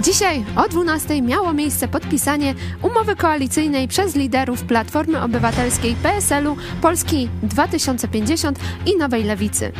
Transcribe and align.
Dzisiaj 0.00 0.44
o 0.56 0.68
12 0.68 1.22
miało 1.22 1.52
miejsce 1.52 1.88
podpisanie 1.88 2.54
umowy 2.82 3.16
koalicyjnej 3.16 3.88
przez 3.88 4.14
liderów 4.16 4.62
Platformy 4.62 5.22
Obywatelskiej 5.22 5.94
PSL-u, 5.94 6.56
Polski 6.82 7.28
2050 7.42 8.58
i 8.86 8.96
Nowej 8.96 9.24
Lewicy. 9.24 9.72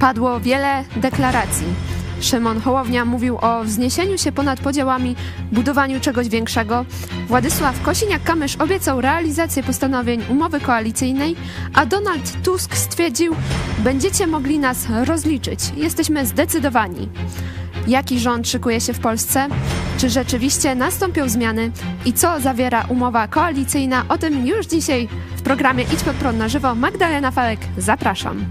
Padło 0.00 0.40
wiele 0.40 0.84
deklaracji. 0.96 1.66
Szymon 2.20 2.60
Hołownia 2.60 3.04
mówił 3.04 3.38
o 3.40 3.64
wzniesieniu 3.64 4.18
się 4.18 4.32
ponad 4.32 4.60
podziałami, 4.60 5.16
budowaniu 5.52 6.00
czegoś 6.00 6.28
większego. 6.28 6.84
Władysław 7.28 7.82
Kosiniak-Kamysz 7.82 8.62
obiecał 8.62 9.00
realizację 9.00 9.62
postanowień 9.62 10.22
umowy 10.28 10.60
koalicyjnej, 10.60 11.36
a 11.74 11.86
Donald 11.86 12.42
Tusk 12.42 12.76
stwierdził: 12.76 13.36
Będziecie 13.78 14.26
mogli 14.26 14.58
nas 14.58 14.86
rozliczyć. 15.04 15.60
Jesteśmy 15.76 16.26
zdecydowani. 16.26 17.08
Jaki 17.88 18.20
rząd 18.20 18.48
szykuje 18.48 18.80
się 18.80 18.92
w 18.92 18.98
Polsce? 19.00 19.48
Czy 19.98 20.10
rzeczywiście 20.10 20.74
nastąpią 20.74 21.28
zmiany? 21.28 21.70
I 22.04 22.12
co 22.12 22.40
zawiera 22.40 22.84
umowa 22.88 23.28
koalicyjna? 23.28 24.04
O 24.08 24.18
tym 24.18 24.46
już 24.46 24.66
dzisiaj 24.66 25.08
w 25.36 25.42
programie 25.42 25.84
Idź 25.84 26.02
pod 26.02 26.16
prąd 26.16 26.38
na 26.38 26.48
żywo. 26.48 26.74
Magdalena 26.74 27.30
Fałek, 27.30 27.60
zapraszam. 27.78 28.44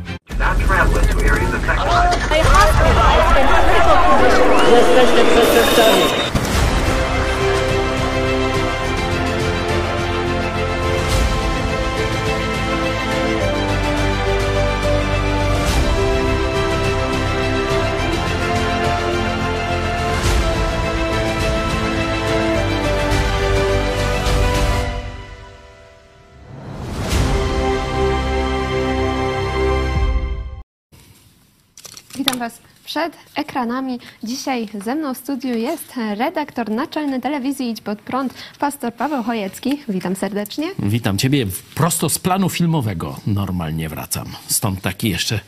Przed 32.88 33.18
ekranami. 33.36 34.00
Dzisiaj 34.24 34.68
ze 34.86 34.96
mną 34.96 35.14
w 35.14 35.18
studiu 35.18 35.58
jest 35.58 35.94
redaktor 36.18 36.70
naczelny 36.72 37.22
telewizji 37.22 37.70
Idź 37.70 37.82
Pod 37.82 38.00
Prąd, 38.00 38.34
pastor 38.60 38.94
Paweł 38.94 39.24
Chojecki. 39.24 39.80
Witam 39.90 40.16
serdecznie. 40.16 40.68
Witam 40.80 41.18
Ciebie 41.18 41.46
prosto 41.76 42.10
z 42.10 42.20
planu 42.20 42.50
filmowego. 42.50 43.20
Normalnie 43.28 43.90
wracam. 43.90 44.28
Stąd 44.48 44.82
taki 44.82 45.10
jeszcze 45.10 45.40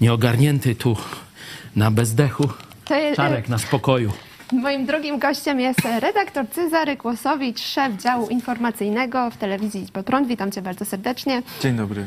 nieogarnięty 0.00 0.74
tu 0.74 0.96
na 1.76 1.90
bezdechu. 1.90 2.48
To 2.84 2.94
jest, 2.94 3.16
Czarek 3.16 3.48
na 3.48 3.58
spokoju. 3.58 4.12
Moim 4.52 4.86
drugim 4.86 5.18
gościem 5.18 5.60
jest 5.60 5.80
redaktor 6.00 6.48
Cezary 6.48 6.96
Kłosowicz, 6.96 7.60
szef 7.60 7.96
działu 8.02 8.28
informacyjnego 8.28 9.30
w 9.30 9.36
telewizji 9.36 9.82
Idź 9.82 9.90
Pod 9.90 10.06
Prąd. 10.06 10.28
Witam 10.28 10.52
Cię 10.52 10.62
bardzo 10.62 10.84
serdecznie. 10.84 11.42
Dzień 11.62 11.76
dobry. 11.76 12.06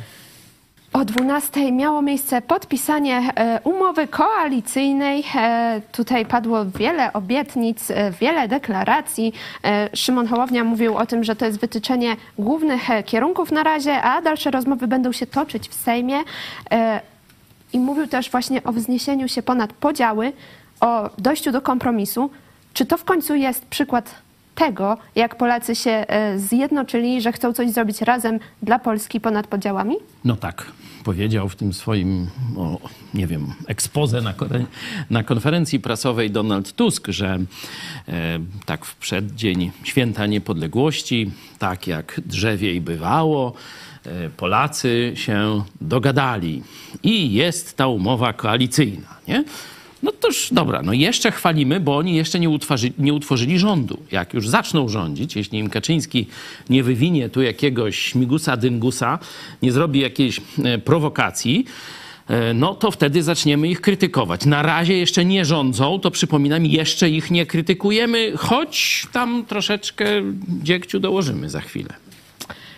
O 0.96 1.06
12 1.06 1.72
miało 1.72 2.02
miejsce 2.02 2.42
podpisanie 2.42 3.34
e, 3.36 3.60
umowy 3.64 4.08
koalicyjnej. 4.08 5.24
E, 5.36 5.82
Tutaj 5.92 6.26
padło 6.26 6.66
wiele 6.66 7.14
obietnic, 7.14 7.92
e, 7.92 8.12
wiele 8.12 8.48
deklaracji. 8.48 9.34
Szymon 9.94 10.28
Hołownia 10.28 10.64
mówił 10.64 10.98
o 10.98 11.06
tym, 11.06 11.24
że 11.24 11.36
to 11.36 11.46
jest 11.46 11.60
wytyczenie 11.60 12.16
głównych 12.40 12.82
kierunków 13.06 13.52
na 13.52 13.64
razie, 13.64 14.02
a 14.02 14.22
dalsze 14.22 14.52
rozmowy 14.52 14.88
będą 14.88 15.12
się 15.12 15.28
toczyć 15.28 15.70
w 15.70 15.74
Sejmie. 15.74 16.18
I 17.74 17.80
mówił 17.80 18.08
też 18.08 18.32
właśnie 18.32 18.64
o 18.64 18.72
wzniesieniu 18.72 19.28
się 19.28 19.44
ponad 19.44 19.74
podziały, 19.74 20.34
o 20.82 21.10
dojściu 21.18 21.52
do 21.52 21.62
kompromisu. 21.62 22.30
Czy 22.74 22.86
to 22.86 22.98
w 22.98 23.04
końcu 23.04 23.36
jest 23.36 23.66
przykład 23.66 24.16
tego, 24.56 24.98
jak 25.16 25.38
Polacy 25.38 25.76
się 25.76 25.92
e, 25.92 26.40
zjednoczyli, 26.40 27.22
że 27.22 27.32
chcą 27.32 27.54
coś 27.54 27.72
zrobić 27.72 28.02
razem 28.02 28.40
dla 28.62 28.80
Polski 28.80 29.22
ponad 29.22 29.48
podziałami? 29.48 29.96
No 30.26 30.36
tak, 30.36 30.72
powiedział 31.04 31.50
w 31.50 31.56
tym 31.56 31.74
swoim, 31.74 32.28
nie 33.14 33.28
wiem, 33.28 33.54
ekspoze 33.68 34.22
na, 34.22 34.34
na 35.10 35.24
konferencji 35.24 35.80
prasowej 35.80 36.32
Donald 36.32 36.74
Tusk, 36.74 37.08
że 37.08 37.40
e, 38.08 38.40
tak 38.66 38.86
w 38.86 38.96
przeddzień 38.96 39.72
święta 39.84 40.26
niepodległości, 40.26 41.32
tak 41.60 41.88
jak 41.88 42.22
drzewiej 42.26 42.82
bywało, 42.82 43.54
e, 44.06 44.30
Polacy 44.30 45.12
się 45.16 45.64
dogadali 45.82 46.64
i 47.04 47.34
jest 47.34 47.78
ta 47.78 47.88
umowa 47.88 48.34
koalicyjna, 48.34 49.16
nie? 49.28 49.44
No 50.06 50.12
toż 50.12 50.50
dobra, 50.52 50.82
no 50.82 50.94
jeszcze 50.94 51.32
chwalimy, 51.32 51.80
bo 51.80 51.98
oni 51.98 52.16
jeszcze 52.16 52.40
nie, 52.40 52.50
utworzy, 52.50 52.92
nie 52.98 53.14
utworzyli 53.14 53.60
rządu. 53.60 53.98
Jak 54.12 54.34
już 54.34 54.50
zaczną 54.50 54.90
rządzić, 54.90 55.36
jeśli 55.36 55.60
im 55.60 55.70
Kaczyński 55.70 56.28
nie 56.70 56.84
wywinie 56.84 57.30
tu 57.30 57.42
jakiegoś 57.42 58.00
śmigusa 58.00 58.58
dyngusa, 58.58 59.20
nie 59.62 59.72
zrobi 59.72 60.00
jakiejś 60.00 60.42
e, 60.64 60.78
prowokacji, 60.78 61.66
e, 62.28 62.54
no 62.54 62.76
to 62.76 62.92
wtedy 62.92 63.24
zaczniemy 63.24 63.68
ich 63.68 63.82
krytykować. 63.82 64.46
Na 64.46 64.62
razie 64.62 64.98
jeszcze 64.98 65.26
nie 65.26 65.46
rządzą, 65.46 66.00
to 66.00 66.12
przypominam, 66.12 66.66
jeszcze 66.66 67.10
ich 67.10 67.32
nie 67.32 67.46
krytykujemy, 67.46 68.34
choć 68.38 69.08
tam 69.12 69.46
troszeczkę 69.46 70.06
dziegciu 70.64 71.00
dołożymy 71.00 71.50
za 71.50 71.62
chwilę. 71.62 72.05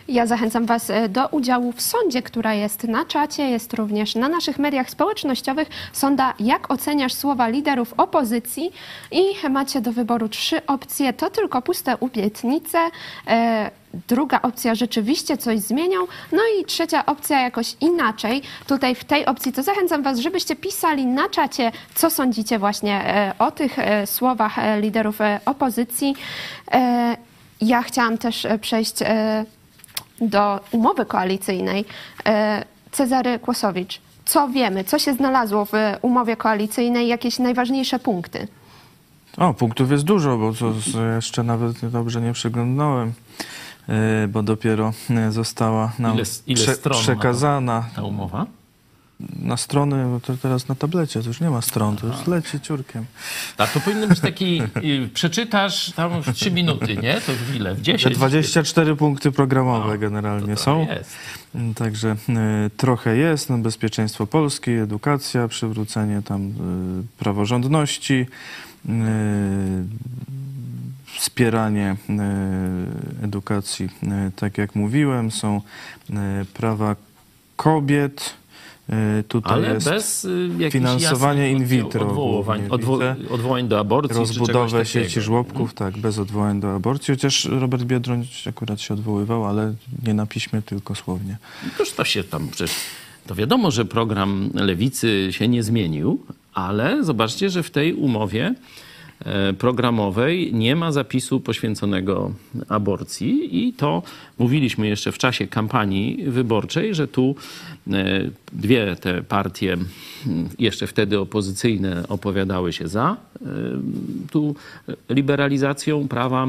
Ja 0.07 0.25
zachęcam 0.25 0.66
Was 0.66 0.90
e, 0.90 1.09
do 1.09 1.28
udziału 1.28 1.72
w 1.72 1.81
sądzie, 1.81 2.22
która 2.22 2.53
jest 2.53 2.84
na 2.84 3.06
czacie, 3.06 3.50
jest 3.50 3.73
również 3.73 4.16
na 4.16 4.29
naszych 4.29 4.59
mediach 4.59 4.90
społecznościowych. 4.90 5.68
Sonda, 5.94 6.34
jak 6.40 6.72
oceniasz 6.72 7.13
słowa 7.13 7.47
liderów 7.47 7.94
opozycji? 7.97 8.72
I 9.12 9.50
macie 9.50 9.81
do 9.81 9.91
wyboru 9.91 10.29
trzy 10.29 10.66
opcje. 10.66 11.13
To 11.13 11.29
tylko 11.29 11.62
puste 11.62 12.00
obietnice. 12.00 12.78
E, 13.28 13.72
Druga 14.07 14.41
opcja 14.41 14.75
rzeczywiście 14.75 15.38
coś 15.38 15.59
zmienią. 15.59 16.00
No 16.31 16.40
i 16.59 16.66
trzecia 16.66 17.06
opcja 17.06 17.41
jakoś 17.41 17.75
inaczej. 17.81 18.41
Tutaj 18.67 18.96
w 18.96 19.03
tej 19.03 19.25
opcji 19.25 19.53
to 19.53 19.63
zachęcam 19.63 20.03
Was, 20.03 20.19
żebyście 20.19 20.56
pisali 20.56 21.06
na 21.06 21.29
czacie, 21.29 21.72
co 21.96 22.09
sądzicie 22.09 22.59
właśnie 22.59 22.94
e, 23.06 23.34
o 23.40 23.51
tych 23.51 23.78
słowach 24.06 24.56
liderów 24.81 25.19
opozycji. 25.46 26.16
Ja 27.62 27.81
chciałam 27.81 28.17
też 28.17 28.47
przejść 28.62 28.96
do 30.22 30.59
umowy 30.72 31.05
koalicyjnej. 31.05 31.85
E, 32.25 32.66
Cezary 32.91 33.39
Kłosowicz, 33.39 34.01
co 34.25 34.47
wiemy, 34.50 34.83
co 34.83 35.00
się 35.00 35.13
znalazło 35.13 35.66
w 35.66 35.72
umowie 36.01 36.35
koalicyjnej, 36.35 37.07
jakieś 37.07 37.39
najważniejsze 37.39 38.00
punkty? 38.00 38.47
O, 39.38 39.53
punktów 39.53 39.91
jest 39.91 40.03
dużo, 40.03 40.38
bo 40.38 40.53
to 40.53 40.73
jeszcze 41.16 41.44
nawet 41.44 41.85
dobrze 41.89 42.22
nie 42.22 42.33
przeglądnąłem, 42.33 43.13
yy, 43.88 43.95
bo 44.28 44.44
dopiero 44.44 44.94
yy, 45.09 45.31
została 45.31 45.91
nam 46.00 46.16
Ile- 46.16 46.23
ile 46.47 46.75
to? 46.75 46.89
przekazana 46.89 47.84
Ta 47.95 48.03
umowa? 48.03 48.45
Na 49.39 49.57
strony, 49.57 50.05
bo 50.05 50.19
to 50.19 50.38
teraz 50.38 50.67
na 50.67 50.75
tablecie, 50.75 51.22
to 51.22 51.28
już 51.28 51.41
nie 51.41 51.50
ma 51.50 51.61
stron, 51.61 51.97
to 51.97 52.07
już 52.07 52.28
leci 52.28 52.59
ciurkiem. 52.61 53.05
Tak, 53.57 53.72
to 53.72 53.79
powinno 53.79 54.07
być 54.07 54.19
taki, 54.19 54.61
przeczytasz 55.13 55.91
tam 55.91 56.22
w 56.23 56.33
trzy 56.33 56.51
minuty, 56.51 56.97
nie? 56.97 57.22
To 57.22 57.31
w 57.33 57.55
ile? 57.55 57.73
W 57.73 57.78
Te 57.78 57.83
10? 57.83 58.16
24 58.16 58.95
punkty 58.95 59.31
programowe 59.31 59.97
generalnie 59.97 60.55
To 60.55 60.61
są. 60.61 60.88
jest. 60.88 61.16
Także 61.75 62.11
y, 62.66 62.69
trochę 62.78 63.17
jest, 63.17 63.50
no, 63.50 63.57
bezpieczeństwo 63.57 64.28
Polski, 64.28 64.72
edukacja, 64.72 65.47
przywrócenie 65.47 66.22
tam 66.22 66.47
y, 66.47 66.53
praworządności, 67.19 68.13
y, 68.85 68.89
wspieranie 71.19 71.95
y, 72.09 73.25
edukacji, 73.25 73.85
y, 74.03 74.31
tak 74.35 74.57
jak 74.57 74.75
mówiłem, 74.75 75.31
są 75.31 75.61
y, 76.09 76.14
prawa 76.53 76.96
kobiet, 77.55 78.34
tutaj 79.28 79.53
Ale 79.53 79.79
bez 79.79 80.25
y, 80.25 80.72
finansowanie 80.72 81.51
in 81.51 81.66
vitro 81.66 82.07
Odwołań, 82.07 82.67
odwo, 82.69 82.99
odwołań 83.29 83.67
do 83.67 83.79
aborcji 83.79 84.17
rozbudowę 84.17 84.85
sieci 84.85 85.22
żłobków, 85.22 85.73
tak, 85.73 85.97
bez 85.97 86.19
odwołań 86.19 86.59
do 86.59 86.75
aborcji, 86.75 87.13
chociaż 87.13 87.45
Robert 87.45 87.84
Biedroń 87.84 88.28
akurat 88.47 88.81
się 88.81 88.93
odwoływał, 88.93 89.45
ale 89.45 89.73
nie 90.03 90.13
na 90.13 90.25
piśmie, 90.25 90.61
tylko 90.61 90.95
słownie. 90.95 91.37
Toż 91.78 91.91
to 91.91 92.05
się 92.05 92.23
tam 92.23 92.47
przecież... 92.47 92.75
To 93.28 93.35
wiadomo, 93.35 93.72
że 93.72 93.85
program 93.85 94.49
Lewicy 94.53 95.28
się 95.31 95.47
nie 95.47 95.63
zmienił, 95.63 96.25
ale 96.53 97.03
zobaczcie, 97.03 97.49
że 97.49 97.63
w 97.63 97.72
tej 97.72 97.93
umowie 97.93 98.45
e, 98.45 98.86
programowej 99.58 100.53
nie 100.53 100.76
ma 100.76 100.91
zapisu 100.91 101.40
poświęconego 101.40 102.32
aborcji 102.70 103.68
i 103.68 103.74
to 103.74 104.03
mówiliśmy 104.40 104.88
jeszcze 104.88 105.12
w 105.12 105.18
czasie 105.18 105.47
kampanii 105.47 106.24
wyborczej, 106.28 106.96
że 106.96 107.08
tu 107.08 107.35
e, 107.91 108.29
dwie 108.53 108.96
te 108.96 109.22
partie 109.22 109.78
jeszcze 110.59 110.88
wtedy 110.88 111.20
opozycyjne 111.20 112.08
opowiadały 112.08 112.74
się 112.74 112.88
za 112.88 113.18
e, 113.41 113.46
tu 114.32 114.56
liberalizacją 115.09 116.08
prawa 116.08 116.47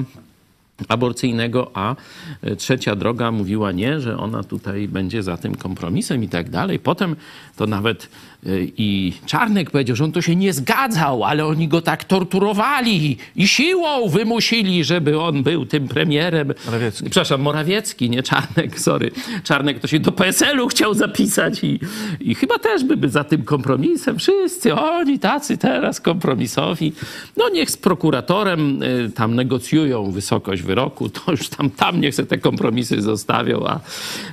aborcyjnego, 0.89 1.71
a 1.75 1.97
e, 2.43 2.57
trzecia 2.57 2.97
droga 2.97 3.31
mówiła 3.31 3.73
nie, 3.73 4.01
że 4.01 4.19
ona 4.19 4.45
tutaj 4.45 4.89
będzie 4.89 5.23
za 5.23 5.37
tym 5.37 5.55
kompromisem 5.55 6.25
i 6.25 6.29
tak 6.29 6.51
dalej. 6.51 6.79
Potem 6.79 7.17
to 7.57 7.67
nawet 7.67 8.05
e, 8.05 8.38
i 8.77 9.13
Czarnek 9.27 9.71
powiedział, 9.71 9.97
że 9.97 10.05
on 10.05 10.13
to 10.13 10.23
się 10.23 10.37
nie 10.37 10.53
zgadzał, 10.53 11.25
ale 11.25 11.47
oni 11.47 11.69
go 11.69 11.83
tak 11.83 12.05
torturowali 12.05 13.17
i 13.37 13.49
siłą 13.49 14.09
wymusili, 14.09 14.85
żeby 14.85 15.21
on 15.21 15.43
był 15.43 15.67
tym 15.67 15.89
premierem. 15.89 16.55
Morawiecki. 16.67 17.05
Przepraszam, 17.05 17.41
Morawiecki, 17.41 18.11
nie 18.11 18.23
Czarnek, 18.23 18.81
sorry. 18.81 19.11
Czarnek 19.45 19.81
to 19.81 19.87
się 19.87 20.01
do 20.01 20.13
PSL-u 20.13 20.69
chciał 20.69 20.95
zapisać 20.95 21.65
i, 21.65 21.81
i 22.21 22.35
chyba 22.35 22.59
też 22.59 22.85
by, 22.85 22.97
by 22.97 23.09
za 23.09 23.25
tym 23.25 23.43
kompromisem. 23.43 24.19
Wszyscy 24.19 24.75
oni 24.75 25.19
tacy 25.19 25.59
teraz 25.59 26.01
kompromisowi. 26.01 26.93
No 27.37 27.49
niech 27.49 27.71
z 27.71 27.77
prokuratorem 27.77 28.83
y, 28.83 29.11
tam 29.15 29.35
negocjują 29.35 30.11
wysokość 30.11 30.63
wyroku, 30.63 31.09
to 31.09 31.31
już 31.31 31.49
tam, 31.49 31.71
tam 31.71 32.01
niech 32.01 32.15
se 32.15 32.27
te 32.27 32.39
kompromisy 32.39 33.03
zostawią, 33.03 33.67
a 33.67 33.81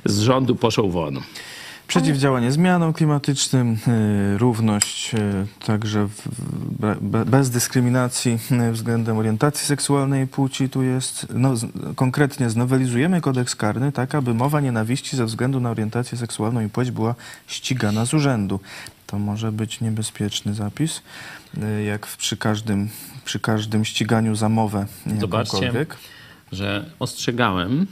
z 0.04 0.20
rządu 0.20 0.56
poszą 0.56 0.90
won. 0.90 1.20
Przeciwdziałanie 1.88 2.52
zmianom 2.52 2.92
klimatycznym, 2.92 3.78
y, 4.34 4.38
równość 4.38 5.14
y, 5.14 5.46
także 5.66 6.08
w, 6.08 6.28
be- 6.80 6.96
be, 7.00 7.24
bez 7.24 7.50
dyskryminacji 7.50 8.38
y, 8.68 8.72
względem 8.72 9.18
orientacji 9.18 9.66
seksualnej 9.66 10.24
i 10.24 10.26
płci 10.26 10.68
tu 10.68 10.82
jest. 10.82 11.26
No, 11.34 11.54
konkretnie 11.96 12.50
znowelizujemy 12.50 13.20
kodeks 13.20 13.56
karny 13.56 13.92
tak, 13.92 14.14
aby 14.14 14.34
mowa 14.34 14.60
nienawiści 14.60 15.16
ze 15.16 15.24
względu 15.24 15.60
na 15.60 15.70
orientację 15.70 16.18
seksualną 16.18 16.60
i 16.60 16.68
płeć 16.68 16.90
była 16.90 17.14
ścigana 17.46 18.06
z 18.06 18.14
urzędu. 18.14 18.60
To 19.06 19.18
może 19.18 19.52
być 19.52 19.80
niebezpieczny 19.80 20.54
zapis, 20.54 21.02
jak 21.86 22.06
w, 22.06 22.16
przy, 22.16 22.36
każdym, 22.36 22.88
przy 23.24 23.40
każdym 23.40 23.84
ściganiu 23.84 24.34
za 24.34 24.48
mowę 24.48 24.86
Zobaczcie. 25.20 25.86
Że 26.52 26.90
ostrzegałem 26.98 27.86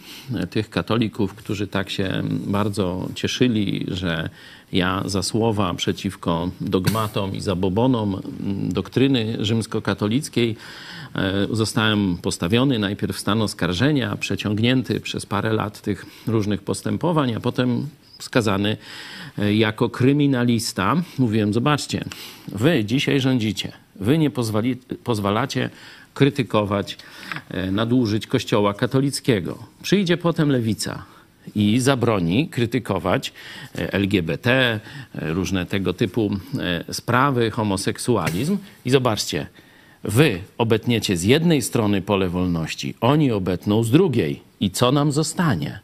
tych 0.51 0.71
katolików, 0.71 1.35
którzy 1.35 1.67
tak 1.67 1.91
się 1.91 2.23
bardzo 2.47 3.09
cieszyli, 3.15 3.87
że 3.89 4.29
ja 4.73 5.03
za 5.07 5.23
słowa 5.23 5.75
przeciwko 5.75 6.51
dogmatom 6.61 7.35
i 7.35 7.41
zabobonom 7.41 8.21
doktryny 8.69 9.37
rzymskokatolickiej 9.41 10.57
e, 11.15 11.47
zostałem 11.51 12.17
postawiony 12.23 12.79
najpierw 12.79 13.17
w 13.17 13.21
stan 13.21 13.43
oskarżenia, 13.43 14.17
przeciągnięty 14.17 15.01
przez 15.01 15.27
parę 15.27 15.53
lat 15.53 15.81
tych 15.81 16.07
różnych 16.27 16.63
postępowań, 16.63 17.35
a 17.35 17.41
potem 17.41 17.89
skazany 18.19 18.77
e, 19.39 19.55
jako 19.55 19.91
kryminalista. 19.91 21.03
Mówiłem, 21.19 21.53
zobaczcie, 21.53 22.05
wy 22.49 22.85
dzisiaj 22.85 23.21
rządzicie, 23.21 23.73
wy 23.97 24.19
nie 24.19 24.31
pozwali, 24.31 24.77
pozwalacie 25.05 25.71
krytykować 26.15 26.99
e, 27.51 27.71
nadużyć 27.71 28.27
Kościoła 28.27 28.75
katolickiego. 28.75 29.59
Przyjdzie 29.83 30.17
potem 30.17 30.51
lewica 30.51 31.03
i 31.55 31.81
zabroni 31.81 32.49
krytykować 32.49 33.33
e, 33.79 33.93
LGBT, 33.93 34.51
e, 34.51 34.81
różne 35.33 35.67
tego 35.67 35.93
typu 35.93 36.31
sprawy, 36.93 37.51
homoseksualizm. 37.51 38.59
I 38.85 38.91
zobaczcie, 38.91 39.47
wy 40.05 40.41
obetniecie 40.59 41.17
z 41.17 41.23
jednej 41.23 41.63
strony 41.63 42.03
pole 42.03 42.29
wolności, 42.29 42.95
oni 43.01 43.33
obetną 43.33 43.85
z 43.85 43.91
drugiej. 43.91 44.43
I 44.61 44.71
co 44.71 44.93
nam 44.93 45.13
zostanie? 45.13 45.81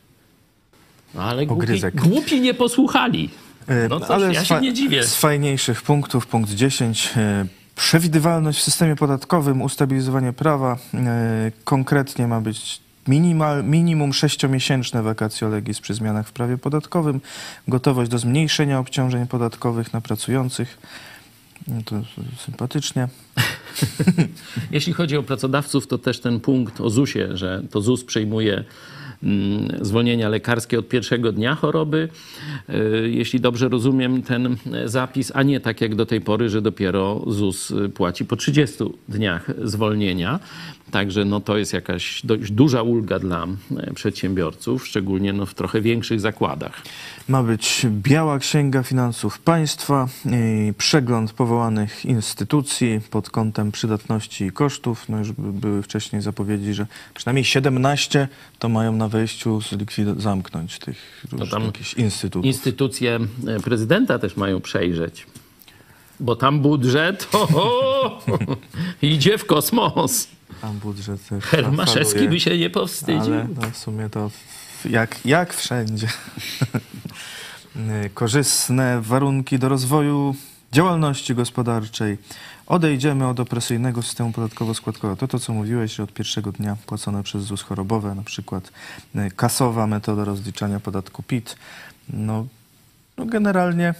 No 1.14 1.22
ale 1.22 1.46
głupi, 1.46 1.80
głupi 1.94 2.40
nie 2.40 2.54
posłuchali. 2.54 3.30
No 3.88 4.00
cóż, 4.00 4.10
Ale 4.10 4.32
ja 4.32 4.44
się 4.44 4.60
nie 4.60 4.72
dziwię. 4.72 5.04
Z 5.04 5.16
fajniejszych 5.16 5.82
punktów, 5.82 6.26
punkt 6.26 6.50
10. 6.50 7.14
Przewidywalność 7.80 8.58
w 8.58 8.62
systemie 8.62 8.96
podatkowym, 8.96 9.62
ustabilizowanie 9.62 10.32
prawa. 10.32 10.78
E, 10.94 11.52
Konkretnie 11.64 12.26
ma 12.26 12.40
być 12.40 12.80
minimal, 13.08 13.64
minimum 13.64 14.12
sześciomiesięczne 14.12 15.02
vacatio 15.02 15.48
legis 15.48 15.80
przy 15.80 15.94
zmianach 15.94 16.28
w 16.28 16.32
prawie 16.32 16.58
podatkowym, 16.58 17.20
gotowość 17.68 18.10
do 18.10 18.18
zmniejszenia 18.18 18.78
obciążeń 18.78 19.26
podatkowych 19.26 19.92
na 19.92 20.00
pracujących. 20.00 20.78
No 21.68 21.82
to 21.84 21.96
sympatycznie. 22.44 23.08
Jeśli 24.70 24.92
chodzi 24.92 25.16
o 25.16 25.22
pracodawców, 25.22 25.86
to 25.86 25.98
też 25.98 26.20
ten 26.20 26.40
punkt 26.40 26.80
o 26.80 26.90
ZUS-ie, 26.90 27.36
że 27.36 27.62
to 27.70 27.80
ZUS 27.80 28.04
przejmuje 28.04 28.64
zwolnienia 29.80 30.28
lekarskie 30.28 30.78
od 30.78 30.88
pierwszego 30.88 31.32
dnia 31.32 31.54
choroby, 31.54 32.08
y, 32.68 33.10
jeśli 33.10 33.40
dobrze 33.40 33.68
rozumiem 33.68 34.22
ten 34.22 34.56
e, 34.72 34.88
zapis, 34.88 35.32
a 35.34 35.42
nie 35.42 35.60
tak 35.60 35.80
jak 35.80 35.94
do 35.94 36.06
tej 36.06 36.20
pory, 36.20 36.48
że 36.48 36.62
dopiero 36.62 37.24
ZUS 37.26 37.70
y, 37.70 37.88
płaci 37.88 38.24
po 38.24 38.36
30 38.36 38.84
dniach 39.08 39.50
zwolnienia. 39.64 40.40
Także 40.90 41.24
no, 41.24 41.40
to 41.40 41.56
jest 41.56 41.72
jakaś 41.72 42.20
dość 42.26 42.52
duża 42.52 42.82
ulga 42.82 43.18
dla 43.18 43.46
e, 43.76 43.94
przedsiębiorców, 43.94 44.86
szczególnie 44.86 45.32
no, 45.32 45.46
w 45.46 45.54
trochę 45.54 45.80
większych 45.80 46.20
zakładach. 46.20 46.82
Ma 47.28 47.42
być 47.42 47.86
biała 47.90 48.38
księga 48.38 48.82
finansów 48.82 49.38
państwa, 49.38 50.08
i 50.26 50.72
przegląd 50.74 51.32
powołanych 51.32 52.04
instytucji 52.04 53.00
pod 53.10 53.30
kątem 53.30 53.72
przydatności 53.72 54.44
i 54.44 54.50
kosztów. 54.52 55.08
No 55.08 55.18
już 55.18 55.32
by- 55.32 55.52
były 55.52 55.82
wcześniej 55.82 56.22
zapowiedzi, 56.22 56.74
że 56.74 56.86
przynajmniej 57.14 57.44
17 57.44 58.28
to 58.58 58.68
mają 58.68 58.92
na 58.96 59.08
wejściu 59.08 59.58
zlikwid- 59.58 60.20
zamknąć 60.20 60.78
tych 60.78 61.26
różnych 61.32 61.64
jakichś 61.64 61.94
instytutów. 61.94 62.44
Instytucje 62.46 63.18
e, 63.46 63.60
prezydenta 63.60 64.18
też 64.18 64.36
mają 64.36 64.60
przejrzeć. 64.60 65.26
Bo 66.20 66.36
tam 66.36 66.60
budżet 66.60 67.28
o, 67.32 67.48
o, 67.62 68.22
idzie 69.02 69.38
w 69.38 69.44
kosmos. 69.46 70.28
Tam 70.60 70.78
budżet 70.78 71.28
też 71.28 71.44
Hermaszewski 71.44 72.28
by 72.28 72.40
się 72.40 72.58
nie 72.58 72.70
powstydził. 72.70 73.34
Ale 73.34 73.48
no, 73.56 73.70
w 73.70 73.76
sumie 73.76 74.10
to 74.10 74.30
jak, 74.90 75.26
jak 75.26 75.54
wszędzie. 75.54 76.08
Korzystne 78.14 79.00
warunki 79.00 79.58
do 79.58 79.68
rozwoju 79.68 80.34
działalności 80.72 81.34
gospodarczej. 81.34 82.18
Odejdziemy 82.66 83.28
od 83.28 83.40
opresyjnego 83.40 84.02
systemu 84.02 84.30
podatkowo-składkowego. 84.30 85.16
To 85.16 85.28
to, 85.28 85.38
co 85.38 85.52
mówiłeś, 85.52 85.94
że 85.94 86.02
od 86.02 86.12
pierwszego 86.12 86.52
dnia 86.52 86.76
płacone 86.86 87.22
przez 87.22 87.42
ZUS 87.42 87.62
chorobowe, 87.62 88.14
na 88.14 88.22
przykład 88.22 88.72
y, 89.16 89.30
kasowa 89.36 89.86
metoda 89.86 90.24
rozliczania 90.24 90.80
podatku 90.80 91.22
PIT. 91.22 91.56
No, 92.08 92.46
no 93.20 93.26
generalnie 93.26 93.94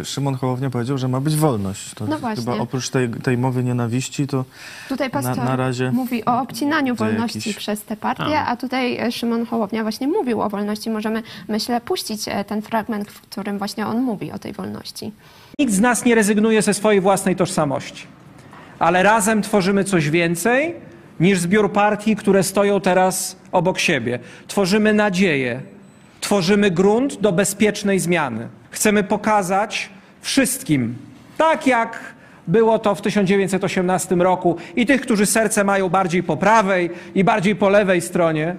y, 0.00 0.04
Szymon 0.04 0.34
Hołownia 0.34 0.70
powiedział, 0.70 0.98
że 0.98 1.08
ma 1.08 1.20
być 1.20 1.36
wolność. 1.36 1.94
To 1.94 2.06
No 2.06 2.18
właśnie. 2.18 2.44
chyba 2.44 2.56
oprócz 2.62 2.90
tej, 2.90 3.08
tej 3.10 3.38
mowy 3.38 3.64
nienawiści, 3.64 4.26
to 4.26 4.44
Tutaj 4.88 5.08
Na- 5.08 5.12
pastor 5.12 5.44
na 5.44 5.56
razie 5.56 5.92
mówi 5.92 6.24
o 6.24 6.40
obcinaniu 6.40 6.94
wolności 6.94 7.38
jakiś- 7.38 7.56
przez 7.56 7.82
te 7.84 7.96
partie, 7.96 8.38
a 8.38 8.56
tutaj 8.56 8.96
e, 8.98 9.12
Szymon 9.12 9.46
Hołownia 9.46 9.82
właśnie 9.82 10.08
mówił 10.08 10.40
o 10.40 10.48
wolności. 10.48 10.90
Możemy, 10.90 11.22
myślę, 11.48 11.80
puścić 11.80 12.28
e, 12.28 12.44
ten 12.44 12.62
fragment, 12.62 13.10
w 13.10 13.20
którym 13.20 13.58
właśnie 13.58 13.86
on 13.86 14.00
mówi 14.02 14.32
o 14.32 14.38
tej 14.38 14.52
wolności. 14.52 15.12
Nikt 15.58 15.72
z 15.72 15.80
nas 15.80 16.04
nie 16.04 16.14
rezygnuje 16.14 16.62
ze 16.62 16.74
swojej 16.74 17.00
własnej 17.00 17.36
tożsamości, 17.36 18.06
ale 18.78 19.02
razem 19.02 19.42
tworzymy 19.42 19.84
coś 19.84 20.10
więcej 20.10 20.74
niż 21.20 21.38
zbiór 21.38 21.72
partii, 21.72 22.16
które 22.16 22.42
stoją 22.42 22.80
teraz 22.80 23.36
obok 23.52 23.78
siebie. 23.78 24.18
Tworzymy 24.46 24.94
nadzieję, 24.94 25.60
tworzymy 26.22 26.70
grunt 26.70 27.20
do 27.20 27.32
bezpiecznej 27.32 28.00
zmiany. 28.00 28.48
Chcemy 28.70 29.04
pokazać 29.04 29.90
wszystkim, 30.20 30.96
tak 31.36 31.66
jak 31.66 31.98
było 32.46 32.78
to 32.78 32.94
w 32.94 33.02
1918 33.02 34.14
roku, 34.14 34.56
i 34.76 34.86
tych, 34.86 35.00
którzy 35.00 35.26
serce 35.26 35.64
mają 35.64 35.88
bardziej 35.88 36.22
po 36.22 36.36
prawej 36.36 36.90
i 37.14 37.24
bardziej 37.24 37.56
po 37.56 37.68
lewej 37.68 38.00
stronie, 38.00 38.56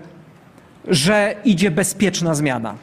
że 0.87 1.35
idzie 1.45 1.71
bezpieczna 1.71 2.35
zmiana 2.35 2.75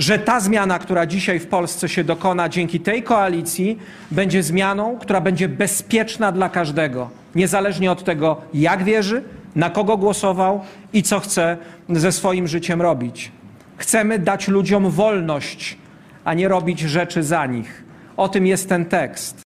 że 0.00 0.18
ta 0.18 0.40
zmiana, 0.40 0.78
która 0.78 1.06
dzisiaj 1.06 1.38
w 1.38 1.46
Polsce 1.46 1.88
się 1.88 2.04
dokona 2.04 2.48
dzięki 2.48 2.80
tej 2.80 3.02
koalicji, 3.02 3.78
będzie 4.10 4.42
zmianą, 4.42 4.98
która 4.98 5.20
będzie 5.20 5.48
bezpieczna 5.48 6.32
dla 6.32 6.48
każdego, 6.48 7.10
niezależnie 7.34 7.92
od 7.92 8.04
tego, 8.04 8.40
jak 8.54 8.84
wierzy, 8.84 9.22
na 9.56 9.70
kogo 9.70 9.96
głosował 9.96 10.60
i 10.92 11.02
co 11.02 11.20
chce 11.20 11.56
ze 11.88 12.12
swoim 12.12 12.48
życiem 12.48 12.82
robić. 12.82 13.32
Chcemy 13.80 14.18
dać 14.18 14.48
ludziom 14.48 14.90
wolność, 14.90 15.76
a 16.24 16.34
nie 16.34 16.48
robić 16.48 16.80
rzeczy 16.80 17.22
za 17.22 17.46
nich. 17.46 17.84
O 18.16 18.28
tym 18.28 18.46
jest 18.46 18.68
ten 18.68 18.84
tekst. 18.84 19.42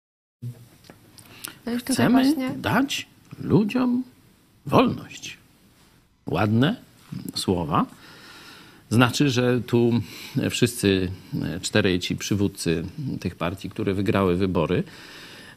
No 1.65 1.71
Chcemy 1.77 2.23
właśnie 2.23 2.49
dać 2.49 3.07
ludziom 3.43 4.03
wolność. 4.65 5.37
Ładne 6.27 6.75
słowa. 7.35 7.85
Znaczy, 8.89 9.29
że 9.29 9.61
tu 9.61 9.91
wszyscy 10.49 11.11
czterej 11.61 11.99
ci 11.99 12.15
przywódcy 12.15 12.83
tych 13.19 13.35
partii, 13.35 13.69
które 13.69 13.93
wygrały 13.93 14.35
wybory, 14.35 14.83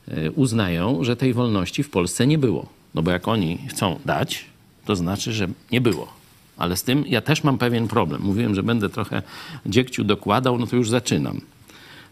e, 0.09 0.31
uznają, 0.31 1.05
że 1.05 1.17
tej 1.17 1.35
wolności 1.35 1.83
w 1.83 1.91
Polsce 1.91 2.27
nie 2.27 2.39
było. 2.39 2.69
No 2.95 3.03
bo 3.03 3.11
jak 3.11 3.29
oni 3.29 3.59
chcą 3.69 4.01
dać, 4.05 4.45
to 4.85 4.97
znaczy, 4.97 5.33
że 5.33 5.49
nie 5.71 5.81
było. 5.81 6.22
Ale 6.57 6.77
z 6.77 6.83
tym 6.83 7.05
ja 7.07 7.21
też 7.21 7.45
mam 7.45 7.59
pewien 7.59 7.89
problem. 7.89 8.23
Mówiłem, 8.23 8.55
że 8.55 8.63
będę 8.63 8.89
trochę 8.89 9.23
dziegciu 9.67 10.05
dokładał, 10.05 10.59
no 10.59 10.67
to 10.67 10.77
już 10.77 10.91
zaczynam. 10.91 11.41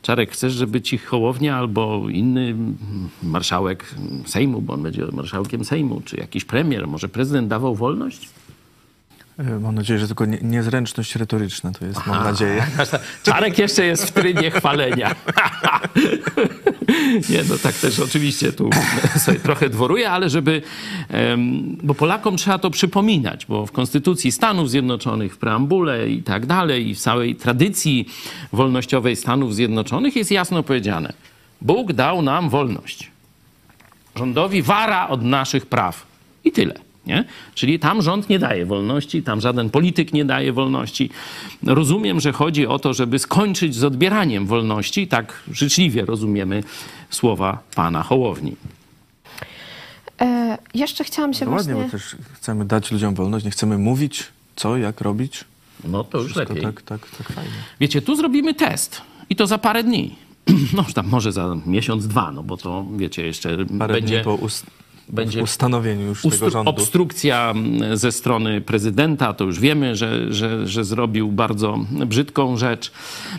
Czarek, 0.03 0.31
chcesz, 0.31 0.53
żeby 0.53 0.81
ci 0.81 0.99
Hołownia 0.99 1.57
albo 1.57 2.09
inny 2.09 2.55
marszałek 3.23 3.95
Sejmu, 4.27 4.63
bo 4.63 4.75
on 4.75 4.83
będzie 4.83 5.07
marszałkiem 5.13 5.65
Sejmu, 5.65 6.01
czy 6.05 6.17
jakiś 6.17 6.45
premier, 6.45 6.87
może 6.87 7.09
prezydent 7.09 7.49
dawał 7.49 7.75
wolność? 7.75 8.29
E, 9.41 9.61
Mam 9.61 9.75
nadzieję, 9.75 10.01
że 10.01 10.07
tylko 10.07 10.27
nie, 10.27 10.39
niezręczność 10.43 11.17
retoryczna 11.17 11.73
to 11.73 11.85
jest, 11.85 12.07
mam 12.07 12.25
nadzieję. 12.25 12.67
Czarek 13.23 13.59
jeszcze 13.59 13.85
jest 13.85 14.05
w 14.05 14.11
trybie 14.11 14.51
chwalenia. 14.51 15.15
Nie, 17.31 17.45
no 17.49 17.59
tak 17.63 17.75
też 17.75 18.01
oczywiście 18.01 18.53
tu 18.53 18.71
sobie 19.19 19.39
trochę 19.39 19.69
dworuję, 19.69 20.11
ale 20.11 20.31
żeby, 20.31 20.63
bo 21.83 21.95
Polakom 21.95 22.37
trzeba 22.37 22.59
to 22.59 22.71
przypominać, 22.71 23.47
bo 23.47 23.67
w 23.67 23.73
Konstytucji 23.73 24.33
Stanów 24.33 24.71
Zjednoczonych, 24.71 25.35
w 25.35 25.39
preambule 25.39 26.09
i 26.09 26.23
tak 26.23 26.47
dalej, 26.47 26.89
i 26.89 26.95
w 26.95 27.01
całej 27.01 27.37
tradycji 27.37 28.09
wolnościowej 28.53 29.17
Stanów 29.17 29.55
Zjednoczonych 29.55 30.17
jest 30.17 30.31
jasno 30.31 30.63
powiedziane, 30.63 31.13
Bóg 31.61 31.93
dał 31.93 32.23
nam 32.23 32.51
wolność. 32.51 33.11
Rządowi 34.17 34.63
wara 34.63 35.09
od 35.09 35.23
naszych 35.23 35.67
praw. 35.67 36.07
I 36.45 36.53
tyle. 36.53 36.90
Nie? 37.07 37.25
Czyli 37.55 37.79
tam 37.79 38.03
rząd 38.03 38.29
nie 38.29 38.39
daje 38.39 38.67
wolności, 38.67 39.23
tam 39.23 39.41
żaden 39.41 39.71
polityk 39.71 40.13
nie 40.13 40.25
daje 40.25 40.53
wolności. 40.53 41.11
Rozumiem, 41.63 42.21
że 42.21 42.33
chodzi 42.33 42.67
o 42.67 42.79
to, 42.79 42.95
żeby 42.95 43.19
skończyć 43.19 43.75
z 43.75 43.85
odbieraniem 43.85 44.47
wolności. 44.47 45.09
Tak 45.09 45.43
życzliwie 45.53 46.05
rozumiemy 46.05 46.63
słowa 47.11 47.59
pana 47.75 48.03
Hołowni. 48.03 48.57
E, 50.21 50.59
jeszcze 50.75 51.05
chciałam 51.05 51.35
się 51.35 51.45
No 51.45 51.51
ładnie, 51.51 51.75
właśnie... 51.75 51.91
bo 51.93 51.99
też 51.99 52.17
chcemy 52.33 52.65
dać 52.65 52.91
ludziom 52.93 53.15
wolność, 53.15 53.45
nie 53.45 53.51
chcemy 53.51 53.79
mówić, 53.79 54.25
co, 54.57 54.77
jak 54.77 55.01
robić. 55.01 55.45
No 55.85 56.05
to 56.05 56.19
już 56.19 56.33
Wszystko 56.33 56.55
lepiej. 56.55 56.73
tak, 56.73 56.83
tak, 56.83 57.01
tak 57.19 57.29
fajnie. 57.33 57.51
Wiecie, 57.81 58.03
tu 58.03 58.17
zrobimy 58.17 58.55
test 58.55 59.03
i 59.31 59.37
to 59.37 59.47
za 59.47 59.59
parę 59.59 59.85
dni. 59.85 60.17
No, 60.77 60.85
tam 60.95 61.07
może 61.09 61.33
za 61.33 61.57
miesiąc, 61.67 62.07
dwa, 62.07 62.33
no 62.33 62.43
bo 62.43 62.57
to 62.57 62.87
wiecie, 62.97 63.27
jeszcze 63.27 63.57
Parę 63.79 63.95
będzie. 63.95 64.15
dni 64.15 64.25
po 64.25 64.35
ust- 64.35 64.67
będzie 65.13 65.43
ustanowieniu 65.43 66.07
już 66.07 66.23
tego 66.23 66.37
Ustru- 66.37 66.51
rządu. 66.51 66.71
obstrukcja 66.71 67.55
ze 67.95 68.13
strony 68.13 68.61
prezydenta, 68.61 69.33
to 69.33 69.45
już 69.45 69.61
wiemy, 69.61 69.97
że, 69.97 70.35
że, 70.35 70.67
że 70.67 70.85
zrobił 70.85 71.33
bardzo 71.33 71.79
brzydką 72.07 72.57
rzecz. 72.57 72.93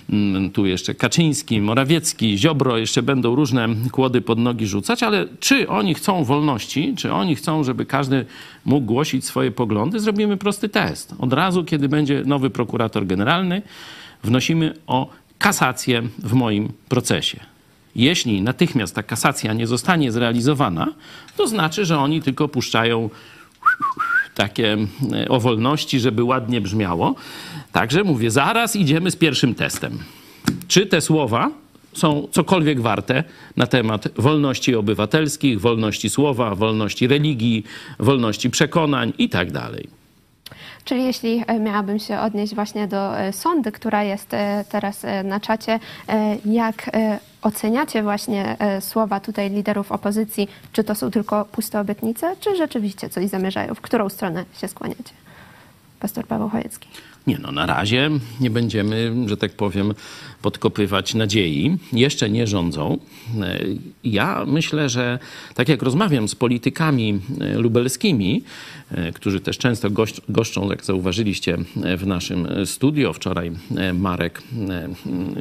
Mm, 0.10 0.51
Tu 0.51 0.66
jeszcze 0.66 0.96
Kaczyński, 0.96 1.62
Morawiecki, 1.62 2.38
Ziobro, 2.38 2.78
jeszcze 2.78 3.04
będą 3.04 3.36
różne 3.36 3.68
kłody 3.92 4.22
pod 4.22 4.40
nogi 4.40 4.68
rzucać, 4.68 5.04
ale 5.04 5.25
czy 5.40 5.70
oni 5.70 5.94
chcą 5.94 6.24
wolności, 6.24 6.94
czy 6.98 7.13
oni 7.13 7.36
chcą, 7.36 7.63
żeby 7.63 7.86
każdy 7.86 8.25
mógł 8.66 8.86
głosić 8.86 9.25
swoje 9.25 9.51
poglądy, 9.51 10.00
zrobimy 10.00 10.38
prosty 10.38 10.70
test. 10.70 11.13
Od 11.20 11.34
razu, 11.34 11.63
kiedy 11.63 11.90
będzie 11.90 12.24
nowy 12.25 12.50
prokurator 12.50 13.06
generalny, 13.08 13.62
wnosimy 14.24 14.74
o 14.88 15.10
kasację 15.40 16.01
w 16.20 16.34
moim 16.34 16.72
procesie. 16.90 17.40
Jeśli 17.95 18.41
natychmiast 18.41 18.95
ta 18.95 19.03
kasacja 19.03 19.53
nie 19.53 19.67
zostanie 19.67 20.12
zrealizowana, 20.12 20.88
to 21.38 21.48
znaczy, 21.48 21.86
że 21.86 22.00
oni 22.00 22.21
tylko 22.21 22.48
puszczają 22.48 23.10
takie 24.36 24.77
e, 25.13 25.27
o 25.29 25.39
wolności, 25.39 26.00
żeby 26.00 26.24
ładnie 26.24 26.62
brzmiało. 26.62 27.15
Także 27.71 28.03
mówię, 28.03 28.31
zaraz 28.31 28.75
idziemy 28.75 29.12
z 29.12 29.15
pierwszym 29.15 29.55
testem. 29.55 30.00
Czy 30.67 30.86
te 30.86 31.01
słowa 31.01 31.51
są 31.93 32.27
cokolwiek 32.31 32.81
warte 32.81 33.24
na 33.57 33.67
temat 33.67 34.07
wolności 34.15 34.75
obywatelskich, 34.75 35.62
wolności 35.62 36.10
słowa, 36.10 36.55
wolności 36.55 37.07
religii, 37.07 37.63
wolności 38.00 38.50
przekonań 38.50 39.13
i 39.17 39.29
tak. 39.29 39.48
Czyli 40.86 41.04
jeśli 41.04 41.44
e, 41.48 41.60
miałabym 41.60 42.00
się 42.00 42.20
odnieść 42.20 42.56
właśnie 42.56 42.88
do 42.88 43.20
e, 43.20 43.34
sądy, 43.34 43.72
która 43.72 44.04
jest 44.04 44.34
e, 44.34 44.66
teraz 44.70 45.06
na 45.24 45.40
czacie, 45.40 45.80
jak 46.46 46.92
oceniacie 47.42 48.04
właśnie 48.04 48.58
słowa 48.80 49.20
tutaj 49.20 49.50
liderów 49.50 49.92
opozycji? 49.92 50.48
Czy 50.72 50.84
to 50.84 50.96
są 50.96 51.12
tylko 51.12 51.46
puste 51.46 51.80
obietnice, 51.80 52.36
czy 52.40 52.56
rzeczywiście 52.56 53.10
coś 53.10 53.30
zamierzają? 53.30 53.76
W 53.76 53.82
którą 53.82 54.10
stronę 54.10 54.46
się 54.62 54.68
skłaniacie? 54.68 55.14
Pastor 56.00 56.28
Paweł 56.28 56.50
Chojecki. 56.50 56.88
Nie 57.28 57.38
no, 57.40 57.52
na 57.52 57.66
razie 57.66 58.10
nie 58.40 58.50
będziemy, 58.50 59.14
że 59.26 59.38
tak 59.38 59.52
powiem, 59.52 59.94
podkopywać 60.41 61.13
nadziei. 61.13 61.77
Jeszcze 61.93 62.29
nie 62.29 62.48
rządzą. 62.48 62.98
E, 63.41 63.60
Ja 64.03 64.45
myślę, 64.48 64.89
że 64.89 65.19
tak 65.55 65.69
jak 65.69 65.81
rozmawiam 65.81 66.27
z 66.27 66.36
politykami 66.36 67.19
e, 67.41 67.57
lubelskimi, 67.57 68.43
e, 68.91 69.12
którzy 69.12 69.39
też 69.39 69.57
często 69.57 69.89
goszczą, 70.29 70.69
jak 70.69 70.86
zauważyliście, 70.86 71.57
w 71.98 72.07
naszym 72.07 72.48
studio. 72.65 73.13
Wczoraj 73.13 73.51
Marek 73.93 74.43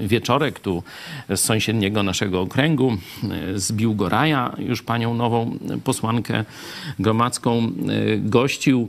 Wieczorek 0.06 0.60
tu 0.60 0.82
z 1.28 1.40
sąsiedniego 1.40 2.02
naszego 2.02 2.40
okręgu 2.40 2.96
z 3.54 3.72
Biłgoraja, 3.72 4.56
już 4.58 4.82
panią 4.82 5.14
nową 5.14 5.58
posłankę 5.84 6.44
gromadzką 6.98 7.72
gościł. 8.18 8.88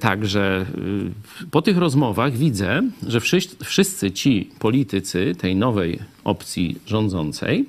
Także 0.00 0.66
po 1.50 1.62
tych 1.62 1.78
rozmowach 1.78 2.36
widzę, 2.36 2.82
że 3.06 3.20
wszyscy 3.64 4.10
ci 4.10 4.50
politycy 4.58 5.34
tej 5.40 5.56
nowej 5.56 5.98
opcji 6.24 6.78
rządzącej 6.86 7.64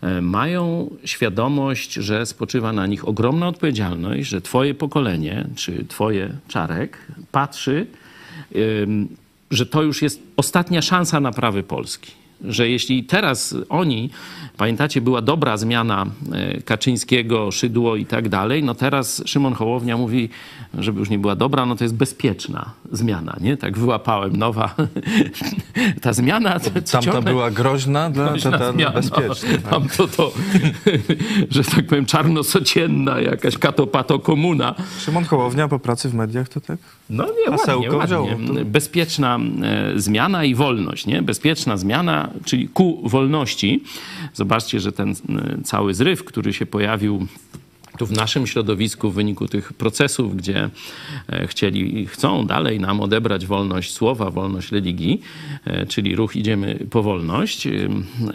e, 0.00 0.20
mają 0.20 0.90
świadomość, 1.04 1.92
że 1.92 2.26
spoczywa 2.26 2.72
na 2.72 2.86
nich 2.86 3.08
ogromna 3.08 3.48
odpowiedzialność, 3.48 4.28
że 4.28 4.40
twoje 4.40 4.74
pokolenie, 4.74 5.46
czy 5.56 5.84
twoje 5.88 6.30
czarek, 6.48 6.98
patrzy, 7.32 7.86
że 9.50 9.66
to 9.66 9.82
już 9.82 10.02
jest 10.02 10.22
ostatnia 10.36 10.82
szansa 10.82 11.20
naprawy 11.20 11.62
Polski. 11.62 12.12
Że 12.44 12.68
jeśli 12.68 13.04
teraz 13.04 13.54
oni, 13.68 14.10
pamiętacie, 14.56 15.00
była 15.00 15.22
dobra 15.22 15.56
zmiana 15.56 16.06
e, 16.32 16.60
Kaczyńskiego, 16.62 17.50
Szydło 17.50 17.96
i 17.96 18.06
tak 18.06 18.28
dalej, 18.28 18.62
no 18.62 18.74
teraz 18.74 19.22
Szymon 19.26 19.54
Hołownia 19.54 19.96
mówi, 19.96 20.28
żeby 20.78 20.98
już 21.00 21.10
nie 21.10 21.18
była 21.18 21.36
dobra, 21.36 21.66
no 21.66 21.76
to 21.76 21.84
jest 21.84 21.94
bezpieczna 21.94 22.70
zmiana, 22.92 23.36
nie? 23.40 23.56
Tak 23.56 23.78
wyłapałem, 23.78 24.36
nowa 24.36 24.74
ta 26.02 26.12
zmiana. 26.12 26.60
to- 26.60 26.70
Tamta 26.70 27.00
ciągle- 27.00 27.22
była 27.22 27.50
groźna, 27.50 28.10
dla, 28.10 28.38
ta, 28.38 28.50
ta 28.58 28.72
zmiana. 28.72 28.90
bezpieczna. 28.92 29.48
tak. 29.62 29.70
Tam 29.70 29.88
to, 29.96 30.08
to 30.08 30.32
że 31.50 31.64
tak 31.64 31.86
powiem, 31.86 32.06
czarnosocienna 32.06 33.20
jakaś 33.20 33.58
katopato 33.58 34.18
komuna. 34.18 34.74
Szymon 34.98 35.24
Hołownia 35.24 35.68
po 35.68 35.78
pracy 35.78 36.08
w 36.08 36.14
mediach 36.14 36.48
to 36.48 36.60
tak? 36.60 36.78
No 37.10 37.24
nie, 37.24 37.50
Hasełko 37.50 37.96
ładnie, 37.96 38.06
wziął. 38.06 38.26
ładnie. 38.26 38.64
Bezpieczna 38.64 39.38
e, 39.62 40.00
zmiana 40.00 40.44
i 40.44 40.54
wolność, 40.54 41.06
nie? 41.06 41.22
Bezpieczna 41.22 41.76
zmiana, 41.76 42.28
czyli 42.44 42.68
ku 42.68 43.08
wolności. 43.08 43.82
Zobaczcie, 44.34 44.80
że 44.80 44.92
ten 44.92 45.10
e, 45.10 45.14
cały 45.64 45.94
zryw, 45.94 46.24
który 46.24 46.52
się 46.52 46.66
pojawił 46.66 47.26
tu 48.00 48.06
w 48.06 48.12
naszym 48.12 48.46
środowisku 48.46 49.10
w 49.10 49.14
wyniku 49.14 49.48
tych 49.48 49.72
procesów, 49.72 50.36
gdzie 50.36 50.70
e, 51.28 51.46
chcieli 51.46 52.06
chcą 52.06 52.46
dalej 52.46 52.80
nam 52.80 53.00
odebrać 53.00 53.46
wolność 53.46 53.92
słowa, 53.92 54.30
wolność 54.30 54.72
religii, 54.72 55.20
e, 55.64 55.86
czyli 55.86 56.16
ruch 56.16 56.36
Idziemy 56.36 56.86
po 56.90 57.02
wolność, 57.02 57.68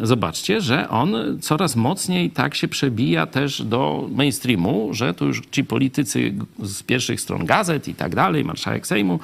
zobaczcie, 0.02 0.62
że 0.62 0.90
on 0.90 1.16
coraz 1.42 1.76
mocniej 1.76 2.30
tak 2.30 2.56
się 2.56 2.68
przebija 2.68 3.28
też 3.28 3.62
do 3.62 4.10
mainstreamu, 4.12 4.90
że 4.94 5.14
tu 5.14 5.26
już 5.26 5.42
ci 5.52 5.64
politycy 5.64 6.34
z 6.64 6.84
pierwszych 6.84 7.22
stron 7.22 7.46
gazet 7.46 7.88
i 7.88 7.96
tak 7.96 8.16
dalej, 8.16 8.46
marszałek 8.46 8.88
Sejmu 8.88 9.20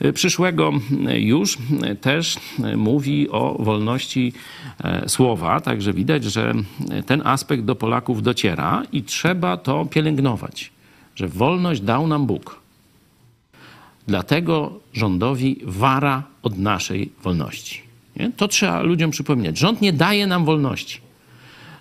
e, 0.00 0.12
przyszłego 0.12 0.72
już 1.14 1.58
też 2.00 2.36
mówi 2.76 3.30
o 3.30 3.56
wolności 3.58 4.32
słowa, 5.06 5.60
także 5.60 5.92
widać, 5.92 6.24
że 6.24 6.54
ten 7.06 7.22
aspekt 7.24 7.64
do 7.64 7.74
Polaków 7.74 8.22
dociera 8.22 8.82
i 8.92 9.02
trzeba 9.02 9.56
to 9.56 9.71
pielęgnować, 9.90 10.70
że 11.14 11.28
wolność 11.28 11.80
dał 11.80 12.06
nam 12.06 12.26
Bóg. 12.26 12.60
Dlatego 14.06 14.80
rządowi 14.92 15.60
wara 15.64 16.22
od 16.42 16.58
naszej 16.58 17.12
wolności. 17.22 17.80
Nie? 18.16 18.30
To 18.36 18.48
trzeba 18.48 18.82
ludziom 18.82 19.10
przypominać. 19.10 19.58
Rząd 19.58 19.80
nie 19.80 19.92
daje 19.92 20.26
nam 20.26 20.44
wolności. 20.44 21.00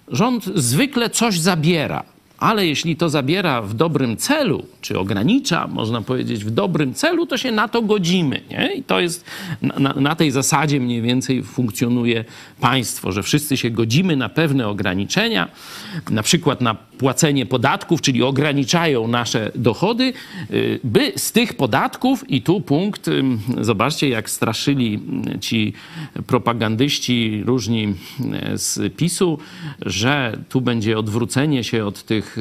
Rząd 0.07 0.45
zwykle 0.45 1.09
coś 1.09 1.39
zabiera, 1.39 2.03
ale 2.41 2.67
jeśli 2.67 2.95
to 2.95 3.09
zabiera 3.09 3.61
w 3.61 3.73
dobrym 3.73 4.17
celu, 4.17 4.65
czy 4.81 4.99
ogranicza, 4.99 5.67
można 5.67 6.01
powiedzieć, 6.01 6.45
w 6.45 6.49
dobrym 6.49 6.93
celu, 6.93 7.25
to 7.25 7.37
się 7.37 7.51
na 7.51 7.67
to 7.67 7.81
godzimy. 7.81 8.41
Nie? 8.49 8.73
I 8.75 8.83
to 8.83 8.99
jest 8.99 9.25
na, 9.61 9.93
na 9.93 10.15
tej 10.15 10.31
zasadzie 10.31 10.79
mniej 10.79 11.01
więcej 11.01 11.43
funkcjonuje 11.43 12.25
państwo, 12.59 13.11
że 13.11 13.23
wszyscy 13.23 13.57
się 13.57 13.69
godzimy 13.69 14.15
na 14.15 14.29
pewne 14.29 14.67
ograniczenia, 14.67 15.47
na 16.09 16.23
przykład 16.23 16.61
na 16.61 16.75
płacenie 17.05 17.45
podatków, 17.45 18.01
czyli 18.01 18.23
ograniczają 18.23 19.07
nasze 19.07 19.51
dochody, 19.55 20.13
y, 20.51 20.79
by 20.83 21.11
z 21.15 21.31
tych 21.31 21.53
podatków, 21.53 22.29
i 22.29 22.41
tu 22.41 22.61
punkt, 22.61 23.09
zobaczcie, 23.61 24.09
jak 24.09 24.29
straszyli 24.29 24.99
y, 25.35 25.39
ci 25.39 25.73
propagandyści 26.27 27.43
różni 27.45 27.83
y, 28.53 28.57
z 28.57 28.93
PiSu, 28.95 29.37
że 29.85 30.37
tu 30.49 30.61
będzie 30.61 30.97
odwrócenie 30.97 31.63
się 31.63 31.85
od 31.85 32.03
tych 32.03 32.37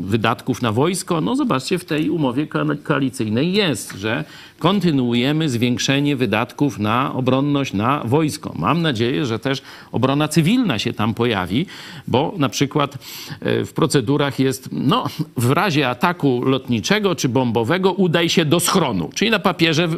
wydatków 0.00 0.62
na 0.62 0.72
wojsko. 0.72 1.20
No 1.20 1.36
zobaczcie, 1.36 1.78
w 1.78 1.84
tej 1.84 2.10
umowie 2.10 2.46
ko- 2.46 2.76
koalicyjnej 2.82 3.52
jest, 3.52 3.92
że 3.92 4.24
kontynuujemy 4.60 5.48
zwiększenie 5.48 6.16
wydatków 6.16 6.78
na 6.78 7.14
obronność, 7.14 7.72
na 7.72 8.02
wojsko. 8.04 8.52
Mam 8.56 8.82
nadzieję, 8.82 9.26
że 9.26 9.38
też 9.38 9.62
obrona 9.92 10.28
cywilna 10.28 10.78
się 10.78 10.92
tam 10.92 11.14
pojawi, 11.14 11.66
bo 12.08 12.34
na 12.36 12.48
przykład 12.48 12.94
e, 13.40 13.64
w 13.64 13.72
procedurach 13.72 14.38
jest, 14.38 14.68
no, 14.72 15.04
w 15.36 15.50
razie 15.50 15.88
ataku 15.88 16.42
lotniczego 16.44 17.14
czy 17.14 17.28
bombowego 17.28 17.92
udaj 17.92 18.28
się 18.28 18.44
do 18.44 18.60
schronu. 18.60 19.10
Czyli 19.14 19.30
na 19.30 19.38
papierze 19.38 19.88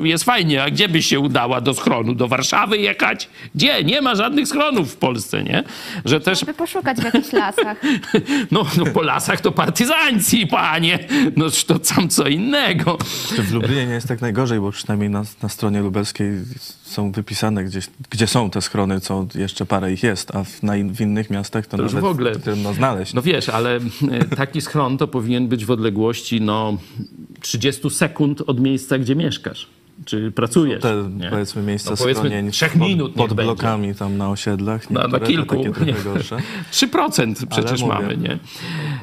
jest 0.00 0.24
fajnie, 0.24 0.62
a 0.62 0.70
gdzie 0.70 0.88
byś 0.88 1.06
się 1.06 1.20
udała 1.20 1.60
do 1.60 1.74
schronu? 1.74 2.14
Do 2.14 2.28
Warszawy 2.28 2.78
jechać? 2.78 3.28
Gdzie? 3.54 3.84
Nie 3.84 4.00
ma 4.00 4.14
żadnych 4.14 4.48
schronów 4.48 4.92
w 4.92 4.96
Polsce, 4.96 5.42
nie? 5.42 5.64
Że 6.04 6.20
też 6.20 6.40
Żeby 6.40 6.54
poszukać 6.54 6.98
w 6.98 7.04
jakichś 7.04 7.32
lasach. 7.32 7.82
no, 8.52 8.66
no 8.78 8.86
po 8.86 9.02
lasach 9.02 9.40
to 9.40 9.52
partyzanci, 9.52 10.46
panie. 10.46 10.98
No 11.36 11.46
to 11.66 11.78
tam 11.78 12.08
co 12.08 12.28
innego. 12.28 12.98
Czy 13.36 13.42
w 13.42 13.52
Lublinie 13.52 13.93
nie 13.94 13.96
jest 13.96 14.08
tak 14.08 14.20
najgorzej, 14.20 14.60
bo 14.60 14.72
przynajmniej 14.72 15.10
na, 15.10 15.24
na 15.42 15.48
stronie 15.48 15.80
lubelskiej 15.80 16.32
są 16.82 17.12
wypisane 17.12 17.64
gdzieś, 17.64 17.86
gdzie 18.10 18.26
są 18.26 18.50
te 18.50 18.62
schrony, 18.62 19.00
co 19.00 19.26
jeszcze 19.34 19.66
parę 19.66 19.92
ich 19.92 20.02
jest, 20.02 20.34
a 20.34 20.44
w, 20.44 20.62
na 20.62 20.76
in, 20.76 20.94
w 20.94 21.00
innych 21.00 21.30
miastach 21.30 21.66
to, 21.66 21.76
To 21.76 21.82
nawet 21.82 22.00
w 22.00 22.04
ogóle. 22.04 22.36
trudno 22.36 22.74
znaleźć. 22.74 23.14
No 23.14 23.22
wiesz, 23.22 23.48
ale 23.48 23.76
e, 23.76 24.24
taki 24.36 24.60
schron 24.60 24.98
to 24.98 25.08
powinien 25.08 25.48
być 25.48 25.64
w 25.64 25.70
odległości 25.70 26.40
no 26.40 26.78
30 27.40 27.90
sekund 27.90 28.40
od 28.46 28.60
miejsca, 28.60 28.98
gdzie 28.98 29.16
mieszkasz. 29.16 29.68
Czy 30.04 30.30
pracujesz. 30.32 30.82
Te, 30.82 31.08
nie? 31.16 31.30
powiedzmy, 31.30 31.62
miejsca 31.62 31.90
No 31.90 31.96
powiedzmy 31.96 32.24
schronień 32.28 32.50
trzech 32.50 32.72
pod, 32.72 32.88
minut 32.88 33.14
pod 33.14 33.28
będzie. 33.28 33.42
blokami 33.44 33.94
tam 33.94 34.16
na 34.16 34.30
osiedlach. 34.30 34.90
Na, 34.90 35.00
na 35.00 35.06
niektóre 35.06 35.20
to 35.20 35.26
kilku. 35.26 35.56
Takie 35.56 35.70
trochę 35.72 35.86
Nie. 35.86 36.04
gorsze. 36.04 36.36
3% 36.72 37.46
przecież 37.46 37.82
mamy, 37.82 38.16
nie? 38.16 38.38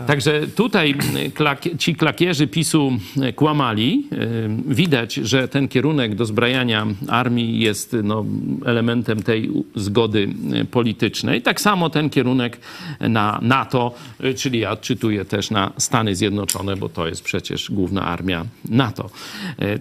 Także 0.07 0.48
tutaj 0.48 0.95
klak- 1.33 1.77
ci 1.77 1.95
klakierzy 1.95 2.48
PiSu 2.48 2.91
kłamali. 3.36 4.07
Yy, 4.12 4.75
Widać, 4.75 5.13
że 5.13 5.48
ten 5.48 5.67
kierunek 5.67 6.15
dozbrajania 6.15 6.88
armii 7.07 7.60
jest 7.60 7.95
no, 8.03 8.25
elementem 8.65 9.24
tej 9.24 9.50
zgody 9.75 10.29
yy, 10.50 10.65
politycznej. 10.65 11.41
Tak 11.41 11.62
samo 11.62 11.89
ten 11.89 12.10
kierunek 12.10 12.57
na 13.00 13.39
NATO, 13.41 13.93
czyli 14.38 14.60
ja 14.60 14.71
odczytuję 14.71 15.25
też 15.25 15.51
na 15.51 15.71
Stany 15.77 16.15
Zjednoczone, 16.15 16.75
bo 16.75 16.89
to 16.89 17.07
jest 17.07 17.24
przecież 17.24 17.71
główna 17.71 18.01
armia 18.05 18.45
NATO. 18.69 19.10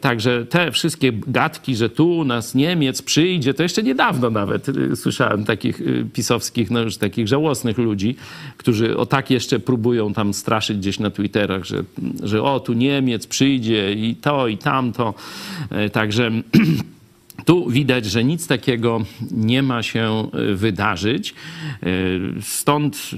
Także 0.01 0.47
te 0.47 0.73
wszystkie 0.73 1.10
gadki, 1.13 1.77
że 1.77 1.91
tu 1.91 2.17
u 2.17 2.25
nas 2.25 2.55
Niemiec 2.55 3.03
przyjdzie, 3.03 3.55
to 3.55 3.63
jeszcze 3.63 3.83
niedawno 3.83 4.31
nawet 4.31 4.69
yy, 4.69 4.97
słyszałem 4.97 5.45
takich 5.45 5.81
yy, 5.81 6.07
pisowskich, 6.13 6.71
no 6.71 6.81
już 6.81 6.97
takich 6.97 7.29
żałosnych 7.29 7.79
ludzi, 7.79 8.17
którzy 8.57 8.97
o 8.97 9.07
tak 9.07 9.31
jeszcze 9.31 9.59
próbują 9.59 10.13
tam 10.13 10.35
straszyć 10.35 10.79
gdzieś 10.79 10.99
na 10.99 11.11
Twitterach, 11.11 11.65
że, 11.65 11.85
że 12.23 12.43
o, 12.43 12.61
tu 12.61 12.73
Niemiec 12.73 13.27
przyjdzie 13.27 13.93
i 13.93 14.17
to, 14.17 14.49
i 14.49 14.59
tamto. 14.59 15.15
Yy, 15.71 15.91
Także 15.91 16.31
tu 17.47 17.71
widać, 17.71 18.07
że 18.07 18.25
nic 18.25 18.47
takiego 18.47 19.05
nie 19.31 19.63
ma 19.63 19.83
się 19.83 20.29
y, 20.35 20.55
wydarzyć. 20.55 21.35
Y, 21.83 22.21
Stąd 22.43 23.11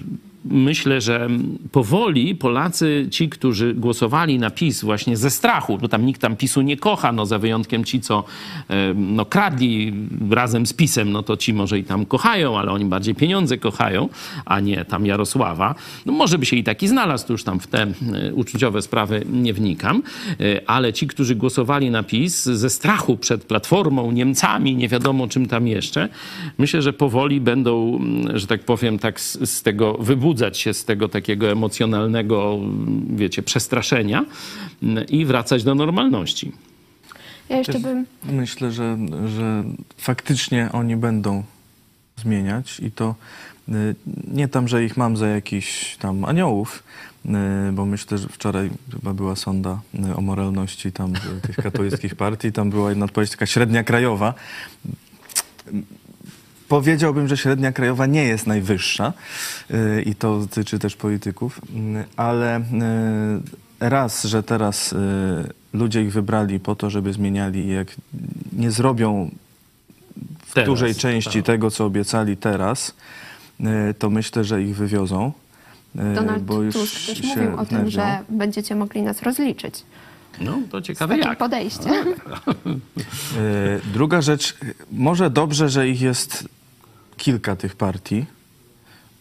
myślę, 0.44 1.00
że 1.00 1.28
powoli 1.72 2.34
Polacy, 2.34 3.06
ci, 3.10 3.28
którzy 3.28 3.74
głosowali 3.74 4.38
na 4.38 4.50
PiS 4.50 4.82
właśnie 4.84 5.16
ze 5.16 5.30
strachu, 5.30 5.78
bo 5.78 5.88
tam 5.88 6.06
nikt 6.06 6.20
tam 6.20 6.36
PiSu 6.36 6.62
nie 6.62 6.76
kocha, 6.76 7.12
no 7.12 7.26
za 7.26 7.38
wyjątkiem 7.38 7.84
ci, 7.84 8.00
co 8.00 8.24
y, 8.70 8.74
no, 8.94 9.24
kradli 9.24 9.92
razem 10.30 10.66
z 10.66 10.72
PiSem, 10.72 11.12
no 11.12 11.22
to 11.22 11.36
ci 11.36 11.54
może 11.54 11.78
i 11.78 11.84
tam 11.84 12.06
kochają, 12.06 12.58
ale 12.58 12.72
oni 12.72 12.84
bardziej 12.84 13.14
pieniądze 13.14 13.58
kochają, 13.58 14.08
a 14.44 14.60
nie 14.60 14.84
tam 14.84 15.06
Jarosława. 15.06 15.74
No 16.06 16.12
może 16.12 16.38
by 16.38 16.46
się 16.46 16.56
i 16.56 16.64
taki 16.64 16.88
znalazł, 16.88 17.26
to 17.26 17.32
już 17.32 17.44
tam 17.44 17.60
w 17.60 17.66
te 17.66 17.86
y, 17.86 18.34
uczuciowe 18.34 18.82
sprawy 18.82 19.24
nie 19.30 19.52
wnikam, 19.52 20.02
Y, 20.40 20.66
ale 20.66 20.92
ci, 20.92 21.06
którzy 21.06 21.34
głosowali 21.34 21.90
na 21.90 22.02
PiS 22.02 22.44
ze 22.44 22.70
strachu 22.70 23.16
przed 23.16 23.44
Platformą, 23.44 24.12
Niemcami, 24.12 24.76
nie 24.76 24.88
wiadomo 24.88 25.28
czym 25.28 25.46
tam 25.46 25.66
jeszcze, 25.66 26.08
myślę, 26.58 26.82
że 26.82 26.92
powoli 26.92 27.40
będą, 27.40 28.00
że 28.34 28.46
tak 28.46 28.64
powiem, 28.64 28.98
tak 28.98 29.20
z, 29.20 29.50
z 29.50 29.62
tego 29.62 29.92
wybudzać 30.32 30.58
się 30.58 30.74
z 30.74 30.84
tego 30.84 31.08
takiego 31.08 31.50
emocjonalnego, 31.50 32.58
wiecie, 33.16 33.42
przestraszenia 33.42 34.24
mm, 34.82 35.06
i 35.06 35.24
wracać 35.24 35.64
do 35.64 35.74
normalności. 35.74 36.52
Ja 37.48 37.58
jeszcze 37.58 37.80
bym 37.80 38.06
Myślę, 38.24 38.72
że, 38.72 38.98
że 39.36 39.64
faktycznie 39.96 40.68
oni 40.72 40.96
będą 40.96 41.42
zmieniać 42.16 42.80
i 42.80 42.90
to 42.90 43.14
y, 43.68 43.94
nie 44.34 44.48
tam, 44.48 44.68
że 44.68 44.84
ich 44.84 44.96
mam 44.96 45.16
za 45.16 45.26
jakichś 45.26 45.96
tam 45.96 46.24
aniołów, 46.24 46.82
y, 47.24 47.72
bo 47.72 47.86
myślę, 47.86 48.18
że 48.18 48.28
wczoraj 48.28 48.70
chyba 48.92 49.14
była 49.14 49.36
sonda 49.36 49.80
y, 50.10 50.16
o 50.16 50.20
moralności 50.20 50.92
tam 50.92 51.12
tych 51.42 51.56
katolickich 51.56 52.14
partii, 52.14 52.52
tam 52.52 52.70
była 52.70 52.88
jedna 52.88 53.04
odpowiedź 53.04 53.30
taka 53.30 53.46
średnia 53.46 53.84
krajowa. 53.84 54.34
Powiedziałbym, 56.72 57.28
że 57.28 57.36
średnia 57.36 57.72
krajowa 57.72 58.06
nie 58.06 58.24
jest 58.24 58.46
najwyższa 58.46 59.12
y, 59.70 60.02
i 60.02 60.14
to 60.14 60.38
dotyczy 60.38 60.78
też 60.78 60.96
polityków, 60.96 61.58
y, 61.58 62.04
ale 62.16 62.58
y, 62.58 62.62
raz, 63.80 64.24
że 64.24 64.42
teraz 64.42 64.94
ludzie 65.72 66.02
ich 66.02 66.12
wybrali 66.12 66.60
po 66.60 66.74
to, 66.74 66.90
żeby 66.90 67.12
zmieniali 67.12 67.66
i 67.66 67.68
jak 67.68 67.88
nie 68.52 68.70
zrobią 68.70 69.30
w 70.46 70.54
Teraz, 70.54 70.66
dużej 70.66 70.94
części 70.94 71.38
tak. 71.38 71.46
tego, 71.46 71.70
co 71.70 71.84
obiecali 71.84 72.36
teraz, 72.36 72.94
to 73.98 74.10
myślę, 74.10 74.44
że 74.44 74.62
ich 74.62 74.76
wywiozą. 74.76 75.32
Donald 75.94 76.42
bo 76.42 76.62
już 76.62 76.74
Tusk 76.74 77.06
też 77.06 77.18
się 77.18 77.26
mówił 77.26 77.54
o 77.56 77.66
tym, 77.66 77.78
wnerwią. 77.78 77.90
że 77.90 78.18
będziecie 78.28 78.74
mogli 78.74 79.02
nas 79.02 79.22
rozliczyć. 79.22 79.82
No, 80.40 80.58
to 80.70 80.82
ciekawe 80.82 81.18
jak. 81.18 81.38
podejście. 81.38 81.90
Druga 83.94 84.22
rzecz, 84.22 84.56
może 84.92 85.30
dobrze, 85.30 85.68
że 85.68 85.88
ich 85.88 86.00
jest 86.00 86.48
kilka 87.16 87.56
tych 87.56 87.76
partii, 87.76 88.26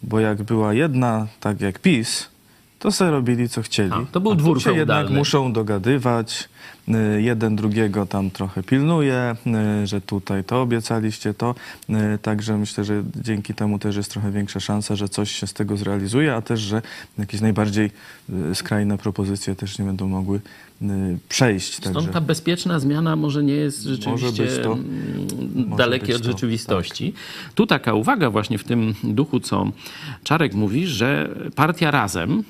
bo 0.04 0.19
jak 0.19 0.43
była 0.43 0.73
jedna, 0.73 1.27
tak 1.39 1.62
jak 1.62 1.80
PiS, 1.80 2.30
to 2.80 2.91
sobie 2.91 3.12
robili 3.12 3.49
co 3.49 3.62
chcieli. 3.62 3.91
A, 3.93 4.06
to 4.12 4.21
był 4.21 4.36
dwór 4.36 4.63
się 4.63 4.73
jednak 4.73 5.10
muszą 5.10 5.54
dogadywać. 5.54 6.49
E, 6.87 7.21
Jeden 7.21 7.55
drugiego 7.55 8.05
tam 8.05 8.31
trochę 8.31 8.63
pilnuje, 8.63 9.35
e, 9.47 9.87
że 9.87 10.01
tutaj 10.01 10.43
to 10.43 10.61
obiecaliście, 10.61 11.33
to. 11.33 11.55
E, 11.89 12.17
Także 12.17 12.57
myślę, 12.57 12.83
że 12.83 13.03
dzięki 13.15 13.53
temu 13.53 13.79
też 13.79 13.95
jest 13.95 14.11
trochę 14.11 14.31
większa 14.31 14.59
szansa, 14.59 14.95
że 14.95 15.09
coś 15.09 15.31
się 15.31 15.47
z 15.47 15.53
tego 15.53 15.77
zrealizuje, 15.77 16.35
a 16.35 16.41
też, 16.41 16.59
że 16.59 16.81
jakieś 17.17 17.41
najbardziej 17.41 17.91
skrajne 18.53 18.97
propozycje 18.97 19.55
też 19.55 19.79
nie 19.79 19.85
będą 19.85 20.07
mogły 20.07 20.41
przejść. 21.29 21.75
Stąd 21.75 21.95
Także... 21.95 22.11
ta 22.11 22.21
bezpieczna 22.21 22.79
zmiana 22.79 23.15
może 23.15 23.43
nie 23.43 23.53
jest 23.53 23.83
rzeczywiście 23.83 24.47
to- 24.47 24.73
mm, 24.73 25.75
dalekie 25.77 26.15
od 26.15 26.21
to, 26.21 26.27
tak. 26.27 26.33
rzeczywistości. 26.33 27.13
Tu 27.55 27.67
taka 27.67 27.93
uwaga 27.93 28.29
właśnie 28.29 28.57
w 28.57 28.63
tym 28.63 28.93
duchu, 29.03 29.39
co 29.39 29.71
Czarek 30.23 30.53
mówi, 30.53 30.87
że 30.87 31.29
partia 31.55 31.91
Razem, 31.91 32.43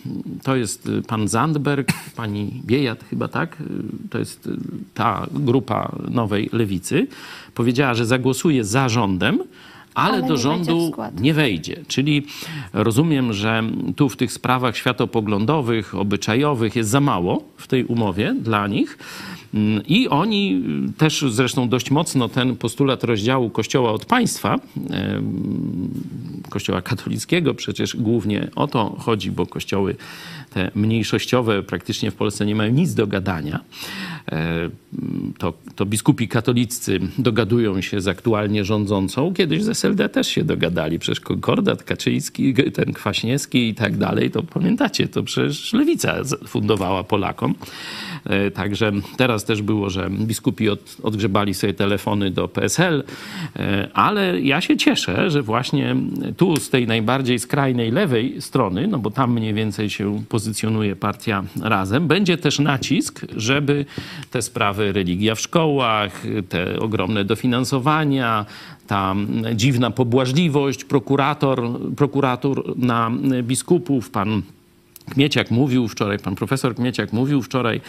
to 0.43 0.55
jest 0.55 0.87
y, 0.87 1.01
pan 1.01 1.27
Zandberg, 1.27 1.93
pani 2.15 2.61
Biejat 2.65 3.03
chyba 3.09 3.27
tak, 3.27 3.61
y, 3.61 4.09
to 4.09 4.19
jest 4.21 4.47
y, 4.47 4.57
ta 4.93 5.27
grupa 5.31 5.91
Nowej 6.09 6.49
Lewicy, 6.53 7.07
powiedziała, 7.53 7.93
że 7.93 8.05
zagłosuje 8.05 8.63
za 8.63 8.89
rządem, 8.89 9.39
ale, 9.95 10.13
Ale 10.13 10.27
do 10.27 10.33
nie 10.33 10.39
rządu 10.39 10.91
nie 11.21 11.33
wejdzie. 11.33 11.83
Czyli 11.87 12.25
rozumiem, 12.73 13.33
że 13.33 13.63
tu 13.95 14.09
w 14.09 14.17
tych 14.17 14.31
sprawach 14.31 14.77
światopoglądowych, 14.77 15.95
obyczajowych 15.95 16.75
jest 16.75 16.89
za 16.89 16.99
mało 16.99 17.43
w 17.57 17.67
tej 17.67 17.85
umowie 17.85 18.35
dla 18.41 18.67
nich. 18.67 18.97
Mm, 19.53 19.83
I 19.87 20.07
oni 20.07 20.63
też 20.97 21.25
zresztą 21.29 21.69
dość 21.69 21.91
mocno 21.91 22.29
ten 22.29 22.55
postulat 22.55 23.03
rozdziału 23.03 23.49
Kościoła 23.49 23.91
od 23.91 24.05
państwa, 24.05 24.59
em, 24.89 25.89
Kościoła 26.49 26.81
katolickiego, 26.81 27.53
przecież 27.53 27.95
głównie 27.95 28.47
o 28.55 28.67
to 28.67 28.95
chodzi, 28.99 29.31
bo 29.31 29.45
kościoły 29.45 29.95
te 30.53 30.71
mniejszościowe 30.75 31.63
praktycznie 31.63 32.11
w 32.11 32.15
Polsce 32.15 32.45
nie 32.45 32.55
mają 32.55 32.73
nic 32.73 32.93
do 32.93 33.07
gadania. 33.07 33.59
E, 34.31 34.69
To, 35.37 35.53
to 35.75 35.85
biskupi 35.85 36.27
katoliccy 36.27 36.99
dogadują 37.17 37.81
się 37.81 38.01
z 38.01 38.07
aktualnie 38.07 38.65
rządzącą. 38.65 39.33
Kiedyś 39.33 39.63
z 39.63 39.69
SLD 39.69 40.09
też 40.09 40.27
się 40.27 40.43
dogadali. 40.43 40.99
Przecież 40.99 41.19
Konkordat, 41.19 41.83
Kaczyński, 41.83 42.53
ten 42.53 42.93
Kwaśniewski 42.93 43.69
i 43.69 43.75
tak 43.75 43.97
dalej. 43.97 44.31
To 44.31 44.43
pamiętacie, 44.43 45.07
to 45.07 45.23
przecież 45.23 45.73
Lewica 45.73 46.15
fundowała 46.47 47.03
Polakom. 47.03 47.55
E, 48.25 48.51
Także 48.51 48.91
teraz 49.17 49.45
też 49.45 49.61
było, 49.61 49.89
że 49.89 50.09
biskupi 50.09 50.69
od, 50.69 50.97
odgrzebali 51.03 51.53
sobie 51.53 51.73
telefony 51.73 52.31
do 52.31 52.47
PSL, 52.47 53.03
e, 53.55 53.89
ale 53.93 54.41
ja 54.41 54.61
się 54.61 54.77
cieszę, 54.77 55.29
że 55.29 55.41
właśnie 55.41 55.95
tu 56.37 56.57
z 56.57 56.69
tej 56.69 56.87
najbardziej 56.87 57.39
skrajnej 57.39 57.91
lewej 57.91 58.41
strony, 58.41 58.87
no 58.87 58.99
bo 58.99 59.11
tam 59.11 59.33
mniej 59.33 59.53
więcej 59.53 59.89
się 59.89 60.23
pozycjonuje 60.29 60.95
partia 60.95 61.43
Razem, 61.61 62.07
będzie 62.07 62.37
też 62.37 62.59
nacisk, 62.59 63.25
żeby 63.35 63.85
te 64.31 64.41
sprawy 64.41 64.91
religia 64.91 65.35
w 65.35 65.39
szkołach, 65.39 66.23
te 66.49 66.79
ogromne 66.79 67.25
dofinansowania, 67.25 68.45
ta 68.87 69.15
dziwna 69.55 69.91
pobłażliwość 69.91 70.83
prokurator, 70.83 71.61
prokurator 71.95 72.77
na 72.77 73.11
biskupów, 73.43 74.09
pan 74.09 74.41
Kmieciak 75.09 75.51
mówił 75.51 75.87
wczoraj, 75.87 76.19
pan 76.19 76.35
profesor 76.35 76.75
Kmieciak 76.75 77.13
mówił 77.13 77.41
wczoraj, 77.41 77.81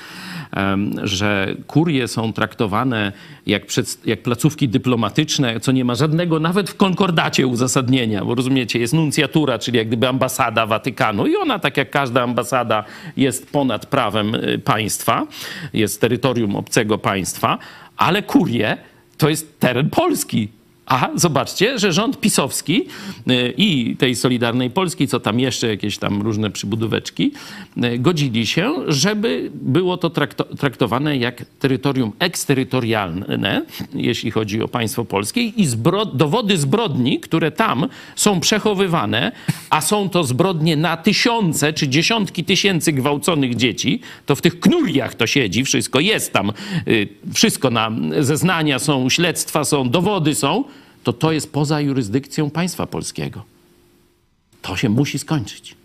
że 1.02 1.56
kurie 1.66 2.08
są 2.08 2.32
traktowane 2.32 3.12
jak, 3.46 3.66
przed, 3.66 4.06
jak 4.06 4.22
placówki 4.22 4.68
dyplomatyczne, 4.68 5.60
co 5.60 5.72
nie 5.72 5.84
ma 5.84 5.94
żadnego 5.94 6.40
nawet 6.40 6.70
w 6.70 6.76
konkordacie 6.76 7.46
uzasadnienia, 7.46 8.24
bo 8.24 8.34
rozumiecie, 8.34 8.78
jest 8.78 8.92
nuncjatura, 8.92 9.58
czyli 9.58 9.78
jak 9.78 9.86
gdyby 9.86 10.08
ambasada 10.08 10.66
Watykanu 10.66 11.26
i 11.26 11.36
ona, 11.36 11.58
tak 11.58 11.76
jak 11.76 11.90
każda 11.90 12.22
ambasada, 12.22 12.84
jest 13.16 13.52
ponad 13.52 13.86
prawem 13.86 14.34
y, 14.34 14.58
państwa, 14.58 15.26
jest 15.72 16.00
terytorium 16.00 16.56
obcego 16.56 16.98
państwa, 16.98 17.58
ale 17.96 18.22
kurie 18.22 18.76
to 19.16 19.28
jest 19.28 19.60
teren 19.60 19.90
Polski. 19.90 20.48
A 20.92 21.10
zobaczcie, 21.14 21.78
że 21.78 21.92
rząd 21.92 22.20
pisowski 22.20 22.84
y, 23.30 23.54
i 23.56 23.96
tej 23.96 24.14
Solidarnej 24.14 24.70
Polski, 24.70 25.08
co 25.08 25.20
tam 25.20 25.40
jeszcze, 25.40 25.68
jakieś 25.68 25.98
tam 25.98 26.22
różne 26.22 26.50
przybudóweczki, 26.50 27.32
y, 27.84 27.98
godzili 27.98 28.46
się, 28.46 28.74
żeby 28.88 29.50
było 29.54 29.96
to 29.96 30.10
trakto- 30.10 30.56
traktowane 30.56 31.16
jak 31.16 31.44
terytorium 31.58 32.12
eksterytorialne, 32.18 33.62
jeśli 33.94 34.30
chodzi 34.30 34.62
o 34.62 34.68
państwo 34.68 35.04
polskie 35.04 35.42
i 35.42 35.66
zbro- 35.66 36.16
dowody 36.16 36.58
zbrodni, 36.58 37.20
które 37.20 37.50
tam 37.50 37.88
są 38.16 38.40
przechowywane, 38.40 39.32
a 39.70 39.80
są 39.80 40.08
to 40.08 40.24
zbrodnie 40.24 40.76
na 40.76 40.96
tysiące 40.96 41.72
czy 41.72 41.88
dziesiątki 41.88 42.44
tysięcy 42.44 42.92
gwałconych 42.92 43.56
dzieci, 43.56 44.00
to 44.26 44.36
w 44.36 44.40
tych 44.40 44.60
knuriach 44.60 45.14
to 45.14 45.26
siedzi, 45.26 45.64
wszystko 45.64 46.00
jest 46.00 46.32
tam, 46.32 46.52
y, 46.88 47.08
wszystko 47.34 47.70
na 47.70 47.90
zeznania 48.20 48.78
są, 48.78 49.08
śledztwa 49.10 49.64
są, 49.64 49.90
dowody 49.90 50.34
są, 50.34 50.64
to 51.02 51.12
to 51.12 51.32
jest 51.32 51.52
poza 51.52 51.80
jurysdykcją 51.80 52.50
państwa 52.50 52.86
polskiego. 52.86 53.44
To 54.62 54.76
się 54.76 54.88
musi 54.88 55.18
skończyć. 55.18 55.76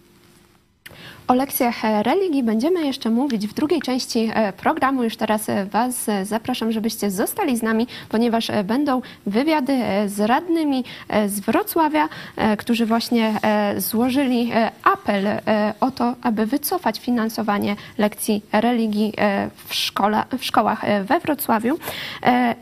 O 1.28 1.34
lekcjach 1.34 1.86
e, 1.86 2.04
religii 2.04 2.44
będziemy 2.44 2.86
jeszcze 2.86 3.10
mówić 3.10 3.48
w 3.48 3.54
drugiej 3.54 3.82
części 3.82 4.32
e, 4.34 4.54
programu. 4.54 5.04
Już 5.04 5.18
teraz 5.18 5.50
e, 5.50 5.66
Was 5.66 6.06
zapraszam, 6.24 6.72
żebyście 6.72 7.12
zostali 7.12 7.58
z 7.58 7.64
nami, 7.64 7.88
ponieważ 8.10 8.52
będą 8.64 9.02
wywiady 9.26 9.78
z 10.06 10.20
radnymi 10.20 10.84
z 11.28 11.40
Wrocławia, 11.40 12.10
którzy 12.58 12.86
właśnie 12.86 13.34
złożyli 13.78 14.52
apel 14.84 15.28
o 15.80 15.92
to, 15.92 16.16
aby 16.22 16.46
wycofać 16.46 17.00
finansowanie 17.00 17.76
lekcji 17.98 18.42
religii 18.52 19.14
w, 19.66 19.74
szkole, 19.74 20.24
w 20.38 20.46
szkołach 20.46 20.82
we 21.04 21.20
Wrocławiu. 21.20 21.80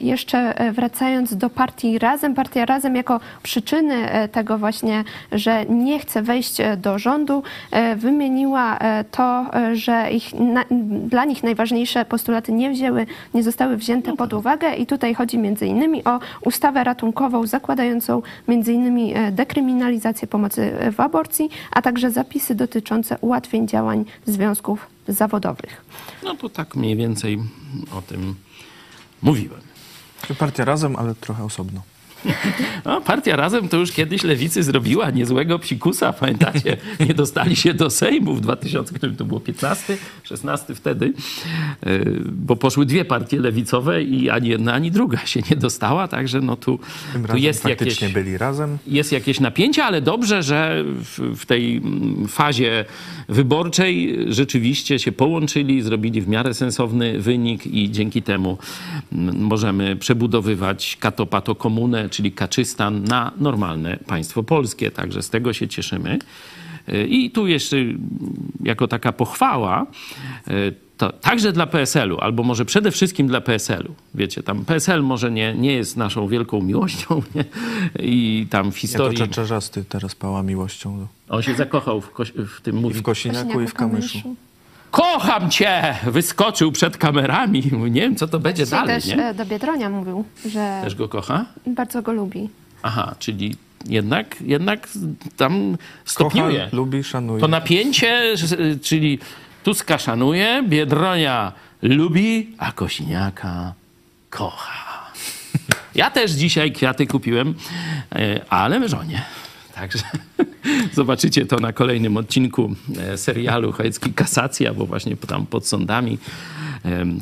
Jeszcze 0.01 0.54
wracając 0.73 1.38
do 1.38 1.49
partii 1.49 1.99
Razem, 1.99 2.36
partia 2.36 2.65
Razem 2.65 2.95
jako 2.95 3.19
przyczyny 3.43 4.10
tego 4.32 4.58
właśnie, 4.58 5.04
że 5.32 5.65
nie 5.65 5.99
chce 5.99 6.21
wejść 6.21 6.58
do 6.78 6.99
rządu, 6.99 7.43
wymieniła 7.95 8.55
e, 8.60 9.04
to, 9.04 9.46
e, 9.54 9.76
że 9.76 10.12
ich, 10.12 10.34
na, 10.34 10.65
dla 11.08 11.26
nich 11.26 11.44
najważniejsze 11.44 12.06
postulaty 12.06 12.52
nie 12.52 12.72
wzięły, 12.72 13.06
nie 13.34 13.44
zostały 13.44 13.78
wzięte 13.78 14.15
pod 14.15 14.34
uwagę 14.34 14.76
i 14.76 14.86
tutaj 14.86 15.13
chodzi 15.13 15.38
między 15.38 15.65
innymi 15.68 16.04
o 16.04 16.20
ustawę 16.46 16.84
ratunkową 16.84 17.48
zakładającą 17.48 18.22
między 18.48 18.74
innymi 18.74 19.13
e, 19.15 19.32
dekryminalizację 19.32 20.28
pomocy 20.28 20.74
w 20.96 21.00
aborcji, 21.00 21.50
a 21.72 21.82
także 21.82 22.12
zapisy 22.12 22.56
dotyczące 22.56 23.18
ułatwień 23.22 23.68
działań 23.68 24.06
związków 24.26 24.88
zawodowych. 25.08 25.86
No 26.24 26.36
to 26.36 26.50
tak 26.50 26.76
mniej 26.76 26.96
więcej 26.96 27.39
o 27.98 28.02
tym 28.02 28.36
mówiłem. 29.22 29.62
Partia 30.39 30.65
razem, 30.65 30.96
ale 30.96 31.15
trochę 31.15 31.44
osobno. 31.44 31.82
No, 32.86 33.02
partia 33.02 33.36
Razem 33.36 33.70
to 33.70 33.78
już 33.78 33.92
kiedyś 33.92 34.24
lewicy 34.24 34.64
zrobiła 34.64 35.12
niezłego 35.12 35.60
psikusa, 35.60 36.14
pamiętacie? 36.14 36.78
Nie 37.00 37.14
dostali 37.14 37.56
się 37.56 37.74
do 37.74 37.90
Sejmu 37.90 38.34
w 38.34 38.42
2000, 38.42 38.94
który 38.94 39.14
to 39.14 39.26
było 39.26 39.40
15, 39.40 39.98
16 40.24 40.76
wtedy, 40.76 41.14
yy, 41.86 42.22
bo 42.26 42.56
poszły 42.56 42.86
dwie 42.86 43.06
partie 43.06 43.40
lewicowe 43.40 44.04
i 44.04 44.30
ani 44.30 44.50
jedna, 44.50 44.74
ani 44.74 44.92
druga 44.92 45.18
się 45.26 45.42
nie 45.50 45.56
dostała, 45.56 46.08
także 46.08 46.42
no 46.42 46.56
tu, 46.56 46.80
Tym 47.14 47.22
tu 47.22 47.28
razem 47.28 47.44
jest 47.44 47.66
jakieś 47.66 48.14
byli 48.14 48.38
razem. 48.38 48.78
jest 48.88 49.12
jakieś 49.12 49.40
napięcie, 49.40 49.84
ale 49.84 50.02
dobrze, 50.02 50.44
że 50.44 50.84
w, 50.86 51.20
w 51.38 51.46
tej 51.46 51.78
mm, 51.78 52.28
fazie 52.28 52.86
wyborczej 53.30 54.18
rzeczywiście 54.30 55.00
się 55.00 55.12
połączyli, 55.12 55.82
zrobili 55.82 56.22
w 56.22 56.28
miarę 56.28 56.54
sensowny 56.54 57.20
wynik 57.20 57.68
i 57.68 57.92
dzięki 57.92 58.22
temu 58.22 58.58
mm, 59.14 59.42
możemy 59.42 59.96
przebudowywać 59.96 60.98
katopato 61.00 61.56
komunę, 61.56 62.10
czyli 62.15 62.32
Kaczystan 62.32 63.04
na 63.04 63.32
normalne 63.38 63.97
państwo 63.97 64.43
polskie. 64.43 64.91
Także 64.91 65.21
z 65.21 65.30
tego 65.30 65.54
się 65.54 65.67
cieszymy. 65.67 66.19
Y, 66.89 67.08
I 67.08 67.32
tu 67.32 67.47
jeszcze 67.47 67.78
mm, 67.78 67.97
jako 68.63 68.88
taka 68.88 69.12
pochwała, 69.12 69.86
y, 70.47 70.73
to 70.97 71.12
także 71.12 71.51
dla 71.51 71.67
PSL-u, 71.67 72.17
albo 72.17 72.43
może 72.43 72.65
przede 72.65 72.91
wszystkim 72.91 73.28
dla 73.28 73.41
PSL-u. 73.41 73.95
Wiecie, 74.13 74.43
tam 74.43 74.65
PSL 74.65 75.04
może 75.04 75.32
nie, 75.32 75.54
nie 75.54 75.73
jest 75.73 75.97
naszą 75.97 76.28
wielką 76.28 76.62
miłością 76.62 77.21
nie? 77.36 77.45
i 77.99 78.47
tam 78.49 78.63
w 78.63 78.65
Ja 78.65 78.71
to 78.71 78.80
historii... 78.80 79.17
Czaczarzasty 79.17 79.86
teraz 79.89 80.15
pała 80.15 80.43
miłością. 80.43 81.08
On 81.30 81.41
się 81.41 81.56
zakochał 81.56 82.01
w, 82.01 82.12
w 82.58 82.62
tym 82.62 82.86
I 82.86 82.93
w 82.93 83.01
Kosiniaku, 83.01 83.62
i 83.62 83.67
w 83.67 83.73
Kamyszu. 83.73 84.36
Kocham 84.95 85.51
cię! 85.51 85.95
Wyskoczył 86.03 86.71
przed 86.71 86.97
kamerami. 86.97 87.63
Nie 87.91 88.01
wiem, 88.01 88.15
co 88.15 88.27
to 88.27 88.39
będzie 88.39 88.63
Dzisiaj 88.63 88.79
dalej, 88.79 89.01
też 89.01 89.05
nie? 89.15 89.25
e, 89.27 89.34
do 89.34 89.45
Biedronia 89.45 89.89
mówił, 89.89 90.25
że 90.45 90.79
Też 90.84 90.95
go 90.95 91.10
kocha? 91.10 91.45
bardzo 91.67 92.01
go 92.01 92.13
lubi. 92.13 92.49
Aha, 92.84 93.15
czyli 93.19 93.55
jednak, 93.86 94.36
jednak 94.41 94.88
tam 95.38 95.77
stopniuje. 96.05 96.60
Kocha, 96.63 96.75
lubi, 96.75 97.03
szanuje. 97.03 97.41
To 97.41 97.47
napięcie, 97.47 98.34
czyli 98.81 99.19
Tuska 99.63 99.97
szanuje, 99.97 100.63
Biedronia 100.67 101.51
lubi, 101.81 102.55
a 102.58 102.71
Kosiniaka 102.71 103.73
kocha. 104.29 105.12
Ja 105.95 106.12
też 106.12 106.31
dzisiaj 106.31 106.71
kwiaty 106.71 107.08
kupiłem, 107.08 107.53
e, 108.15 108.39
ale 108.49 108.89
żonie. 108.89 109.21
Także 109.76 110.04
zobaczycie 110.94 111.46
to 111.46 111.60
na 111.60 111.74
kolejnym 111.74 112.18
odcinku 112.18 112.76
e, 112.98 113.18
serialu 113.18 113.72
Chojecki 113.72 114.14
Kasacja, 114.14 114.74
bo 114.74 114.86
właśnie 114.86 115.18
tam 115.18 115.46
pod 115.46 115.68
sądami. 115.68 116.18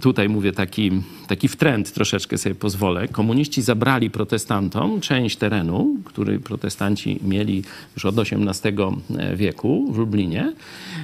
Tutaj 0.02 0.30
mówię 0.30 0.52
taki, 0.52 0.92
taki 1.28 1.48
wtręt 1.48 1.94
troszeczkę 1.94 2.38
sobie 2.38 2.56
pozwolę. 2.56 3.08
Komuniści 3.08 3.62
zabrali 3.62 4.10
protestantom 4.10 5.02
część 5.02 5.38
terenu, 5.38 5.96
który 6.06 6.40
protestanci 6.40 7.20
mieli 7.24 7.64
już 7.96 8.06
od 8.06 8.16
XVIII 8.20 8.74
wieku 9.36 9.92
w 9.92 9.98
Lublinie. 9.98 10.54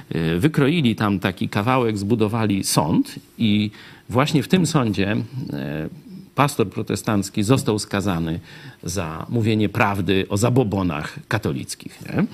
E, 0.08 0.36
Wykroili 0.36 0.96
tam 0.96 1.18
taki 1.18 1.48
kawałek, 1.48 1.98
zbudowali 1.98 2.64
sąd 2.64 3.14
i 3.38 3.70
właśnie 4.08 4.42
w 4.42 4.48
tym 4.48 4.66
sądzie 4.66 5.16
e, 5.52 5.88
pastor 6.34 6.70
protestancki 6.70 7.42
został 7.42 7.78
skazany 7.78 8.40
za 8.82 9.26
mówienie 9.28 9.68
prawdy 9.68 10.26
o 10.28 10.36
zabobonach 10.36 11.18
katolickich. 11.28 11.98
Nie? 12.02 12.24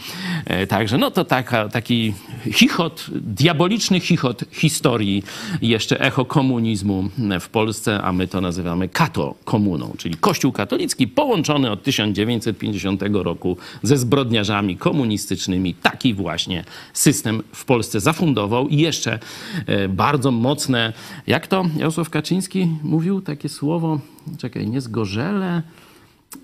E, 0.44 0.66
Także 0.66 0.98
no 0.98 1.10
to 1.10 1.24
taka, 1.24 1.68
taki 1.68 2.14
chichot, 2.52 3.06
diaboliczny 3.12 4.00
chichot 4.00 4.44
historii 4.52 5.22
jeszcze 5.62 6.00
echo 6.00 6.24
komunizmu 6.24 7.08
w 7.40 7.48
Polsce, 7.48 8.02
a 8.02 8.12
my 8.12 8.28
to 8.28 8.40
nazywamy 8.40 8.88
kato-komuną, 8.88 9.92
czyli 9.98 10.16
Kościół 10.16 10.52
katolicki 10.52 11.08
połączony 11.08 11.70
od 11.70 11.82
1950 11.82 13.02
roku 13.12 13.56
ze 13.82 13.98
zbrodniarzami 13.98 14.76
komunistycznymi. 14.76 15.74
Taki 15.74 16.14
właśnie 16.14 16.64
system 16.92 17.42
w 17.52 17.64
Polsce 17.64 18.00
zafundował 18.00 18.68
i 18.68 18.76
jeszcze 18.76 19.18
e, 19.66 19.88
bardzo 19.88 20.30
mocne, 20.30 20.92
jak 21.26 21.46
to 21.46 21.64
Jarosław 21.76 22.10
Kaczyński 22.10 22.68
mówił, 22.82 23.20
takie 23.20 23.48
słowo, 23.48 24.00
czekaj, 24.38 24.66
nie 24.66 24.80
zgorzele, 24.80 25.62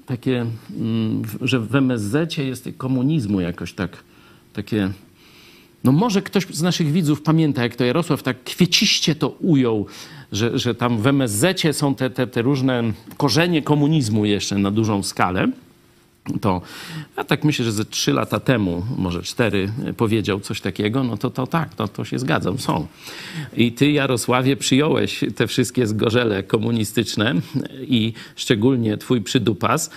takie, 0.06 0.46
mm, 0.76 1.22
że 1.40 1.60
w 1.60 1.74
MSZ 1.74 2.38
jest 2.38 2.68
komunizmu 2.76 3.40
jakoś 3.40 3.72
tak, 3.72 4.04
takie... 4.52 4.90
No 5.84 5.92
może 5.92 6.22
ktoś 6.22 6.46
z 6.46 6.62
naszych 6.62 6.92
widzów 6.92 7.22
pamięta, 7.22 7.62
jak 7.62 7.76
to 7.76 7.84
Jarosław 7.84 8.22
tak 8.22 8.44
kwieciście 8.44 9.14
to 9.14 9.28
ujął, 9.28 9.86
że, 10.32 10.58
że 10.58 10.74
tam 10.74 11.02
w 11.02 11.06
MSZ 11.06 11.62
są 11.72 11.94
te, 11.94 12.10
te, 12.10 12.26
te 12.26 12.42
różne 12.42 12.82
korzenie 13.16 13.62
komunizmu 13.62 14.24
jeszcze 14.24 14.58
na 14.58 14.70
dużą 14.70 15.02
skalę. 15.02 15.48
To 16.40 16.62
ja 17.16 17.24
tak 17.24 17.44
myślę, 17.44 17.64
że 17.64 17.72
ze 17.72 17.84
trzy 17.84 18.12
lata 18.12 18.40
temu, 18.40 18.82
może 18.98 19.22
cztery, 19.22 19.72
powiedział 19.96 20.40
coś 20.40 20.60
takiego, 20.60 21.04
no 21.04 21.16
to, 21.16 21.30
to 21.30 21.46
tak, 21.46 21.74
to, 21.74 21.88
to 21.88 22.04
się 22.04 22.18
zgadzam, 22.18 22.58
są. 22.58 22.86
I 23.56 23.72
ty, 23.72 23.90
Jarosławie, 23.90 24.56
przyjąłeś 24.56 25.24
te 25.36 25.46
wszystkie 25.46 25.86
zgorzele 25.86 26.42
komunistyczne 26.42 27.34
i 27.80 28.12
szczególnie 28.36 28.96
twój 28.96 29.20
przydupas 29.20 29.90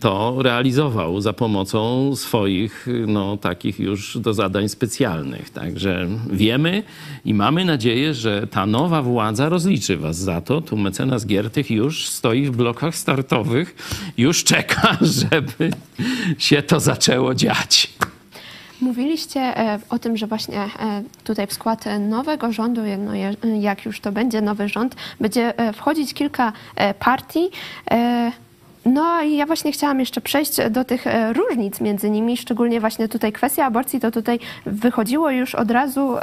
to 0.00 0.36
realizował 0.42 1.20
za 1.20 1.32
pomocą 1.32 2.12
swoich, 2.16 2.86
no, 3.06 3.36
takich 3.36 3.80
już 3.80 4.18
do 4.18 4.34
zadań 4.34 4.68
specjalnych. 4.68 5.50
Także 5.50 6.08
wiemy 6.32 6.82
i 7.24 7.34
mamy 7.34 7.64
nadzieję, 7.64 8.14
że 8.14 8.46
ta 8.46 8.66
nowa 8.66 9.02
władza 9.02 9.48
rozliczy 9.48 9.96
was 9.96 10.16
za 10.16 10.40
to. 10.40 10.60
Tu 10.60 10.76
mecenas 10.76 11.26
Giertych 11.26 11.70
już 11.70 12.08
stoi 12.08 12.44
w 12.44 12.50
blokach 12.50 12.96
startowych, 12.96 13.76
już 14.18 14.44
czeka, 14.44 14.98
żeby 15.18 15.70
się 16.38 16.62
to 16.62 16.80
zaczęło 16.80 17.34
dziać. 17.34 17.88
Mówiliście 18.80 19.40
e, 19.40 19.78
o 19.90 19.98
tym, 19.98 20.16
że 20.16 20.26
właśnie 20.26 20.60
e, 20.60 20.68
tutaj 21.24 21.46
w 21.46 21.52
skład 21.52 21.84
nowego 22.00 22.52
rządu, 22.52 22.80
no, 22.98 23.14
jak 23.60 23.84
już 23.84 24.00
to 24.00 24.12
będzie 24.12 24.40
nowy 24.40 24.68
rząd, 24.68 24.96
będzie 25.20 25.58
e, 25.58 25.72
wchodzić 25.72 26.14
kilka 26.14 26.52
partii. 26.98 27.50
No 28.84 29.22
i 29.22 29.36
ja 29.36 29.46
właśnie 29.46 29.72
chciałam 29.72 30.00
jeszcze 30.00 30.20
przejść 30.20 30.52
do 30.70 30.84
tych 30.84 31.04
różnic 31.32 31.80
między 31.80 32.10
nimi, 32.10 32.36
szczególnie 32.36 32.80
właśnie 32.80 33.08
tutaj 33.08 33.32
kwestia 33.32 33.64
aborcji, 33.64 34.00
to 34.00 34.10
tutaj 34.10 34.38
wychodziło 34.66 35.30
już 35.30 35.54
od 35.54 35.70
razu 35.70 36.16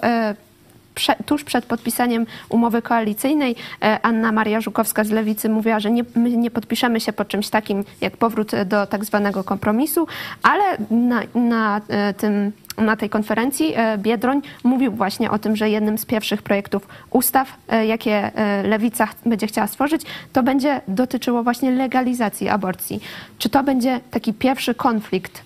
prze, 0.96 1.16
tuż 1.26 1.44
przed 1.44 1.66
podpisaniem 1.66 2.26
umowy 2.50 2.82
koalicyjnej 2.82 3.56
e, 3.82 4.00
Anna 4.02 4.32
Maria 4.32 4.62
Żukowska 4.62 5.04
z 5.04 5.10
Lewicy 5.10 5.50
mówiła, 5.50 5.80
że 5.80 5.92
nie, 5.92 6.04
my 6.16 6.30
nie 6.30 6.52
podpiszemy 6.52 7.00
się 7.00 7.14
pod 7.14 7.28
czymś 7.28 7.50
takim 7.50 7.84
jak 8.02 8.18
powrót 8.18 8.52
do 8.66 8.88
tak 8.88 9.06
zwanego 9.06 9.44
kompromisu, 9.44 10.08
ale 10.44 10.64
na, 10.90 11.22
na, 11.36 11.82
e, 11.88 12.14
tym, 12.14 12.52
na 12.78 12.96
tej 12.96 13.10
konferencji 13.10 13.74
e, 13.76 13.98
Biedroń 13.98 14.42
mówił 14.64 14.92
właśnie 14.92 15.32
o 15.32 15.40
tym, 15.40 15.56
że 15.56 15.70
jednym 15.70 15.98
z 15.98 16.06
pierwszych 16.06 16.42
projektów 16.42 16.88
ustaw, 17.12 17.58
jakie 17.88 18.32
Lewica 18.64 19.08
będzie 19.26 19.48
chciała 19.48 19.68
stworzyć, 19.68 20.02
to 20.34 20.44
będzie 20.44 20.82
dotyczyło 20.88 21.44
właśnie 21.44 21.72
legalizacji 21.72 22.50
aborcji. 22.50 23.00
Czy 23.38 23.50
to 23.50 23.64
będzie 23.64 24.00
taki 24.12 24.34
pierwszy 24.34 24.76
konflikt 24.76 25.42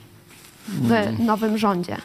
w 0.68 1.20
nowym 1.20 1.58
rządzie? 1.58 1.98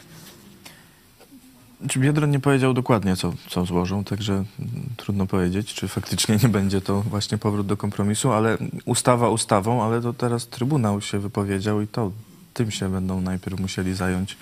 Czy 1.88 1.99
Biedron 1.99 2.31
nie 2.31 2.40
powiedział 2.40 2.75
dokładnie, 2.75 3.16
co, 3.16 3.33
co 3.49 3.64
złożą, 3.64 4.05
także 4.05 4.44
trudno 4.97 5.27
powiedzieć, 5.27 5.75
czy 5.75 5.88
faktycznie 5.88 6.38
nie 6.42 6.49
będzie 6.49 6.81
to 6.81 7.03
właśnie 7.03 7.38
powrót 7.38 7.66
do 7.66 7.77
kompromisu, 7.77 8.33
ale 8.33 8.59
ustawa 8.85 9.29
ustawą, 9.29 9.85
ale 9.85 10.01
to 10.01 10.12
teraz 10.12 10.49
Trybunał 10.49 11.01
się 11.01 11.18
wypowiedział 11.18 11.81
i 11.81 11.87
to 11.87 12.11
tym 12.55 12.70
się 12.70 12.88
będą 12.88 13.20
najpierw 13.20 13.61
musieli 13.61 13.94
zająć 13.94 14.37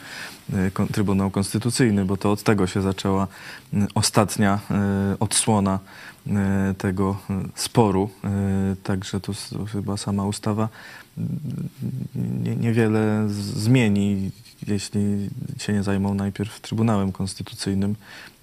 y, 0.52 0.86
Trybunał 0.92 1.30
Konstytucyjny, 1.30 2.04
bo 2.04 2.16
to 2.16 2.32
od 2.32 2.42
tego 2.42 2.66
się 2.66 2.82
zaczęła 2.82 3.26
y, 3.74 3.86
ostatnia 3.94 4.60
y, 5.14 5.18
odsłona 5.18 5.78
tego 6.78 7.16
sporu. 7.54 8.10
Także 8.82 9.20
to, 9.20 9.32
chyba 9.72 9.96
sama 9.96 10.26
ustawa 10.26 10.68
niewiele 12.60 13.26
zmieni, 13.28 14.30
jeśli 14.66 15.00
się 15.58 15.72
nie 15.72 15.82
zajmą 15.82 16.14
najpierw 16.14 16.60
Trybunałem 16.60 17.12
Konstytucyjnym, 17.12 17.94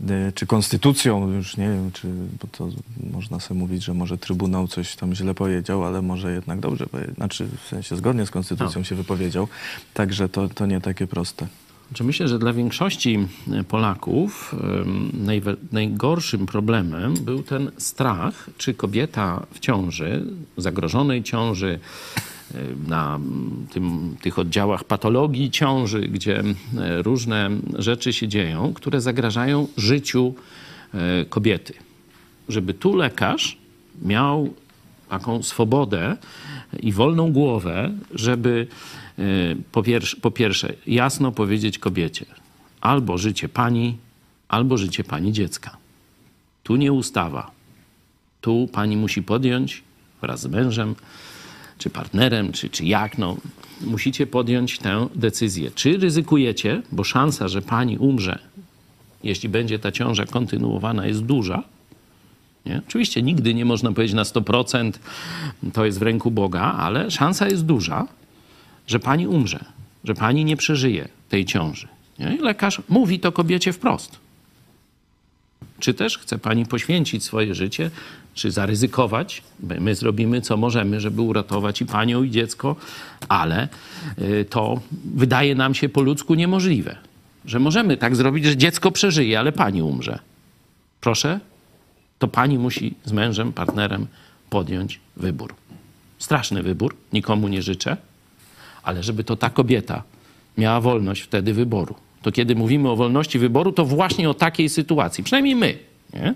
y, 0.02 0.32
czy 0.36 0.48
Konstytucją, 0.48 1.32
już 1.32 1.58
nie 1.58 1.70
wiem, 1.70 1.92
czy, 1.92 2.08
bo 2.42 2.48
to 2.52 2.70
można 3.14 3.40
sobie 3.40 3.60
mówić, 3.60 3.84
że 3.84 3.94
może 3.94 4.18
Trybunał 4.18 4.68
coś 4.68 4.96
tam 4.96 5.16
źle 5.16 5.34
powiedział, 5.34 5.86
ale 5.86 6.02
może 6.02 6.34
jednak 6.34 6.60
dobrze, 6.60 6.86
znaczy 7.16 7.48
w 7.66 7.68
sensie 7.68 7.96
zgodnie 7.96 8.26
z 8.26 8.32
Konstytucją 8.32 8.84
się 8.84 8.96
wypowiedział, 8.96 9.48
także 9.94 10.30
to, 10.30 10.50
to 10.50 10.66
nie 10.66 10.82
takie 10.82 11.08
proste. 11.08 11.48
Czy 11.94 12.04
myślę, 12.04 12.28
że 12.28 12.40
dla 12.40 12.54
większości 12.54 13.28
Polaków 13.68 14.56
em, 14.64 15.12
najwe- 15.26 15.56
najgorszym 15.72 16.46
problemem 16.46 17.14
był 17.14 17.44
ten 17.44 17.72
strach, 17.78 18.50
czy 18.58 18.74
kobieta 18.74 19.46
w 19.54 19.60
ciąży, 19.60 20.26
zagrożonej 20.58 21.24
ciąży, 21.24 21.80
na 22.88 23.20
tym, 23.72 24.16
tych 24.22 24.40
oddziałach 24.40 24.84
patologii 24.84 25.52
ciąży, 25.52 26.02
gdzie 26.02 26.40
em, 26.40 26.56
różne 27.02 27.50
rzeczy 27.78 28.14
się 28.14 28.28
dzieją, 28.28 28.74
które 28.74 29.02
zagrażają 29.02 29.68
życiu 29.78 30.34
e, 30.94 31.26
kobiety. 31.26 31.74
Żeby 32.50 32.74
tu 32.74 32.96
lekarz 32.96 33.58
miał 34.02 34.54
taką 35.10 35.44
swobodę 35.44 36.18
i 36.80 36.92
wolną 36.92 37.32
głowę, 37.32 37.92
żeby 38.14 38.68
e, 39.20 39.24
po 39.72 39.84
pierwsze, 39.84 40.18
po 40.18 40.32
pierwsze 40.32 40.74
jasno 40.88 41.32
powiedzieć 41.32 41.80
kobiecie 41.80 42.26
albo 42.82 43.18
życie 43.18 43.50
pani, 43.50 43.98
albo 44.48 44.78
życie 44.78 45.04
pani 45.04 45.32
dziecka. 45.32 45.78
Tu 46.64 46.76
nie 46.76 46.94
ustawa. 46.94 47.52
Tu 48.42 48.70
pani 48.72 48.98
musi 48.98 49.24
podjąć 49.24 49.84
wraz 50.22 50.42
z 50.42 50.48
mężem, 50.48 50.96
czy 51.80 51.90
partnerem, 51.90 52.52
czy, 52.52 52.70
czy 52.70 52.86
jak, 52.86 53.18
no, 53.18 53.38
musicie 53.82 54.28
podjąć 54.28 54.80
tę 54.80 55.08
decyzję. 55.16 55.72
Czy 55.76 55.98
ryzykujecie, 55.98 56.82
bo 56.92 57.04
szansa, 57.04 57.48
że 57.48 57.62
pani 57.62 57.98
umrze, 57.98 58.40
jeśli 59.24 59.50
będzie 59.50 59.80
ta 59.80 59.92
ciąża 59.92 60.26
kontynuowana, 60.26 61.08
jest 61.08 61.24
duża, 61.24 61.64
nie? 62.66 62.82
Oczywiście 62.88 63.22
nigdy 63.22 63.54
nie 63.54 63.66
można 63.66 63.92
powiedzieć 63.92 64.16
na 64.16 64.24
100%, 64.24 64.92
to 65.74 65.86
jest 65.86 66.00
w 66.00 66.02
ręku 66.02 66.32
Boga, 66.32 66.62
ale 66.62 67.12
szansa 67.12 67.48
jest 67.48 67.66
duża, 67.66 68.08
że 68.88 69.00
pani 69.00 69.28
umrze, 69.28 69.66
że 70.04 70.14
pani 70.14 70.46
nie 70.46 70.58
przeżyje 70.58 71.08
tej 71.30 71.46
ciąży. 71.46 71.88
Nie? 72.20 72.36
I 72.36 72.38
lekarz 72.38 72.82
mówi 72.90 73.20
to 73.20 73.32
kobiecie 73.32 73.74
wprost. 73.74 74.20
Czy 75.80 75.94
też 75.94 76.18
chce 76.18 76.38
pani 76.38 76.66
poświęcić 76.66 77.24
swoje 77.24 77.56
życie, 77.56 77.92
czy 78.34 78.52
zaryzykować? 78.52 79.44
My 79.60 79.80
my 79.80 79.96
zrobimy 79.96 80.42
co 80.42 80.58
możemy, 80.58 81.02
żeby 81.02 81.22
uratować 81.22 81.82
i 81.82 81.86
panią, 81.86 82.24
i 82.24 82.30
dziecko, 82.30 82.76
ale 83.30 83.68
y, 84.22 84.46
to 84.50 84.82
wydaje 85.16 85.56
nam 85.56 85.74
się 85.74 85.90
po 85.90 86.02
ludzku 86.02 86.36
niemożliwe. 86.36 86.96
Że 87.46 87.60
możemy 87.60 87.98
tak 87.98 88.16
zrobić, 88.16 88.46
że 88.46 88.58
dziecko 88.58 88.92
przeżyje, 88.92 89.40
ale 89.40 89.52
pani 89.52 89.82
umrze. 89.82 90.20
Proszę, 91.02 91.40
to 92.20 92.28
pani 92.28 92.58
musi 92.58 92.96
z 93.06 93.12
mężem, 93.12 93.54
partnerem 93.54 94.08
podjąć 94.50 95.00
wybór. 95.18 95.56
Straszny 96.20 96.64
wybór, 96.64 96.96
nikomu 97.14 97.48
nie 97.48 97.62
życzę, 97.62 97.98
ale 98.84 99.04
żeby 99.04 99.24
to 99.24 99.36
ta 99.36 99.50
kobieta 99.50 100.04
miała 100.58 100.82
wolność 100.82 101.22
wtedy 101.22 101.54
wyboru. 101.54 101.96
To 102.22 102.32
kiedy 102.32 102.56
mówimy 102.56 102.90
o 102.90 102.96
wolności 102.96 103.40
wyboru, 103.40 103.72
to 103.72 103.86
właśnie 103.86 104.30
o 104.30 104.34
takiej 104.34 104.70
sytuacji, 104.70 105.24
przynajmniej 105.24 105.56
my. 105.56 105.78
Nie? 106.14 106.34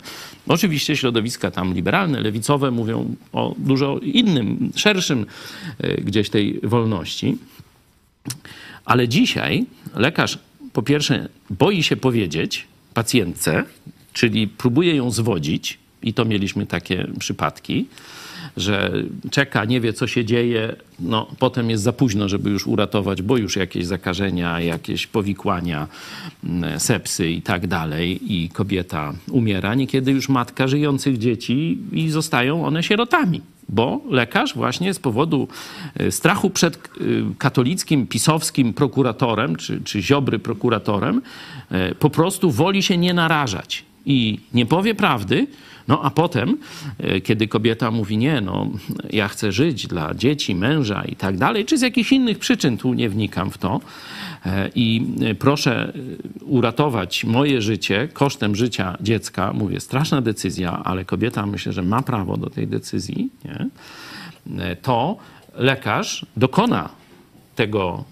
Oczywiście 0.48 0.98
środowiska 0.98 1.52
tam 1.52 1.74
liberalne, 1.74 2.22
lewicowe 2.22 2.72
mówią 2.72 3.16
o 3.34 3.56
dużo 3.58 4.00
innym, 4.00 4.72
szerszym 4.76 5.26
e, 5.80 6.02
gdzieś 6.02 6.30
tej 6.30 6.60
wolności. 6.64 7.38
Ale 8.86 9.08
dzisiaj 9.08 9.66
lekarz 9.96 10.40
po 10.74 10.84
pierwsze 10.84 11.30
boi 11.50 11.84
się 11.84 11.96
powiedzieć 11.96 12.68
pacjentce, 12.94 13.64
czyli 14.14 14.48
próbuje 14.48 14.96
ją 14.96 15.12
zwodzić, 15.12 15.80
i 16.04 16.14
to 16.14 16.26
mieliśmy 16.26 16.66
takie 16.66 17.08
przypadki, 17.20 17.86
że 18.58 18.94
czeka, 19.32 19.66
nie 19.66 19.82
wie 19.82 19.94
co 19.94 20.08
się 20.08 20.26
dzieje, 20.26 20.76
no 21.00 21.28
potem 21.40 21.70
jest 21.70 21.84
za 21.84 21.94
późno, 21.94 22.30
żeby 22.30 22.50
już 22.50 22.68
uratować, 22.68 23.22
bo 23.22 23.38
już 23.38 23.56
jakieś 23.56 23.86
zakażenia, 23.86 24.60
jakieś 24.60 25.08
powikłania, 25.08 25.88
mm, 26.44 26.80
sepsy 26.80 27.30
i 27.30 27.42
tak 27.42 27.68
dalej 27.68 28.34
i 28.34 28.50
kobieta 28.50 29.14
umiera, 29.32 29.76
niekiedy 29.76 30.12
już 30.12 30.30
matka 30.30 30.68
żyjących 30.68 31.18
dzieci 31.18 31.78
i 31.92 32.10
zostają 32.10 32.66
one 32.66 32.84
sierotami 32.84 33.42
bo 33.70 34.02
lekarz 34.10 34.56
właśnie 34.56 34.94
z 34.94 35.00
powodu 35.00 35.48
e, 35.96 36.12
strachu 36.12 36.50
przed 36.50 36.76
e, 36.76 36.80
katolickim, 37.38 38.08
pisowskim 38.08 38.74
prokuratorem, 38.74 39.56
czy, 39.56 39.82
czy 39.82 40.02
ziobry 40.02 40.40
prokuratorem, 40.40 41.22
e, 41.72 41.96
po 41.96 42.10
prostu 42.10 42.52
woli 42.52 42.84
się 42.84 42.98
nie 42.98 43.14
narażać 43.14 43.86
i 44.06 44.40
nie 44.54 44.66
powie 44.66 44.96
prawdy, 44.96 45.48
no 45.88 46.02
a 46.02 46.10
potem, 46.10 46.58
e, 46.98 47.22
kiedy 47.22 47.48
kobieta 47.48 47.92
mówi 47.92 48.18
nie, 48.18 48.42
no 48.42 48.68
ja 49.10 49.28
chcę 49.28 49.52
żyć 49.52 49.88
dla 49.88 50.14
dzieci, 50.14 50.56
męża 50.56 51.04
i 51.04 51.16
tak 51.16 51.38
dalej, 51.38 51.66
czy 51.66 51.78
z 51.78 51.82
jakichś 51.82 52.12
innych 52.12 52.40
przyczyn, 52.40 52.78
tu 52.78 52.94
nie 52.94 53.10
wnikam 53.10 53.52
w 53.52 53.58
to, 53.58 53.82
e, 54.46 54.70
i 54.76 55.06
e, 55.22 55.36
proszę 55.36 55.94
uratować 56.42 57.24
moje 57.24 57.62
życie 57.62 58.08
kosztem 58.14 58.56
życia 58.56 58.98
dziecka, 59.02 59.54
mówię, 59.54 59.80
straszna 59.80 60.22
decyzja, 60.22 60.84
ale 60.84 61.06
kobieta 61.06 61.46
myślę, 61.46 61.74
że 61.74 61.82
ma 61.82 62.02
prawo 62.02 62.38
do 62.38 62.50
tej 62.50 62.68
decyzji, 62.68 63.30
nie? 63.46 63.70
To 64.82 65.18
lekarz 65.56 66.26
dokona 66.38 66.90
tego, 67.56 68.04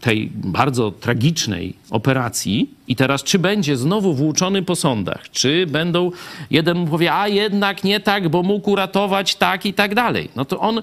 tej 0.00 0.30
bardzo 0.34 0.90
tragicznej 0.90 1.74
operacji 1.90 2.70
i 2.88 2.96
teraz 2.96 3.22
czy 3.22 3.38
będzie 3.38 3.76
znowu 3.76 4.14
włóczony 4.14 4.62
po 4.62 4.76
sądach, 4.76 5.30
czy 5.30 5.66
będą, 5.66 6.10
jeden 6.50 6.78
mu 6.78 6.86
powie, 6.86 7.14
a 7.14 7.28
jednak 7.28 7.84
nie 7.84 8.00
tak, 8.00 8.28
bo 8.28 8.42
mógł 8.42 8.70
uratować 8.70 9.34
tak 9.34 9.66
i 9.66 9.74
tak 9.74 9.94
dalej. 9.94 10.28
No 10.36 10.44
to 10.44 10.60
on 10.60 10.82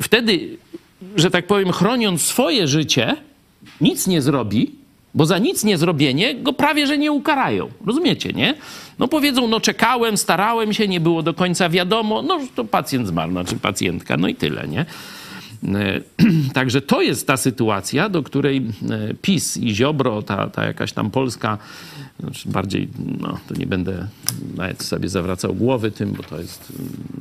wtedy, 0.00 0.56
że 1.16 1.30
tak 1.30 1.46
powiem, 1.46 1.72
chroniąc 1.72 2.22
swoje 2.22 2.68
życie, 2.68 3.16
nic 3.80 4.06
nie 4.06 4.22
zrobi, 4.22 4.72
bo 5.14 5.26
za 5.26 5.38
nic 5.38 5.64
nie 5.64 5.78
zrobienie 5.78 6.34
go 6.34 6.52
prawie, 6.52 6.86
że 6.86 6.98
nie 6.98 7.12
ukarają. 7.12 7.68
Rozumiecie, 7.86 8.32
nie? 8.32 8.54
No 8.98 9.08
powiedzą, 9.08 9.48
no 9.48 9.60
czekałem, 9.60 10.16
starałem 10.16 10.72
się, 10.72 10.88
nie 10.88 11.00
było 11.00 11.22
do 11.22 11.34
końca 11.34 11.68
wiadomo, 11.68 12.22
no 12.22 12.40
to 12.54 12.64
pacjent 12.64 13.08
zmarł, 13.08 13.30
znaczy 13.32 13.56
pacjentka, 13.56 14.16
no 14.16 14.28
i 14.28 14.34
tyle, 14.34 14.68
nie? 14.68 14.86
E, 15.64 16.00
Także 16.54 16.80
to 16.80 17.02
jest 17.02 17.26
ta 17.26 17.36
sytuacja, 17.36 18.08
do 18.08 18.22
której 18.22 18.56
e, 18.90 19.14
PiS 19.14 19.56
i 19.56 19.74
Ziobro, 19.74 20.22
ta, 20.22 20.50
ta 20.50 20.64
jakaś 20.64 20.92
tam 20.92 21.10
polska, 21.10 21.58
znaczy 22.20 22.48
bardziej, 22.48 22.88
no 23.20 23.38
to 23.48 23.54
nie 23.54 23.66
będę 23.66 24.08
nawet 24.56 24.82
sobie 24.82 25.08
zawracał 25.08 25.54
głowy 25.54 25.90
tym, 25.90 26.12
bo 26.12 26.22
to 26.22 26.40
jest 26.40 26.72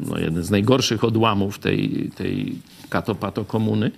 no, 0.10 0.20
jeden 0.20 0.44
z 0.44 0.52
najgorszych 0.52 1.04
odłamów 1.04 1.60
tej, 1.60 2.12
tej 2.16 2.56
katopato 2.90 3.46
komuny, 3.46 3.92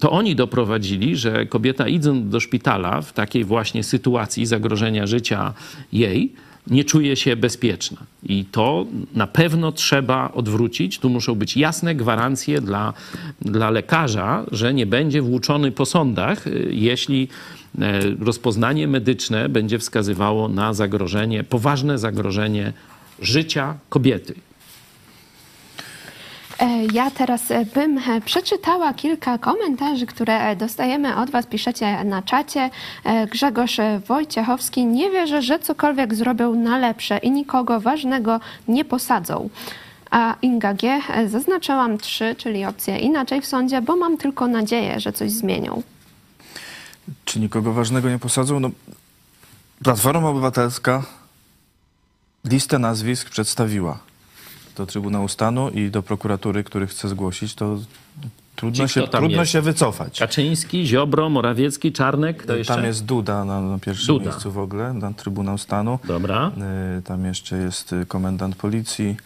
to 0.00 0.10
oni 0.10 0.36
doprowadzili, 0.36 1.16
że 1.16 1.46
kobieta 1.46 1.88
idąc 1.88 2.30
do 2.30 2.40
szpitala 2.40 3.02
w 3.02 3.12
takiej 3.12 3.44
właśnie 3.44 3.84
sytuacji 3.84 4.46
zagrożenia 4.46 5.06
życia 5.06 5.54
jej, 5.92 6.32
nie 6.70 6.84
czuje 6.84 7.16
się 7.16 7.36
bezpieczna. 7.36 7.98
I 8.22 8.44
to 8.44 8.86
na 9.14 9.26
pewno 9.26 9.72
trzeba 9.72 10.32
odwrócić. 10.32 10.98
Tu 10.98 11.10
muszą 11.10 11.34
być 11.34 11.56
jasne 11.56 11.94
gwarancje 11.94 12.60
dla, 12.60 12.92
dla 13.42 13.70
lekarza, 13.70 14.44
że 14.52 14.74
nie 14.74 14.86
będzie 14.86 15.22
włóczony 15.22 15.72
po 15.72 15.86
sądach, 15.86 16.46
y, 16.46 16.68
jeśli 16.72 17.28
e, 17.78 18.00
rozpoznanie 18.20 18.88
medyczne 18.88 19.48
będzie 19.48 19.78
wskazywało 19.78 20.48
na 20.48 20.74
zagrożenie, 20.74 21.44
poważne 21.44 21.98
zagrożenie 21.98 22.72
życia 23.20 23.74
kobiety. 23.88 24.34
E, 26.58 26.86
Ja 26.92 27.10
teraz 27.10 27.50
e, 27.50 27.64
bym 27.64 27.98
e, 27.98 28.20
przeczytała 28.20 28.94
kilka 28.94 29.38
komentarzy, 29.38 30.06
które 30.06 30.56
dostajemy 30.56 31.16
od 31.16 31.30
Was. 31.30 31.46
Piszecie 31.46 32.04
na 32.04 32.22
czacie. 32.22 32.70
Grzegorz 33.32 33.76
Wojciechowski 34.06 34.86
nie 34.86 35.10
wierzy, 35.10 35.42
że 35.42 35.58
cokolwiek 35.58 36.14
zrobią 36.14 36.54
na 36.54 36.78
lepsze 36.78 37.18
i 37.18 37.30
nikogo 37.30 37.80
ważnego 37.80 38.40
nie 38.68 38.84
posadzą. 38.84 39.50
A 40.10 40.34
Inga 40.42 40.74
G. 40.74 41.00
Zaznaczyłam 41.26 41.98
trzy, 41.98 42.34
czyli 42.38 42.64
opcję 42.64 42.98
inaczej 42.98 43.40
w 43.40 43.46
sądzie, 43.46 43.82
bo 43.82 43.96
mam 43.96 44.16
tylko 44.16 44.46
nadzieję, 44.46 45.00
że 45.00 45.12
coś 45.12 45.30
zmienią. 45.30 45.82
Czy 47.24 47.40
nikogo 47.40 47.72
ważnego 47.72 48.08
nie 48.10 48.18
posadzą? 48.18 48.60
No, 48.60 48.70
Platforma 49.84 50.28
Obywatelska 50.28 51.02
listę 52.44 52.78
nazwisk 52.78 53.30
przedstawiła 53.30 53.98
do 54.78 54.86
Trybunału 54.86 55.28
Stanu 55.28 55.70
i 55.70 55.90
do 55.90 56.02
prokuratury, 56.02 56.64
który 56.64 56.86
chce 56.86 57.08
zgłosić, 57.08 57.54
to 57.54 57.78
trudno, 58.56 58.86
Ci, 58.88 58.94
się, 58.94 59.08
trudno 59.08 59.40
jest? 59.40 59.52
się 59.52 59.60
wycofać. 59.60 60.18
Kaczyński, 60.18 60.86
Ziobro, 60.86 61.28
Morawiecki, 61.28 61.92
Czarnek, 61.92 62.46
to 62.46 62.56
jeszcze? 62.56 62.74
Tam 62.74 62.84
jest 62.84 63.04
Duda 63.04 63.44
na, 63.44 63.60
na 63.60 63.78
pierwszym 63.78 64.06
Duda. 64.14 64.30
miejscu 64.30 64.52
w 64.52 64.58
ogóle, 64.58 64.92
na 64.92 65.12
Trybunał 65.12 65.58
Stanu. 65.58 65.98
Dobra. 66.04 66.50
Y, 66.98 67.02
Tam 67.02 67.24
jeszcze 67.24 67.56
jest 67.56 67.92
y, 67.92 68.06
komendant 68.06 68.56
policji. 68.56 69.16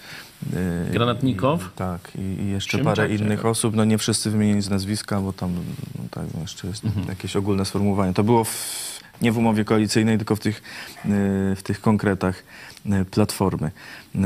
y, 0.88 0.92
Granatnikow. 0.92 1.62
I, 1.62 1.76
tak, 1.76 2.00
i, 2.18 2.42
i 2.42 2.50
jeszcze 2.50 2.70
Szymczak, 2.78 2.94
parę 2.96 3.14
innych 3.14 3.38
jak? 3.38 3.44
osób. 3.46 3.76
No 3.76 3.84
nie 3.84 3.98
wszyscy 3.98 4.30
wymienieni 4.30 4.62
z 4.62 4.70
nazwiska, 4.70 5.20
bo 5.20 5.32
tam 5.32 5.54
no, 5.98 6.04
tak, 6.10 6.24
jeszcze 6.40 6.68
jest 6.68 6.84
Mhm. 6.84 7.06
jakieś 7.08 7.36
ogólne 7.36 7.64
sformułowanie. 7.64 8.14
To 8.14 8.24
było 8.24 8.44
w, 8.44 9.00
nie 9.22 9.32
w 9.32 9.38
umowie 9.38 9.64
koalicyjnej, 9.64 10.16
tylko 10.16 10.36
w 10.36 10.40
tych, 10.40 10.56
y, 11.04 11.08
w 11.56 11.60
tych 11.62 11.80
konkretach 11.80 12.42
Platformy. 13.10 13.70
Y, 14.14 14.18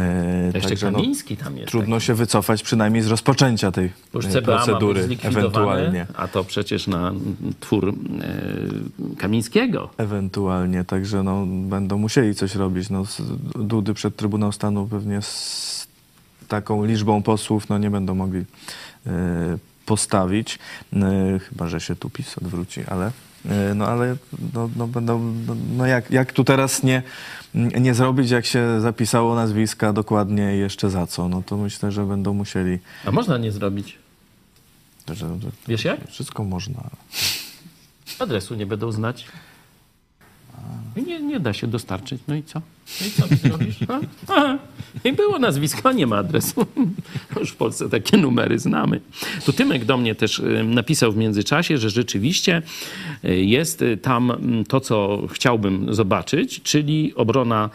Jeszcze 0.54 0.68
także, 0.68 0.90
no, 0.90 0.98
Kamiński 0.98 1.36
tam 1.36 1.56
jest. 1.56 1.68
Trudno 1.68 2.00
się 2.00 2.14
wycofać 2.14 2.62
przynajmniej 2.62 3.02
z 3.02 3.06
rozpoczęcia 3.06 3.72
tej 3.72 3.84
y, 3.86 3.90
CBA 4.32 4.40
procedury 4.40 5.08
ewentualnie. 5.22 6.06
a 6.16 6.28
to 6.28 6.44
przecież 6.44 6.86
na 6.86 7.12
twór 7.60 7.88
e, 7.88 9.16
Kamińskiego. 9.18 9.90
Ewentualnie, 9.98 10.84
także 10.84 11.22
no, 11.22 11.46
będą 11.46 11.98
musieli 11.98 12.34
coś 12.34 12.54
robić. 12.54 12.90
No, 12.90 13.04
Dudy 13.54 13.94
przed 13.94 14.16
Trybunał 14.16 14.52
Stanu 14.52 14.86
pewnie 14.86 15.22
z 15.22 15.88
taką 16.48 16.84
liczbą 16.84 17.22
posłów 17.22 17.68
no, 17.68 17.78
nie 17.78 17.90
będą 17.90 18.14
mogli 18.14 18.44
e, 19.06 19.12
postawić, 19.86 20.58
e, 20.92 21.38
chyba 21.38 21.68
że 21.68 21.80
się 21.80 21.96
tu 21.96 22.10
PiS 22.10 22.38
odwróci, 22.38 22.80
ale, 22.86 23.06
e, 23.06 23.10
no, 23.74 23.86
ale 23.86 24.16
no, 24.54 24.70
no, 24.76 24.86
będą, 24.86 25.34
no, 25.46 25.56
no 25.76 25.86
jak, 25.86 26.10
jak 26.10 26.32
tu 26.32 26.44
teraz 26.44 26.82
nie, 26.82 27.02
nie 27.54 27.94
zrobić, 27.94 28.30
jak 28.30 28.46
się 28.46 28.80
zapisało 28.80 29.34
nazwiska 29.34 29.92
dokładnie 29.92 30.56
i 30.56 30.58
jeszcze 30.58 30.90
za 30.90 31.06
co, 31.06 31.28
no 31.28 31.42
to 31.46 31.56
myślę, 31.56 31.92
że 31.92 32.04
będą 32.04 32.34
musieli, 32.34 32.78
A 33.04 33.10
można 33.10 33.38
nie 33.38 33.52
zrobić. 33.52 33.98
że, 35.12 35.26
Wiesz 35.68 35.84
jak? 35.84 36.08
wszystko 36.08 36.44
można. 36.44 36.82
Adresu 38.18 38.54
nie 38.54 38.66
będą 38.66 38.92
znać. 38.92 39.26
Nie, 41.06 41.20
nie 41.22 41.40
da 41.40 41.52
się 41.52 41.66
dostarczyć. 41.66 42.22
No 42.28 42.34
i 42.34 42.42
co? 42.42 42.60
No 43.00 43.06
i 43.06 43.10
co 43.10 43.26
mi 43.26 43.36
zrobisz? 43.36 43.76
A? 43.88 44.00
Aha. 44.36 44.58
I 45.04 45.12
było 45.12 45.38
nazwisko, 45.38 45.88
a 45.88 45.92
nie 45.92 46.06
ma 46.06 46.16
adresu. 46.16 46.66
Już 47.40 47.50
w 47.50 47.56
Polsce 47.56 47.88
takie 47.88 48.16
numery 48.16 48.58
znamy. 48.58 49.00
To 49.44 49.52
Tymek 49.52 49.84
do 49.84 49.96
mnie 49.96 50.14
też 50.14 50.42
napisał 50.64 51.12
w 51.12 51.16
międzyczasie, 51.16 51.78
że 51.78 51.90
rzeczywiście 51.90 52.62
y, 53.24 53.44
jest 53.44 53.82
y, 53.82 53.96
tam 53.96 54.30
mm, 54.30 54.64
to, 54.64 54.80
co 54.80 55.22
chciałbym 55.30 55.94
zobaczyć, 55.94 56.62
czyli 56.62 57.14
obrona 57.14 57.70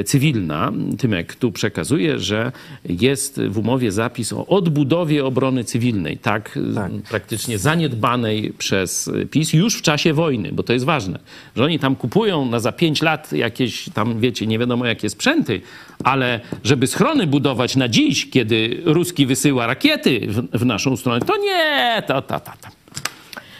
y, 0.00 0.04
cywilna. 0.04 0.72
Tymek 0.98 1.34
tu 1.34 1.52
przekazuje, 1.52 2.18
że 2.18 2.52
jest 2.88 3.40
w 3.42 3.58
umowie 3.58 3.92
zapis 3.92 4.32
o 4.32 4.46
odbudowie 4.46 5.24
obrony 5.24 5.64
cywilnej, 5.64 6.18
tak, 6.18 6.58
Tak. 6.74 6.92
praktycznie 7.10 7.58
zaniedbanej 7.58 8.52
przez 8.58 9.10
PiS 9.30 9.52
już 9.52 9.76
w 9.78 9.82
czasie 9.82 10.12
wojny, 10.12 10.52
bo 10.52 10.62
to 10.62 10.72
jest 10.72 10.84
ważne, 10.84 11.18
że 11.56 11.64
oni 11.64 11.78
tam 11.78 11.96
kupują 11.96 12.46
na 12.46 12.60
za 12.60 12.72
pięć 12.72 13.02
lat 13.02 13.32
jakieś 13.32 13.88
tam, 13.94 14.20
wiecie, 14.20 14.46
nie 14.52 14.58
wiadomo 14.58 14.86
jakie 14.86 15.10
sprzęty, 15.10 15.60
ale 16.04 16.40
żeby 16.64 16.86
schrony 16.86 17.26
budować 17.26 17.76
na 17.76 17.88
dziś, 17.88 18.30
kiedy 18.30 18.82
Ruski 18.84 19.26
wysyła 19.26 19.66
rakiety 19.66 20.20
w, 20.28 20.58
w 20.58 20.64
naszą 20.66 20.96
stronę, 20.96 21.20
to 21.20 21.36
nie, 21.36 22.02
to, 22.06 22.22
to, 22.22 22.40
to, 22.40 22.52
to. 22.60 22.68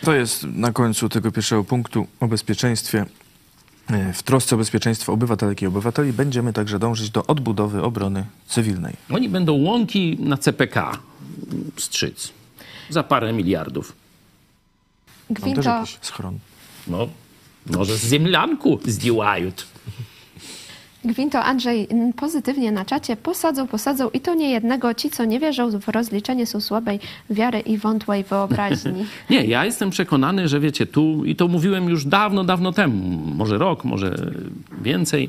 To 0.05 0.15
jest 0.15 0.45
na 0.45 0.73
końcu 0.73 1.09
tego 1.09 1.33
pierwszego 1.33 1.65
punktu 1.65 2.07
o 2.21 2.29
bezpieczeństwie. 2.29 3.07
E, 3.91 4.13
W 4.13 4.23
trosce 4.23 4.55
o 4.55 4.59
bezpieczeństwo 4.59 5.13
obywatelek 5.13 5.63
i 5.63 5.67
obywateli 5.67 6.13
będziemy 6.13 6.53
także 6.53 6.79
dążyć 6.79 7.11
do 7.11 7.27
odbudowy 7.27 7.83
obrony 7.83 8.25
cywilnej. 8.47 8.95
Oni 9.11 9.29
będą 9.29 9.53
łąki 9.53 10.17
na 10.21 10.37
CPK 10.37 10.99
strzyc 11.77 12.33
za 12.91 13.03
parę 13.03 13.33
miliardów. 13.33 13.93
Mam 15.31 15.37
też 15.37 15.43
Gwinto, 15.45 15.71
jakiś 15.71 15.99
schron. 16.03 16.39
No, 16.87 17.09
może 17.67 17.97
z 17.97 18.11
ziemlanku 18.11 18.81
zdziłają. 18.85 19.51
Gwinto 21.05 21.45
Andrzej 21.45 21.89
pozytywnie 22.17 22.73
na 22.73 22.85
czacie 22.85 23.17
posadzą, 23.17 23.67
posadzą 23.67 24.11
i 24.11 24.21
to 24.21 24.35
nie 24.35 24.51
jednego. 24.51 24.95
Ci, 24.95 25.11
co 25.11 25.25
nie 25.25 25.41
wierzą 25.41 25.81
w 25.81 25.89
rozliczenie, 25.89 26.47
są 26.47 26.61
słabej 26.61 27.01
wiary 27.31 27.61
i 27.61 27.79
wątłej 27.79 28.25
wyobraźni. 28.25 29.07
Nie, 29.31 29.45
ja 29.45 29.65
jestem 29.65 29.91
przekonany, 29.91 30.49
że 30.49 30.61
wiecie, 30.61 30.87
tu, 30.87 31.25
i 31.25 31.37
to 31.37 31.49
mówiłem 31.49 31.89
już 31.89 32.05
dawno, 32.05 32.45
dawno 32.45 32.73
temu, 32.73 33.19
może 33.35 33.59
rok, 33.59 33.85
może 33.85 34.33
więcej, 34.83 35.29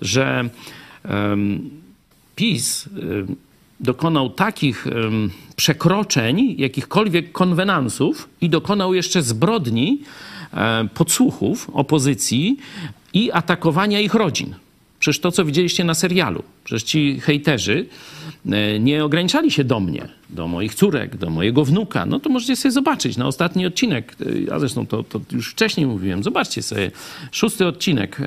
że 0.00 0.48
em, 1.04 1.70
PiS 2.36 2.88
em, 2.88 3.36
dokonał 3.80 4.30
takich 4.30 4.86
em, 4.86 5.30
przekroczeń, 5.56 6.54
jakichkolwiek 6.58 7.32
konwenansów 7.32 8.28
i 8.40 8.48
dokonał 8.48 8.94
jeszcze 8.94 9.22
zbrodni 9.22 10.02
e, 10.54 10.88
podsłuchów 10.94 11.70
opozycji 11.72 12.56
i 13.12 13.32
atakowania 13.32 14.00
ich 14.00 14.14
rodzin. 14.14 14.54
Przecież 15.06 15.20
to, 15.20 15.32
co 15.32 15.44
widzieliście 15.44 15.84
na 15.84 15.94
serialu, 15.94 16.42
przecież 16.64 16.82
ci 16.82 17.20
hejterzy 17.20 17.86
e, 18.50 18.80
nie 18.80 19.04
ograniczali 19.04 19.50
się 19.50 19.64
do 19.64 19.80
mnie, 19.80 20.08
do 20.30 20.48
moich 20.48 20.74
córek, 20.74 21.16
do 21.16 21.30
mojego 21.30 21.64
wnuka. 21.64 22.06
No 22.06 22.20
to 22.20 22.30
możecie 22.30 22.56
sobie 22.56 22.72
zobaczyć 22.72 23.16
na 23.16 23.26
ostatni 23.26 23.66
odcinek. 23.66 24.16
e, 24.48 24.54
A 24.54 24.58
zresztą 24.58 24.86
to, 24.86 25.02
to 25.02 25.20
już 25.32 25.50
wcześniej 25.50 25.86
mówiłem. 25.86 26.22
Zobaczcie 26.22 26.62
sobie. 26.62 26.90
Szósty 27.32 27.66
odcinek 27.66 28.18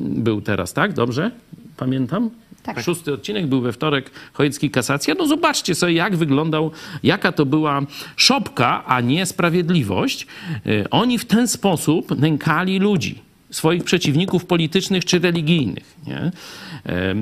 był 0.00 0.40
teraz, 0.40 0.72
tak? 0.72 0.92
Dobrze? 0.92 1.30
Pamiętam? 1.76 2.30
Tak. 2.62 2.80
Szósty 2.82 3.12
odcinek 3.12 3.46
był 3.46 3.60
we 3.60 3.72
wtorek, 3.72 4.10
Chojecki 4.32 4.70
Kasacja. 4.70 5.14
No 5.18 5.26
zobaczcie 5.26 5.74
sobie, 5.74 5.92
jak 5.92 6.16
wyglądał, 6.16 6.70
jaka 7.02 7.32
to 7.32 7.46
była 7.46 7.82
szopka, 8.16 8.84
a 8.86 9.00
nie 9.00 9.26
sprawiedliwość. 9.26 10.26
E, 10.66 10.90
Oni 10.90 11.18
w 11.18 11.24
ten 11.24 11.48
sposób 11.48 12.18
nękali 12.18 12.78
ludzi 12.78 13.31
swoich 13.52 13.84
przeciwników 13.84 14.44
politycznych 14.44 15.04
czy 15.04 15.18
religijnych. 15.18 15.96
Nie? 16.06 16.16
E, 16.16 17.14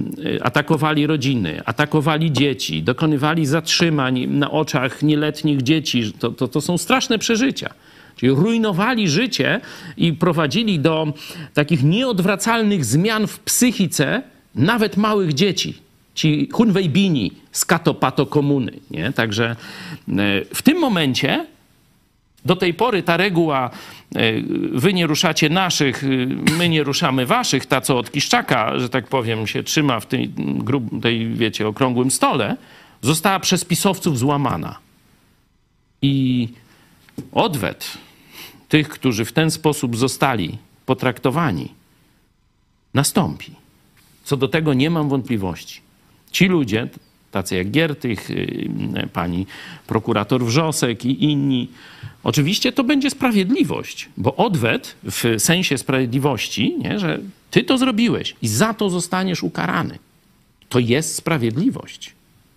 Atakowali 0.43 1.07
rodziny, 1.07 1.63
atakowali 1.65 2.33
dzieci, 2.33 2.83
dokonywali 2.83 3.47
zatrzymań 3.47 4.27
na 4.27 4.51
oczach 4.51 5.03
nieletnich 5.03 5.63
dzieci. 5.63 6.13
To, 6.19 6.31
to, 6.31 6.49
to 6.49 6.61
są 6.61 6.79
straszne 6.79 7.19
przeżycia. 7.19 7.71
Czyli 8.17 8.33
rujnowali 8.33 9.09
życie 9.09 9.61
i 9.97 10.13
prowadzili 10.13 10.79
do 10.79 11.13
takich 11.55 11.83
nieodwracalnych 11.83 12.85
zmian 12.85 13.27
w 13.27 13.39
psychice 13.39 14.23
nawet 14.55 14.97
małych 14.97 15.35
dzieci. 15.35 15.75
Ci 16.15 16.49
Hunwejbini 16.53 17.33
z 17.53 17.65
Katopato 17.65 18.27
komuny. 18.27 18.73
Nie? 18.91 19.13
Także 19.13 19.45
e, 19.51 19.57
w 20.55 20.63
tym 20.63 20.79
momencie 20.79 21.47
do 22.45 22.57
tej 22.57 22.75
pory 22.75 23.03
ta 23.03 23.17
reguła, 23.17 23.71
e, 24.15 24.33
wy 24.73 24.93
nie 24.93 25.07
ruszacie 25.07 25.49
naszych, 25.49 26.05
y, 26.05 26.29
my 26.59 26.69
nie 26.69 26.83
ruszamy 26.83 27.27
waszych, 27.27 27.67
ta 27.67 27.81
co 27.81 27.99
od 27.99 28.11
Kiszczaka, 28.11 28.79
że 28.79 28.89
tak 28.89 29.07
powiem, 29.07 29.47
się 29.47 29.63
trzyma 29.63 30.01
w 30.01 30.07
tej, 30.07 30.29
grub, 30.39 31.03
tej 31.03 31.29
wiecie, 31.29 31.69
okrągłym 31.69 32.11
stole, 32.11 32.57
została 33.03 33.41
przez 33.41 33.65
pisowców 33.65 34.19
złamana. 34.19 34.79
I 36.03 36.49
odwet 37.33 37.99
tych, 38.69 38.89
którzy 38.89 39.25
w 39.25 39.33
ten 39.33 39.51
sposób 39.51 39.97
zostali 39.97 40.59
potraktowani, 40.87 41.75
nastąpi. 42.95 43.53
Co 44.25 44.37
do 44.37 44.49
tego 44.49 44.75
nie 44.75 44.91
mam 44.91 45.09
wątpliwości. 45.09 45.81
Ci 46.31 46.47
ludzie, 46.47 46.89
tacy 47.31 47.57
jak 47.57 47.71
Giertych, 47.71 48.31
y, 48.31 49.09
pani 49.13 49.47
prokurator 49.87 50.45
Wrzosek 50.45 51.05
i 51.05 51.25
inni. 51.25 51.69
Oczywiście 52.25 52.73
to 52.73 52.85
będzie 52.85 53.11
sprawiedliwość, 53.11 54.09
bo 54.17 54.37
odwet 54.37 54.97
w 55.05 55.35
sensie 55.39 55.79
sprawiedliwości, 55.79 56.77
nie, 56.79 56.99
że 56.99 57.19
ty 57.51 57.65
to 57.65 57.79
zrobiłeś 57.79 58.37
i 58.43 58.49
za 58.49 58.75
to 58.75 58.91
zostaniesz 58.91 59.43
ukarany. 59.43 59.99
To 60.69 60.79
jest 60.79 61.15
sprawiedliwość. 61.15 62.13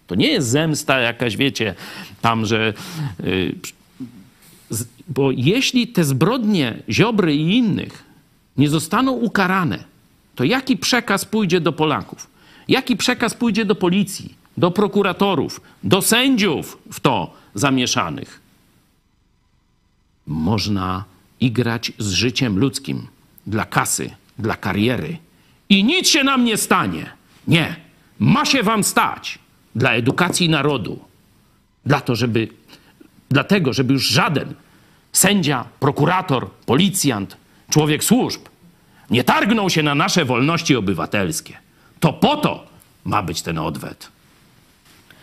To 0.08 0.16
nie 0.16 0.28
jest 0.28 0.48
zemsta 0.48 1.00
jakaś, 1.00 1.38
wiecie, 1.38 1.76
tam, 2.22 2.46
że. 2.46 2.74
y, 3.24 3.56
bo 5.08 5.32
jeśli 5.32 5.88
te 5.88 6.04
zbrodnie 6.04 6.84
Ziobry 6.90 7.36
i 7.36 7.58
innych 7.58 8.04
nie 8.58 8.70
zostaną 8.70 9.12
ukarane, 9.12 9.84
to 10.36 10.44
jaki 10.44 10.78
przekaz 10.78 11.26
pójdzie 11.26 11.62
do 11.62 11.74
Polaków? 11.74 12.28
Jaki 12.68 12.98
przekaz 12.98 13.34
pójdzie 13.34 13.66
do 13.66 13.76
policji, 13.76 14.36
do 14.58 14.72
prokuratorów, 14.72 15.62
do 15.84 16.02
sędziów 16.02 16.78
w 16.92 17.00
to 17.00 17.34
zamieszanych? 17.56 18.40
Można 20.28 21.04
igrać 21.40 21.92
z 21.98 22.12
życiem 22.12 22.60
ludzkim 22.60 23.08
dla 23.48 23.66
kasy, 23.66 24.10
dla 24.40 24.56
kariery 24.56 25.18
i 25.70 25.84
nic 25.84 26.08
się 26.08 26.24
nam 26.24 26.46
nie 26.46 26.58
stanie. 26.58 27.12
Nie, 27.48 27.76
ma 28.20 28.46
się 28.46 28.64
wam 28.64 28.84
stać 28.84 29.40
dla 29.76 29.92
edukacji 29.92 30.50
narodu, 30.50 31.00
dla 31.86 32.02
to, 32.02 32.16
żeby, 32.16 32.48
dlatego, 33.30 33.74
żeby 33.74 33.94
już 33.94 34.08
żaden 34.08 34.54
sędzia, 35.14 35.66
prokurator, 35.80 36.50
policjant, 36.66 37.38
człowiek 37.70 38.04
służb 38.04 38.42
nie 39.10 39.24
targnął 39.24 39.70
się 39.70 39.84
na 39.84 39.96
nasze 39.96 40.26
wolności 40.26 40.76
obywatelskie. 40.76 41.58
To 42.00 42.14
po 42.14 42.38
to 42.38 42.66
ma 43.06 43.24
być 43.24 43.42
ten 43.42 43.58
odwet. 43.58 44.10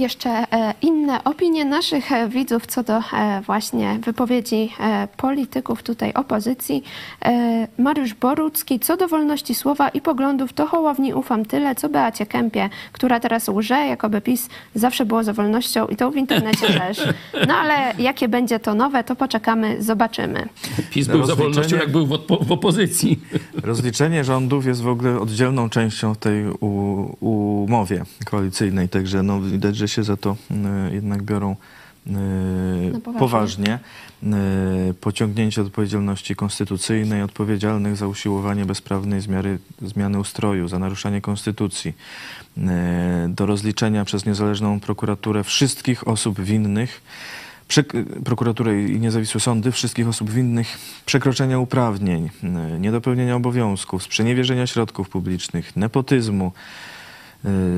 Jeszcze 0.00 0.30
e, 0.30 0.74
inne 0.82 1.24
opinie 1.24 1.64
naszych 1.64 2.12
e, 2.12 2.28
widzów 2.28 2.66
co 2.66 2.82
do 2.82 2.98
e, 2.98 3.42
właśnie 3.46 3.98
wypowiedzi 4.04 4.72
polityków 5.16 5.82
tutaj 5.82 6.12
opozycji. 6.14 6.82
Mariusz 7.78 8.14
Borucki, 8.14 8.80
co 8.80 8.96
do 8.96 9.08
wolności 9.08 9.54
słowa 9.54 9.88
i 9.88 10.00
poglądów, 10.00 10.52
to 10.52 10.66
Hołowni 10.66 11.14
ufam 11.14 11.44
tyle, 11.44 11.74
co 11.74 11.88
Beacie 11.88 12.26
Kępie, 12.26 12.68
która 12.92 13.20
teraz 13.20 13.48
łże, 13.48 13.74
jakoby 13.74 14.20
PiS 14.20 14.48
zawsze 14.74 15.06
było 15.06 15.24
za 15.24 15.32
wolnością 15.32 15.86
i 15.86 15.96
to 15.96 16.10
w 16.10 16.16
internecie 16.16 16.66
też. 16.80 17.08
No 17.48 17.54
ale 17.54 17.94
jakie 17.98 18.28
będzie 18.28 18.60
to 18.60 18.74
nowe, 18.74 19.04
to 19.04 19.16
poczekamy, 19.16 19.82
zobaczymy. 19.82 20.48
PiS 20.90 21.06
był 21.06 21.26
za 21.26 21.34
wolnością, 21.34 21.76
jak 21.76 21.92
był 21.92 22.06
w, 22.06 22.10
odpo- 22.10 22.44
w 22.44 22.52
opozycji. 22.52 23.20
Rozliczenie 23.62 24.24
rządów 24.24 24.66
jest 24.66 24.82
w 24.82 24.88
ogóle 24.88 25.20
oddzielną 25.20 25.70
częścią 25.70 26.14
tej 26.14 26.46
u, 26.60 27.16
umowie 27.64 28.04
koalicyjnej, 28.24 28.88
także 28.88 29.22
no, 29.22 29.40
widać, 29.40 29.76
że 29.76 29.88
się 29.90 30.04
za 30.04 30.16
to 30.16 30.36
y, 30.90 30.94
jednak 30.94 31.22
biorą 31.22 31.56
y, 32.06 32.10
No 32.92 33.00
poważnie. 33.00 33.18
poważnie. 33.18 33.78
Y, 34.90 34.94
pociągnięcie 34.94 35.62
odpowiedzialności 35.62 36.36
konstytucyjnej, 36.36 37.22
odpowiedzialnych 37.22 37.96
za 37.96 38.06
usiłowanie 38.06 38.64
bezprawnej 38.64 39.20
zmiary, 39.20 39.58
zmiany 39.82 40.18
ustroju, 40.18 40.68
za 40.68 40.78
naruszanie 40.78 41.20
konstytucji, 41.20 41.92
do 43.28 43.46
rozliczenia 43.46 44.04
przez 44.04 44.26
niezależną 44.26 44.80
prokuraturę 44.80 45.44
wszystkich 45.44 46.08
osób 46.08 46.40
winnych 46.40 47.02
prokuraturę 48.24 48.82
i 48.82 49.00
niezawisłe 49.00 49.40
sądy 49.40 49.72
wszystkich 49.72 50.08
osób 50.08 50.30
winnych 50.30 50.78
przekroczenia 51.06 51.58
uprawnień, 51.58 52.30
niedopełnienia 52.78 53.36
obowiązków, 53.36 54.02
sprzeniewierzenia 54.02 54.66
środków 54.66 55.08
publicznych, 55.08 55.76
nepotyzmu, 55.76 56.52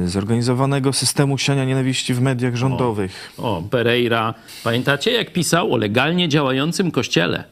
zorganizowanego 0.06 0.92
systemu 0.92 1.38
siania 1.38 1.64
nienawiści 1.64 2.14
w 2.14 2.20
mediach 2.20 2.56
rządowych. 2.56 3.32
O, 3.38 3.62
Pereira. 3.70 4.34
Pamiętacie, 4.64 5.12
jak 5.12 5.32
pisał 5.32 5.74
o 5.74 5.76
legalnie 5.76 6.28
działającym 6.28 6.90
kościele? 6.90 7.44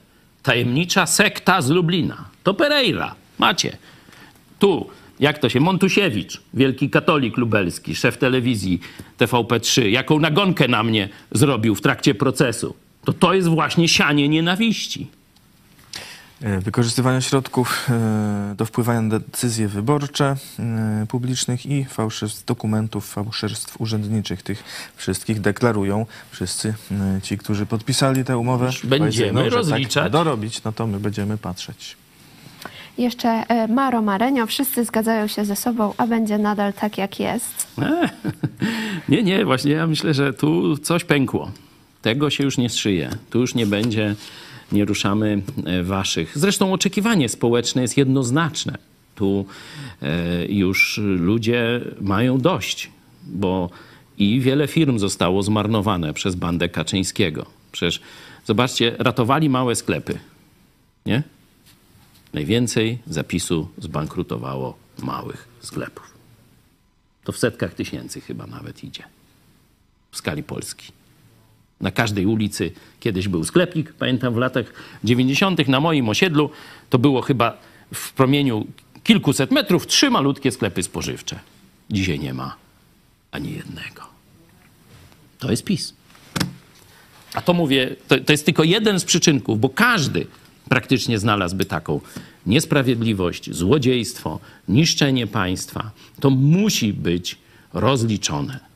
Tajemnicza 0.43 1.07
sekta 1.07 1.63
z 1.63 1.71
Lublina. 1.71 2.25
To 2.43 2.55
Pereira. 2.55 3.15
Macie. 3.39 3.77
Tu, 4.59 4.91
jak 5.21 5.39
to 5.39 5.49
się, 5.49 5.61
Montusiewicz, 5.61 6.41
wielki 6.55 6.91
katolik 6.91 7.37
lubelski, 7.37 7.95
szef 7.95 8.19
telewizji 8.19 8.81
TVP3, 9.19 9.83
jaką 9.83 10.21
nagonkę 10.21 10.69
na 10.69 10.83
mnie 10.83 11.09
zrobił 11.33 11.75
w 11.75 11.81
trakcie 11.81 12.15
procesu. 12.15 12.75
To 13.05 13.13
to 13.13 13.35
jest 13.35 13.49
właśnie 13.49 13.89
sianie 13.89 14.29
nienawiści. 14.29 15.07
Y, 16.45 16.61
Wykorzystywania 16.61 17.21
środków 17.21 17.89
y, 18.53 18.55
do 18.55 18.67
wpływania 18.67 19.01
na 19.01 19.19
decyzje 19.19 19.69
wyborcze 19.69 20.37
y, 21.03 21.07
publicznych 21.07 21.67
i 21.67 21.85
fałszerstw 21.85 22.45
dokumentów, 22.45 23.13
fałszerstw 23.13 23.81
urzędniczych. 23.81 24.43
Tych 24.43 24.65
wszystkich 24.97 25.41
deklarują 25.41 26.07
wszyscy 26.31 26.75
ci, 27.23 27.39
którzy 27.39 27.67
podpisali 27.67 28.25
tę 28.25 28.39
umowę. 28.39 28.71
Będziemy 28.85 29.33
Powiedzą, 29.33 29.51
że 29.51 29.57
rozliczać. 29.57 30.03
Tak 30.05 30.13
dorobić, 30.13 30.63
no 30.65 30.73
to 30.73 30.87
my 30.87 31.01
będziemy 31.01 31.39
patrzeć. 31.39 31.97
Jeszcze 32.99 33.29
e, 33.29 33.69
Maro 33.69 34.03
Marenio, 34.03 34.47
wszyscy 34.47 34.85
zgadzają 34.85 35.27
się 35.27 35.45
ze 35.45 35.57
sobą, 35.57 35.95
a 35.97 36.07
będzie 36.07 36.39
nadal 36.39 36.73
tak 36.73 36.99
jak 36.99 37.21
jest. 37.21 37.67
E, 37.83 38.09
Nie, 39.09 39.23
nie, 39.23 39.45
właśnie 39.45 39.73
ja 39.73 39.87
myślę, 39.87 40.15
że 40.15 40.33
tu 40.33 40.79
coś 40.79 41.05
pękło. 41.05 41.51
Tego 42.03 42.31
się 42.31 42.45
już 42.45 42.59
nie 42.59 42.71
strzyje. 42.71 43.11
Tu 43.31 43.41
już 43.41 43.55
nie 43.55 43.67
będzie, 43.67 44.15
nie 44.73 44.85
ruszamy 44.85 45.43
e, 45.65 45.83
waszych. 45.83 46.39
Zresztą 46.39 46.73
oczekiwanie 46.73 47.29
społeczne 47.29 47.83
jest 47.83 47.97
jednoznaczne. 47.97 48.79
Tu 49.15 49.47
e, 50.03 50.47
już 50.47 51.01
ludzie 51.03 51.81
mają 52.01 52.39
dość, 52.39 52.91
bo 53.27 53.71
i 54.19 54.41
wiele 54.41 54.69
firm 54.69 54.99
zostało 54.99 55.43
zmarnowane 55.43 56.15
przez 56.15 56.35
bandę 56.35 56.69
Kaczyńskiego. 56.69 57.47
Przecież 57.73 58.01
zobaczcie, 58.45 58.97
ratowali 58.99 59.49
małe 59.49 59.77
sklepy. 59.77 60.19
Nie? 61.07 61.23
Najwięcej 62.35 62.99
zapisu 63.07 63.69
zbankrutowało 63.79 64.77
małych 65.03 65.49
sklepów. 65.61 66.15
To 67.25 67.33
w 67.33 67.39
setkach 67.39 67.75
tysięcy 67.75 68.21
chyba 68.21 68.47
nawet 68.47 68.85
idzie 68.85 69.03
w 70.11 70.17
skali 70.17 70.43
Polski. 70.43 70.93
Na 71.81 71.91
każdej 71.91 72.27
ulicy 72.27 72.73
kiedyś 73.01 73.29
był 73.29 73.45
sklepik. 73.45 73.93
Pamiętam 73.93 74.35
w 74.35 74.37
latach 74.37 74.73
90. 75.05 75.69
na 75.69 75.81
moim 75.81 76.09
osiedlu 76.09 76.51
to 76.91 76.99
było 76.99 77.23
chyba 77.23 77.59
w 77.95 78.13
promieniu 78.13 78.67
kilkuset 79.05 79.51
metrów 79.51 79.87
trzy 79.87 80.11
malutkie 80.11 80.53
sklepy 80.53 80.83
spożywcze. 80.83 81.39
Dzisiaj 81.91 82.19
nie 82.19 82.35
ma 82.35 82.57
ani 83.33 83.53
jednego. 83.53 84.03
To 85.39 85.51
jest 85.51 85.65
PiS. 85.65 85.95
A 87.35 87.43
to 87.43 87.55
mówię, 87.55 87.97
to, 88.09 88.19
to 88.19 88.33
jest 88.33 88.47
tylko 88.47 88.65
jeden 88.65 89.01
z 89.01 89.05
przyczynków, 89.05 89.61
bo 89.61 89.69
każdy 89.69 90.27
praktycznie 90.69 91.19
znalazłby 91.19 91.65
taką 91.65 92.01
niesprawiedliwość, 92.47 93.55
złodziejstwo, 93.55 94.41
niszczenie 94.69 95.27
państwa. 95.27 95.91
To 96.21 96.31
musi 96.31 96.93
być 96.93 97.39
rozliczone. 97.73 98.70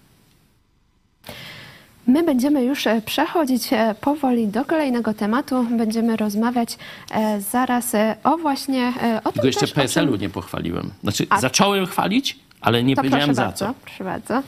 My 2.07 2.23
będziemy 2.23 2.65
już 2.65 2.87
e, 2.87 3.03
przechodzić 3.07 3.73
e, 3.73 3.95
powoli 4.01 4.49
do 4.49 4.65
kolejnego 4.65 5.15
tematu. 5.15 5.67
Będziemy 5.79 6.17
rozmawiać 6.17 6.79
e, 7.11 7.41
zaraz 7.41 7.93
o 8.25 8.37
właśnie 8.37 8.93
o 9.25 9.33
tym 9.33 9.33
Tylko 9.33 9.47
jeszcze 9.47 9.61
też, 9.61 9.71
o 9.71 9.75
czym- 9.75 9.83
PSL-u 9.83 10.17
nie 10.17 10.29
pochwaliłem. 10.31 10.91
Znaczy, 11.03 11.27
A- 11.31 11.41
zacząłem 11.41 11.87
chwalić, 11.87 12.39
ale 12.61 12.83
nie 12.85 12.97
To 12.97 13.03
powiedziałem 13.03 13.35
za 13.35 13.43
bardzo, 13.45 13.67
co. 13.67 13.75
proszę 13.85 14.05
bardzo. 14.05 14.43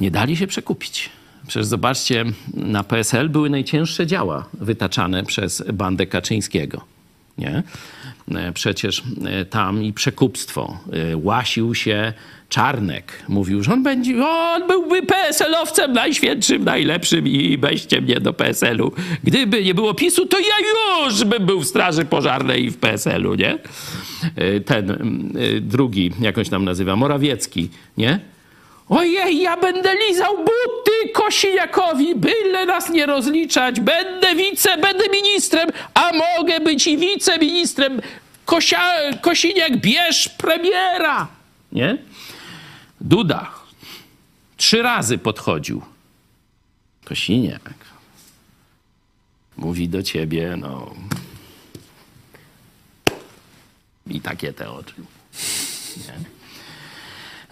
Nie 0.00 0.10
dali 0.10 0.36
się 0.36 0.46
przekupić. 0.46 1.10
Przecież 1.46 1.66
zobaczcie, 1.66 2.24
na 2.54 2.84
PSL 2.84 3.28
były 3.28 3.50
najcięższe 3.50 4.06
działa 4.06 4.44
wytaczane 4.54 5.22
przez 5.24 5.62
bandę 5.72 6.06
Kaczyńskiego. 6.06 6.80
Nie? 7.38 7.62
E, 8.30 8.52
Przecież 8.52 9.02
e, 9.26 9.44
tam 9.44 9.82
i 9.82 9.92
przekupstwo. 9.92 10.78
E, 11.12 11.16
Łasił 11.16 11.74
się 11.74 12.12
Czarnek. 12.48 13.22
Mówił, 13.28 13.62
że 13.62 13.72
on 13.72 13.82
będzie, 13.82 14.26
on 14.26 14.66
byłby 14.66 15.02
PSL-owcem 15.02 15.92
najświętszym, 15.92 16.64
najlepszym 16.64 17.28
i 17.28 17.58
weźcie 17.58 18.00
mnie 18.00 18.20
do 18.20 18.32
PSL-u. 18.32 18.92
Gdyby 19.24 19.64
nie 19.64 19.74
było 19.74 19.94
PiSu, 19.94 20.26
to 20.26 20.38
ja 20.38 21.04
już 21.04 21.24
bym 21.24 21.46
był 21.46 21.60
w 21.60 21.66
Straży 21.66 22.04
Pożarnej 22.04 22.64
i 22.64 22.70
w 22.70 22.76
PSL-u, 22.76 23.34
nie? 23.34 23.58
Ten 24.64 24.98
drugi, 25.60 26.10
jakąś 26.20 26.48
tam 26.48 26.64
nazywa, 26.64 26.96
Morawiecki, 26.96 27.68
nie? 27.96 28.20
Ojej, 28.88 29.40
ja 29.40 29.56
będę 29.56 29.94
lizał 30.08 30.36
buty 30.36 31.12
Kosiniakowi, 31.14 32.14
byle 32.14 32.66
nas 32.66 32.90
nie 32.90 33.06
rozliczać. 33.06 33.80
Będę 33.80 34.34
wice, 34.34 34.78
będę 34.78 35.04
ministrem, 35.08 35.70
a 35.94 36.10
mogę 36.12 36.60
być 36.60 36.86
i 36.86 36.98
wiceministrem. 36.98 38.00
Kosia, 38.44 38.90
Kosiniak, 39.20 39.76
bierz 39.76 40.28
premiera. 40.28 41.28
Nie? 41.72 41.98
Duda 43.00 43.50
trzy 44.56 44.82
razy 44.82 45.18
podchodził. 45.18 45.82
Kosiniak 47.04 47.74
mówi 49.56 49.88
do 49.88 50.02
ciebie, 50.02 50.56
no... 50.56 50.94
I 54.06 54.20
takie 54.20 54.52
te 54.52 54.70
oczy. 54.70 54.94
Nie? 55.96 56.33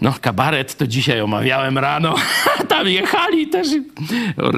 No, 0.03 0.12
kabaret 0.20 0.76
to 0.76 0.86
dzisiaj 0.86 1.20
omawiałem 1.20 1.78
rano. 1.78 2.14
Tam 2.68 2.88
jechali 2.88 3.46
też. 3.46 3.68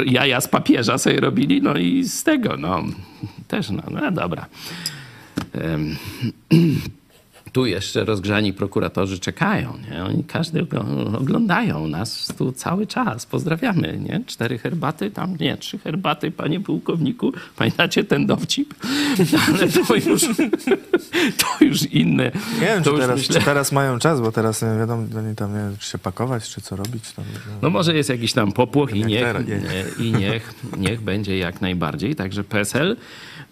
Jaja 0.07 0.41
z 0.41 0.49
papieża 0.49 0.99
sobie 0.99 1.21
robili, 1.21 1.63
no 1.63 1.77
i 1.77 2.05
z 2.05 2.23
tego, 2.23 2.57
no. 2.57 2.83
Też, 3.49 3.71
no, 3.71 3.83
no 3.91 4.11
dobra. 4.11 4.47
Em, 5.55 5.97
tu 7.55 7.67
jeszcze 7.67 8.05
rozgrzani 8.05 8.53
prokuratorzy 8.53 9.19
czekają. 9.19 9.73
Nie? 9.91 10.05
Oni 10.05 10.25
każdy 10.25 10.63
ogl- 10.63 11.17
oglądają 11.17 11.87
nas 11.87 12.33
tu 12.39 12.53
cały 12.53 12.87
czas. 12.87 13.27
Pozdrawiamy. 13.27 13.99
Nie? 14.09 14.21
Cztery 14.27 14.59
herbaty, 14.59 15.11
tam 15.11 15.37
nie, 15.41 15.57
trzy 15.57 15.79
herbaty, 15.79 16.31
panie 16.31 16.61
pułkowniku. 16.61 17.33
Pamiętacie 17.57 18.05
ten 18.05 18.27
dowcip? 18.27 18.75
Ale 19.49 19.69
to 19.69 19.95
już, 20.11 20.23
to 21.39 21.65
już 21.65 21.83
inne. 21.83 22.25
Nie 22.61 22.67
wiem, 22.67 22.83
czy 22.85 22.91
teraz, 22.99 23.19
myślę- 23.21 23.39
czy 23.41 23.45
teraz 23.45 23.73
mają 23.73 23.99
czas, 23.99 24.21
bo 24.21 24.33
teraz 24.33 24.63
nie 24.63 24.79
wiadomo, 24.79 25.03
oni 25.19 25.37
tam 25.37 25.53
nie 25.53 25.59
wiem, 25.59 25.77
czy 25.79 25.91
się 25.91 25.99
pakować, 25.99 26.49
czy 26.51 26.61
co 26.61 26.77
robić. 26.77 27.13
Tam, 27.13 27.25
No 27.63 27.71
może 27.71 27.95
jest 27.95 28.09
jakiś 28.09 28.33
tam 28.33 28.53
popłoch 28.53 28.95
i 28.95 29.05
niech, 29.05 29.21
teraz, 29.23 29.43
nie. 29.47 29.61
i 30.07 30.13
niech, 30.13 30.55
niech 30.79 31.01
będzie 31.01 31.39
jak 31.39 31.61
najbardziej. 31.61 32.15
Także 32.17 32.45
PSL 32.45 32.97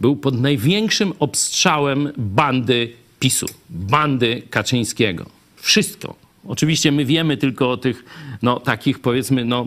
był 0.01 0.17
pod 0.17 0.41
największym 0.41 1.13
obstrzałem 1.19 2.13
bandy 2.17 3.02
PiSu, 3.23 3.47
bandy 3.71 4.43
Kaczyńskiego. 4.51 5.27
Wszystko. 5.57 6.15
Oczywiście 6.47 6.93
my 6.93 7.05
wiemy 7.05 7.37
tylko 7.37 7.71
o 7.71 7.77
tych 7.77 8.05
no, 8.43 8.61
takich 8.61 8.99
powiedzmy 8.99 9.45
no, 9.45 9.67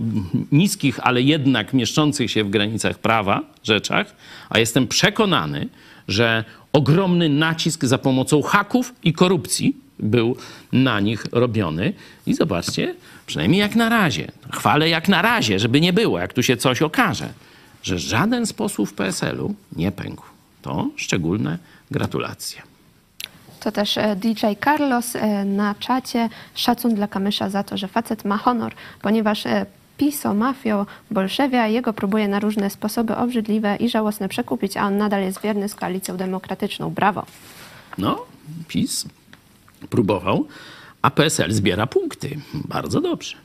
niskich, 0.52 1.00
ale 1.00 1.22
jednak 1.22 1.74
mieszczących 1.74 2.32
się 2.32 2.44
w 2.44 2.50
granicach 2.50 3.00
prawa 3.00 3.42
rzeczach, 3.64 4.16
a 4.50 4.60
jestem 4.60 4.88
przekonany, 4.88 5.68
że 6.08 6.44
ogromny 6.74 7.30
nacisk 7.30 7.86
za 7.86 7.98
pomocą 7.98 8.42
haków 8.42 8.94
i 9.04 9.14
korupcji 9.14 9.78
był 10.00 10.38
na 10.72 11.00
nich 11.00 11.26
robiony. 11.32 11.94
I 12.26 12.34
zobaczcie, 12.34 12.96
przynajmniej 13.26 13.60
jak 13.60 13.76
na 13.76 13.90
razie, 13.90 14.32
chwalę 14.54 14.90
jak 14.90 15.08
na 15.08 15.22
razie, 15.22 15.60
żeby 15.60 15.82
nie 15.82 15.94
było, 15.94 16.20
jak 16.20 16.34
tu 16.34 16.44
się 16.44 16.58
coś 16.58 16.82
okaże, 16.82 17.34
że 17.84 18.00
żaden 18.00 18.46
z 18.46 18.54
posłów 18.54 18.94
PSL-u 18.94 19.56
nie 19.76 19.92
pękł. 19.92 20.26
To 20.62 20.90
szczególne 20.96 21.58
gratulacje. 21.92 22.75
To 23.66 23.72
też 23.72 23.98
e, 23.98 24.16
DJ 24.16 24.46
Carlos 24.64 25.16
e, 25.16 25.46
na 25.46 25.76
czacie. 25.76 26.30
Szacun 26.56 26.96
dla 26.96 27.08
Kamysza 27.08 27.50
za 27.50 27.64
to, 27.64 27.78
że 27.78 27.88
facet 27.88 28.26
ma 28.26 28.38
honor, 28.38 28.74
ponieważ 29.02 29.46
e, 29.46 29.66
PiSo, 29.98 30.34
mafio, 30.34 30.86
bolszewia 31.12 31.68
jego 31.68 31.94
próbuje 31.94 32.28
na 32.28 32.40
różne 32.40 32.70
sposoby 32.70 33.16
obrzydliwe 33.16 33.76
i 33.76 33.90
żałosne 33.90 34.30
przekupić, 34.30 34.78
a 34.78 34.86
on 34.86 34.98
nadal 34.98 35.22
jest 35.22 35.42
wierny 35.42 35.70
z 35.70 35.76
koalicją 35.76 36.18
demokratyczną. 36.18 36.90
Brawo. 36.90 37.26
No, 37.98 38.26
PiS 38.68 39.06
próbował, 39.90 40.48
a 41.02 41.12
PSL 41.12 41.52
zbiera 41.52 41.88
punkty. 41.88 42.40
Bardzo 42.54 43.02
dobrze. 43.02 43.38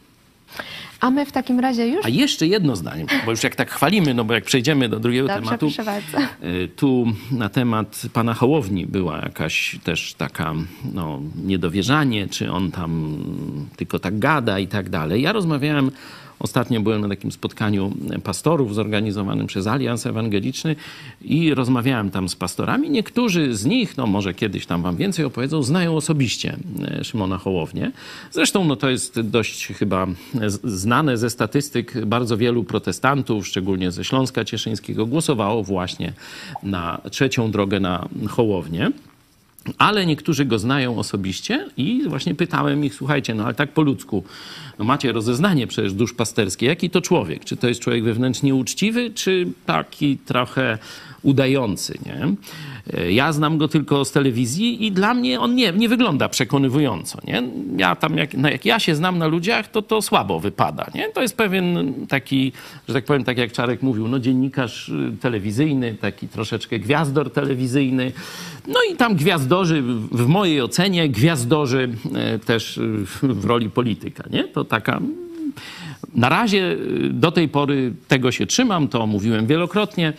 A 1.01 1.11
my 1.11 1.27
w 1.27 1.33
takim 1.33 1.61
razie 1.61 1.89
już... 1.89 2.05
A 2.05 2.09
jeszcze 2.09 2.47
jedno 2.47 2.77
zdanie, 2.77 3.05
bo 3.25 3.31
już 3.31 3.43
jak 3.43 3.57
tak 3.57 3.71
chwalimy, 3.71 4.15
no 4.15 4.25
bo 4.25 4.35
jak 4.35 4.45
przejdziemy 4.45 4.89
do 4.89 5.01
drugiego 5.01 5.29
Dobrze, 5.29 5.43
tematu. 5.59 5.71
y, 6.43 6.69
Tu 6.77 7.07
na 7.31 7.49
temat 7.49 8.03
pana 8.13 8.35
Hołowni 8.35 8.87
była 8.87 9.19
jakaś 9.19 9.79
też 9.85 10.15
taka 10.15 10.55
no, 10.95 11.21
niedowierzanie, 11.45 12.29
czy 12.29 12.53
on 12.53 12.71
tam 12.71 13.17
tylko 13.77 13.99
tak 13.99 14.19
gada 14.19 14.59
i 14.59 14.67
tak 14.67 14.89
dalej. 14.89 15.23
Ja 15.23 15.33
rozmawiałem 15.33 15.91
Ostatnio 16.41 16.81
byłem 16.81 17.01
na 17.01 17.09
takim 17.09 17.33
spotkaniu 17.33 17.93
pastorów 18.25 18.75
zorganizowanym 18.75 19.47
przez 19.47 19.67
Alians 19.67 20.07
Ewangeliczny 20.07 20.77
i 21.23 21.55
rozmawiałem 21.55 22.11
tam 22.11 22.29
z 22.29 22.37
pastorami. 22.37 22.91
Niektórzy 22.91 23.55
z 23.55 23.65
nich, 23.65 23.97
no 23.97 24.07
może 24.07 24.35
kiedyś 24.35 24.67
tam 24.67 24.83
wam 24.83 24.97
więcej 24.97 25.25
opowiedzą, 25.25 25.63
znają 25.63 25.97
osobiście 25.97 26.57
e, 26.83 27.05
Szymona 27.05 27.39
Hołownię. 27.39 27.93
Zresztą 28.31 28.65
no 28.65 28.77
to 28.77 28.91
jest 28.91 29.21
dość 29.21 29.67
chyba 29.67 30.07
znane 30.65 31.17
ze 31.17 31.31
statystyk. 31.31 32.07
Bardzo 32.07 32.37
wielu 32.37 32.65
protestantów, 32.65 33.47
szczególnie 33.47 33.91
ze 33.91 34.05
Śląska 34.05 34.45
Cieszyńskiego, 34.45 35.07
głosowało 35.07 35.63
właśnie 35.63 36.13
na 36.63 37.01
trzecią 37.11 37.51
drogę 37.51 37.81
na 37.81 38.09
Hołownię. 38.29 38.91
Ale 39.79 40.07
niektórzy 40.07 40.45
go 40.45 40.59
znają 40.59 40.99
osobiście 40.99 41.69
i 41.77 42.03
właśnie 42.09 42.35
pytałem 42.35 42.85
ich, 42.85 42.95
słuchajcie, 42.95 43.35
no 43.35 43.45
ale 43.45 43.55
tak 43.55 43.73
po 43.73 43.83
ludzku, 43.83 44.25
no 44.79 44.85
macie 44.85 45.13
rozeznanie 45.13 45.67
przecież 45.67 45.93
duszpasterskie, 45.93 46.67
jaki 46.67 46.91
to 46.91 47.01
człowiek? 47.01 47.45
Czy 47.45 47.57
to 47.57 47.69
jest 47.69 47.81
człowiek 47.81 48.05
wewnętrznie 48.05 48.55
uczciwy, 48.55 49.11
czy 49.11 49.47
taki 49.67 50.19
trochę 50.19 50.79
udający, 51.23 51.99
nie? 52.07 52.35
E, 52.93 53.13
Ja 53.13 53.33
znam 53.33 53.59
go 53.59 53.69
tylko 53.69 54.05
z 54.05 54.13
telewizji 54.13 54.87
i 54.87 54.93
dla 54.93 55.15
mnie 55.15 55.41
on 55.41 55.55
nie, 55.55 55.73
nie 55.73 55.89
wygląda 55.89 56.29
przekonywująco, 56.29 57.19
nie? 57.27 57.43
Ja 57.77 57.97
tam, 57.97 58.17
jak, 58.17 58.35
no 58.35 58.49
jak 58.51 58.65
ja 58.65 58.79
się 58.79 58.95
znam 58.95 59.19
na 59.19 59.27
ludziach, 59.27 59.71
to 59.71 59.83
to 59.83 60.03
słabo 60.03 60.41
wypada, 60.41 60.87
nie? 60.95 61.09
To 61.09 61.23
jest 61.23 61.37
pewien 61.37 61.95
taki, 62.09 62.53
że 62.89 62.95
tak 62.95 63.05
powiem, 63.05 63.25
tak 63.25 63.39
jak 63.39 63.53
Czarek 63.53 63.83
mówił, 63.83 64.09
no 64.09 64.19
dziennikarz 64.19 64.89
y, 64.89 65.17
telewizyjny, 65.21 65.95
taki 66.01 66.29
troszeczkę 66.29 66.79
gwiazdor 66.79 67.33
telewizyjny, 67.33 68.13
no 68.67 68.81
i 68.93 68.97
tam 68.97 69.17
gwiazdorzy, 69.17 69.83
w 70.13 70.27
mojej 70.27 70.63
ocenie, 70.63 71.09
gwiazdorzy 71.09 71.89
e, 72.15 72.39
też 72.39 72.77
y, 72.79 73.07
w 73.23 73.45
roli 73.45 73.71
polityka, 73.71 74.25
nie? 74.31 74.45
To 74.45 74.65
taka 74.65 75.01
na 76.15 76.29
razie 76.29 76.73
y, 76.73 77.11
do 77.11 77.33
tej 77.33 77.49
pory 77.49 77.93
tego 78.09 78.33
się 78.33 78.47
trzymam, 78.47 78.89
to 78.89 79.07
mówiłem 79.07 79.47
wielokrotnie, 79.47 80.13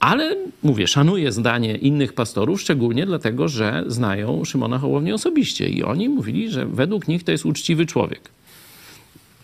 ale 0.00 0.36
mówię, 0.62 0.86
szanuję 0.86 1.32
zdanie 1.32 1.76
innych 1.76 2.12
pastorów, 2.12 2.60
szczególnie 2.60 3.06
dlatego, 3.06 3.48
że 3.48 3.84
znają 3.86 4.44
Szymona 4.44 4.78
Hołownię 4.78 5.14
osobiście 5.14 5.68
i 5.68 5.82
oni 5.82 6.08
mówili, 6.08 6.50
że 6.50 6.66
według 6.66 7.08
nich 7.08 7.24
to 7.24 7.32
jest 7.32 7.46
uczciwy 7.46 7.86
człowiek. 7.86 8.30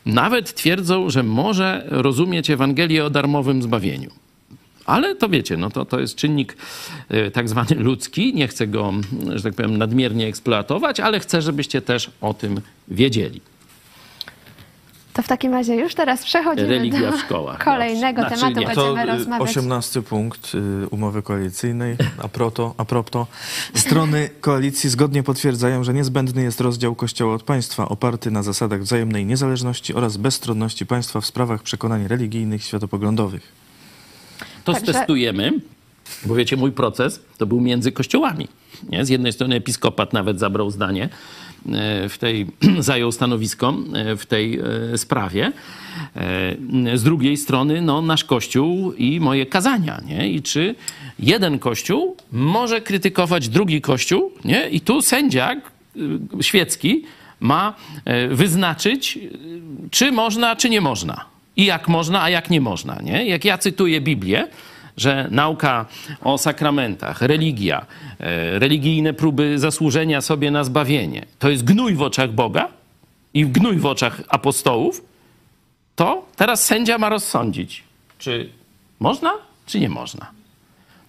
Nawet 0.07 0.55
twierdzą, 0.55 1.11
że 1.11 1.23
może 1.23 1.87
rozumieć 1.91 2.51
Ewangelię 2.51 3.05
o 3.05 3.11
darmowym 3.11 3.63
zbawieniu. 3.63 4.11
Ale 4.87 5.15
to 5.15 5.29
wiecie, 5.29 5.57
no 5.57 5.71
to, 5.71 5.85
to 5.85 6.01
jest 6.01 6.17
czynnik 6.17 6.57
e, 7.09 7.31
tak 7.31 7.49
zwany 7.49 7.75
ludzki. 7.75 8.35
Nie 8.35 8.49
chcę 8.49 8.67
go, 8.67 8.93
że 9.35 9.43
tak 9.43 9.55
powiem, 9.55 9.79
nadmiernie 9.79 10.27
eksploatować, 10.27 11.01
ale 11.01 11.21
chcę, 11.21 11.43
żebyście 11.43 11.83
też 11.83 12.11
o 12.21 12.35
tym 12.35 12.61
wiedzieli. 12.89 13.41
To 15.19 15.23
w 15.23 15.29
takim 15.29 15.53
razie 15.53 15.75
już 15.77 15.95
teraz 15.95 16.25
przechodzimy 16.25 16.69
Religia 16.69 17.11
do 17.11 17.17
w 17.17 17.21
szkołach. 17.21 17.65
kolejnego 17.65 18.23
Znaczy 18.23 18.37
tematu. 18.37 18.61
nie. 18.61 18.67
Będziemy 18.67 18.95
To 18.97 19.03
y, 19.03 19.17
rozmawiać. 19.17 19.49
18 19.49 20.03
punkt 20.03 20.55
y, 20.55 20.89
umowy 20.91 21.23
koalicyjnej. 21.23 21.97
A 22.23 22.29
proto, 22.29 22.75
a 22.77 22.85
propos, 22.85 23.27
strony 23.75 24.31
koalicji 24.41 24.91
zgodnie 24.91 25.23
potwierdzają, 25.23 25.85
że 25.85 25.95
niezbędny 25.95 26.43
jest 26.43 26.61
rozdział 26.61 26.95
Kościoła 26.95 27.35
od 27.35 27.43
państwa, 27.43 27.89
oparty 27.89 28.31
na 28.31 28.43
zasadach 28.43 28.83
wzajemnej 28.83 29.27
niezależności 29.27 29.95
oraz 29.95 30.17
bezstronności 30.17 30.87
państwa 30.87 31.21
w 31.21 31.27
sprawach 31.27 31.63
przekonań 31.63 32.09
religijnych, 32.09 32.65
światopoglądowych. 32.65 33.53
To 34.65 34.73
Także- 34.73 34.93
stestujemy, 34.93 35.53
bo 36.27 36.35
wiecie, 36.35 36.57
mój 36.57 36.73
proces 36.73 37.21
to 37.39 37.47
był 37.47 37.61
między 37.61 37.93
kościołami. 37.93 38.49
Nie? 38.89 39.05
Z 39.05 39.09
jednej 39.09 39.33
strony 39.33 39.57
episkopat 39.57 40.13
nawet 40.13 40.39
zabrał 40.39 40.71
zdanie 40.71 41.09
w 42.09 42.17
tej, 42.19 42.47
zajął 42.79 43.13
stanowisko 43.13 43.75
e, 43.95 44.17
w 44.17 44.27
tej 44.27 44.61
e, 44.93 44.99
sprawie. 44.99 45.53
E, 46.17 46.97
Z 46.99 47.03
drugiej 47.03 47.37
strony 47.37 47.81
no, 47.81 48.03
nasz 48.03 48.25
kościół 48.25 48.93
i 48.93 49.21
moje 49.21 49.47
kazania. 49.47 50.01
Nie? 50.07 50.31
I 50.31 50.43
czy 50.43 50.75
jeden 51.19 51.59
kościół 51.59 52.17
może 52.33 52.81
krytykować 52.81 53.49
drugi 53.49 53.81
kościół? 53.81 54.33
Nie? 54.45 54.69
I 54.69 54.81
tu 54.81 55.03
sędzia 55.03 55.57
świecki 56.41 57.05
ma 57.41 57.75
wyznaczyć, 58.31 59.19
czy 59.91 60.13
można, 60.13 60.57
czy 60.57 60.71
nie 60.71 60.81
można. 60.81 61.25
I 61.57 61.65
jak 61.65 61.89
można, 61.89 62.23
a 62.23 62.31
jak 62.31 62.51
nie 62.51 62.61
można. 62.61 62.99
Nie? 63.03 63.27
Jak 63.27 63.45
ja 63.45 63.59
cytuję 63.59 64.01
Biblię, 64.01 64.49
że 64.99 65.29
nauka 65.31 65.87
o 66.21 66.39
sakramentach, 66.39 67.23
religia, 67.23 67.87
e, 68.21 68.59
religijne 68.59 69.13
próby 69.13 69.59
zasłużenia 69.59 70.21
sobie 70.21 70.51
na 70.51 70.65
zbawienie, 70.65 71.25
to 71.39 71.51
jest 71.51 71.65
gnój 71.65 71.95
w 71.95 72.03
oczach 72.03 72.33
Boga 72.33 72.69
i 73.35 73.47
gnój 73.47 73.77
w 73.77 73.87
oczach 73.87 74.23
apostołów, 74.29 75.05
to 75.97 76.27
teraz 76.37 76.65
sędzia 76.65 76.99
ma 76.99 77.09
rozsądzić, 77.09 77.85
czy 78.19 78.51
można, 79.01 79.33
czy 79.67 79.81
nie 79.81 79.89
można. 79.89 80.31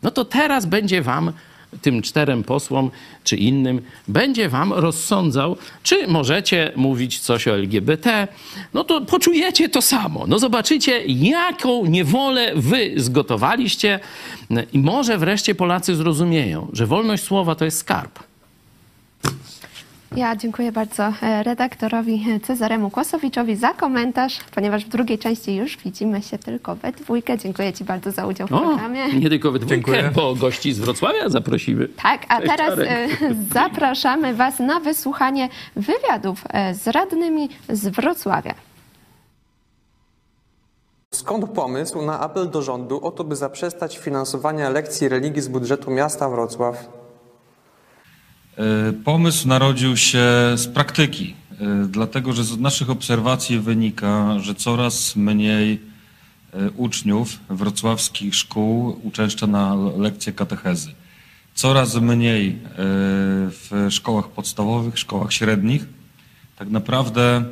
No 0.03 0.11
to 0.11 0.25
teraz 0.25 0.65
będzie 0.65 1.01
wam, 1.01 1.33
tym 1.81 2.01
czterem 2.01 2.43
posłom, 2.43 2.91
czy 3.23 3.37
innym, 3.37 3.81
będzie 4.07 4.49
wam 4.49 4.73
rozsądzał, 4.73 5.57
czy 5.83 6.07
możecie 6.07 6.71
mówić 6.75 7.19
coś 7.19 7.47
o 7.47 7.51
LGBT. 7.51 8.27
No 8.73 8.83
to 8.83 9.01
poczujecie 9.01 9.69
to 9.69 9.81
samo. 9.81 10.27
No 10.27 10.39
zobaczycie, 10.39 11.03
jaką 11.05 11.85
niewolę 11.85 12.51
wy 12.55 12.93
zgotowaliście 12.97 13.99
i 14.73 14.79
może 14.79 15.17
wreszcie 15.17 15.55
Polacy 15.55 15.95
zrozumieją, 15.95 16.67
że 16.73 16.85
wolność 16.85 17.23
słowa 17.23 17.55
to 17.55 17.65
jest 17.65 17.77
skarb. 17.77 18.19
Ja 20.15 20.35
dziękuję 20.35 20.71
bardzo 20.71 21.13
e, 21.21 21.43
redaktorowi 21.43 22.25
Cezaremu 22.43 22.89
Kłosowiczowi 22.89 23.55
za 23.55 23.73
komentarz, 23.73 24.39
ponieważ 24.55 24.85
w 24.85 24.89
drugiej 24.89 25.17
części 25.19 25.55
już 25.55 25.77
widzimy 25.77 26.21
się 26.21 26.37
tylko 26.37 26.75
we 26.75 26.91
dwójkę. 26.91 27.37
Dziękuję 27.37 27.73
Ci 27.73 27.83
bardzo 27.83 28.11
za 28.11 28.25
udział 28.27 28.47
w 28.47 28.53
O, 28.53 28.59
programie. 28.59 29.13
nie 29.13 29.29
tylko 29.29 29.51
we 29.51 29.59
dwójkę, 29.59 29.75
Dziękuję. 29.75 30.11
bo 30.15 30.35
gości 30.35 30.73
z 30.73 30.79
Wrocławia 30.79 31.29
zaprosimy. 31.29 31.87
Tak, 32.03 32.25
a 32.29 32.37
Cześć, 32.41 32.51
teraz 32.57 32.69
Czarek. 32.69 32.89
e, 33.21 33.33
zapraszamy 33.53 34.33
Was 34.33 34.59
na 34.59 34.79
wysłuchanie 34.79 35.49
wywiadów 35.75 36.43
e, 36.49 36.73
z 36.75 36.87
radnymi 36.87 37.49
z 37.69 37.87
Wrocławia. 37.87 38.53
Skąd 41.13 41.49
pomysł 41.49 42.01
na 42.01 42.19
apel 42.19 42.49
do 42.49 42.61
rządu 42.61 42.99
o 43.05 43.11
to, 43.11 43.23
by 43.23 43.35
zaprzestać 43.35 43.97
finansowania 43.97 44.69
lekcji 44.69 45.09
religii 45.09 45.41
z 45.41 45.47
budżetu 45.47 45.91
miasta 45.91 46.29
Wrocław? 46.29 46.98
E, 48.59 48.93
Pomysł 48.93 49.47
narodził 49.47 49.97
się 49.97 50.27
z 50.55 50.67
praktyki, 50.67 51.35
e, 51.51 51.87
dlatego 51.89 52.33
że 52.33 52.43
z 52.43 52.57
naszych 52.57 52.89
obserwacji 52.89 53.59
wynika, 53.59 54.39
że 54.39 54.55
coraz 54.55 55.15
mniej 55.15 55.81
e, 56.53 56.71
uczniów 56.71 57.39
wrocławskich 57.49 58.35
szkół 58.35 58.99
uczęszcza 59.03 59.47
na 59.47 59.75
lekcje 59.97 60.33
katechezy. 60.33 60.91
Coraz 61.55 61.95
mniej 61.95 62.59
w 63.49 63.87
szkołach 63.89 64.27
podstawowych, 64.27 64.99
szkołach 64.99 65.33
średnich. 65.33 65.85
Tak 66.55 66.69
naprawdę 66.69 67.43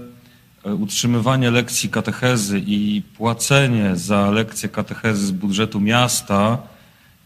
utrzymywanie 0.64 1.52
lekcji 1.52 1.90
katechezy 1.90 2.64
i 2.68 3.02
płacenie 3.18 3.96
za 3.96 4.32
lekcje 4.32 4.70
katechezy 4.70 5.26
z 5.26 5.32
budżetu 5.32 5.80
miasta 5.80 6.58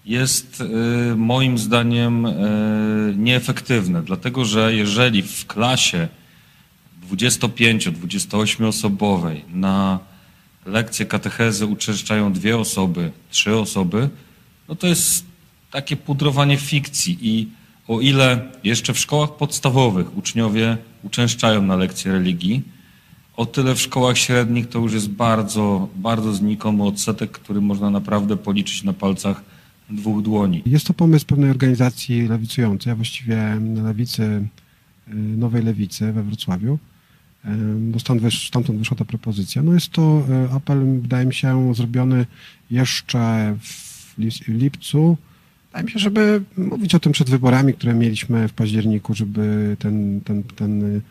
jest 0.06 0.62
y, 0.62 1.16
moim 1.16 1.58
zdaniem 1.58 2.26
y, 2.26 3.14
nieefektywne, 3.18 4.02
dlatego 4.02 4.46
że 4.46 4.76
jeżeli 4.76 5.24
w 5.24 5.48
klasie 5.48 6.08
25-28 7.12 8.66
osobowej 8.66 9.46
na 9.50 10.00
lekcje 10.66 11.06
katechezy 11.06 11.66
uczęszczają 11.66 12.34
dwie 12.34 12.58
osoby, 12.58 13.12
trzy 13.30 13.56
osoby, 13.56 14.10
no 14.70 14.76
to 14.76 14.88
jest 14.88 15.26
takie 15.72 15.96
pudrowanie 15.96 16.58
fikcji. 16.58 17.18
I 17.22 17.48
o 17.88 18.00
ile 18.00 18.52
jeszcze 18.64 18.94
w 18.94 19.00
szkołach 19.00 19.36
podstawowych 19.36 20.18
uczniowie 20.18 20.78
uczęszczają 21.04 21.62
na 21.62 21.76
lekcje 21.76 22.12
religii, 22.12 22.64
o 23.36 23.46
tyle 23.46 23.76
w 23.76 23.82
szkołach 23.82 24.18
średnich 24.18 24.70
to 24.70 24.80
już 24.80 24.94
jest 24.94 25.10
bardzo, 25.10 25.88
bardzo 25.96 26.34
znikomy 26.34 26.84
odsetek, 26.84 27.32
który 27.32 27.62
można 27.62 27.90
naprawdę 27.90 28.38
policzyć 28.38 28.84
na 28.84 28.94
palcach 28.94 29.51
dwóch 29.92 30.22
dłoni. 30.22 30.64
Jest 30.66 30.88
to 30.88 30.94
pomysł 30.94 31.26
pewnej 31.26 31.50
organizacji 31.50 32.28
lewicującej, 32.28 32.94
a 32.94 32.96
właściwie 32.96 33.60
lewicy, 33.84 34.24
y, 34.24 35.14
nowej 35.14 35.64
lewicy 35.64 36.12
we 36.12 36.24
Wrocławiu. 36.24 36.78
Y, 37.46 37.50
Bo 37.80 38.00
stąd 38.00 38.22
wysz, 38.22 38.48
stamtąd 38.48 38.80
wyszła 38.80 38.98
ta 38.98 39.06
propozycja. 39.06 39.62
No 39.64 39.74
jest 39.74 39.90
to 39.90 40.24
y, 40.52 40.54
apel, 40.54 41.00
wydaje 41.02 41.26
mi 41.26 41.34
się, 41.34 41.76
zrobiony 41.76 42.26
jeszcze 42.72 43.56
w 43.62 44.48
lipcu. 44.48 45.18
Wydaje 45.68 45.86
mi 45.86 45.92
się, 45.92 46.00
żeby 46.00 46.42
mówić 46.58 46.96
o 46.96 47.00
tym 47.00 47.12
przed 47.12 47.30
wyborami, 47.30 47.74
które 47.74 47.94
mieliśmy 47.94 48.48
w 48.48 48.54
październiku, 48.54 49.14
żeby 49.14 49.78
ten, 49.80 50.22
ten, 50.26 50.44
ten, 50.44 51.02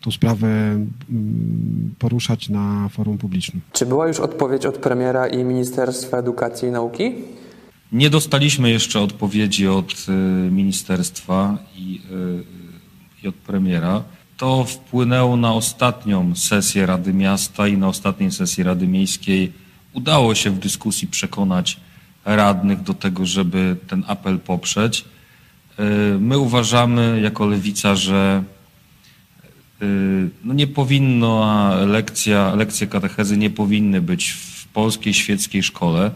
tą 0.00 0.10
sprawę 0.10 0.48
mm, 0.48 1.94
poruszać 1.98 2.48
na 2.48 2.88
forum 2.88 3.18
publicznym. 3.18 3.60
Czy 3.72 3.86
była 3.86 4.08
już 4.08 4.20
odpowiedź 4.20 4.66
od 4.66 4.78
premiera 4.78 5.26
i 5.26 5.44
Ministerstwa 5.44 6.18
Edukacji 6.18 6.68
i 6.68 6.70
Nauki? 6.70 7.14
Nie 7.92 8.10
dostaliśmy 8.10 8.70
jeszcze 8.70 9.00
odpowiedzi 9.00 9.68
od 9.68 10.06
y, 10.08 10.50
ministerstwa 10.50 11.58
i, 11.76 12.00
y, 12.10 13.22
i 13.22 13.28
od 13.28 13.34
premiera. 13.34 14.02
To 14.36 14.64
wpłynęło 14.64 15.36
na 15.36 15.52
ostatnią 15.52 16.34
sesję 16.34 16.86
Rady 16.86 17.12
Miasta 17.14 17.68
i 17.68 17.76
na 17.76 17.88
ostatniej 17.88 18.32
sesji 18.32 18.64
Rady 18.64 18.86
Miejskiej 18.86 19.52
udało 19.92 20.34
się 20.34 20.50
w 20.50 20.58
dyskusji 20.58 21.08
przekonać 21.08 21.80
radnych 22.24 22.82
do 22.82 22.94
tego, 22.94 23.26
żeby 23.26 23.76
ten 23.88 24.04
apel 24.06 24.38
poprzeć. 24.38 25.04
Y, 25.78 26.18
My 26.20 26.38
uważamy 26.38 27.20
jako 27.22 27.46
lewica, 27.46 27.96
że 27.96 28.42
no 30.44 30.54
nie 30.54 30.66
powinno, 30.66 31.70
lekcja, 31.86 32.54
lekcje 32.54 32.86
katechezy 32.86 33.36
nie 33.36 33.50
powinny 33.50 34.02
być 34.02 34.30
w 34.30 34.66
polskiej 34.66 35.14
świeckiej 35.14 35.62
szkole, 35.62 36.10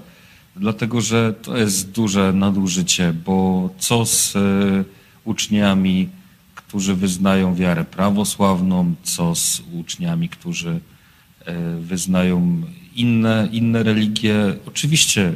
dlatego 0.60 1.00
że 1.00 1.34
to 1.42 1.56
jest 1.56 1.90
duże 1.90 2.32
nadużycie, 2.32 3.12
bo 3.12 3.70
co 3.78 4.06
z 4.06 4.36
y, 4.36 4.84
uczniami, 5.24 6.08
którzy 6.54 6.94
wyznają 6.94 7.54
wiarę 7.54 7.84
prawosławną, 7.84 8.94
co 9.02 9.34
z 9.34 9.62
uczniami, 9.72 10.28
którzy 10.28 10.70
y, 10.70 11.80
wyznają 11.80 12.62
inne, 12.94 13.48
inne 13.52 13.82
religie. 13.82 14.34
Oczywiście 14.66 15.22
y, 15.28 15.32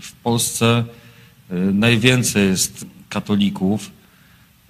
w 0.00 0.12
Polsce 0.22 0.84
najwięcej 1.72 2.48
jest 2.48 2.86
katolików, 3.08 3.90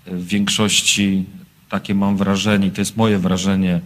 w 0.06 0.26
większości 0.26 1.24
takie 1.68 1.94
mam 1.94 2.16
wrażenie, 2.16 2.70
to 2.70 2.80
jest 2.80 2.96
moje 2.96 3.18
wrażenie, 3.18 3.80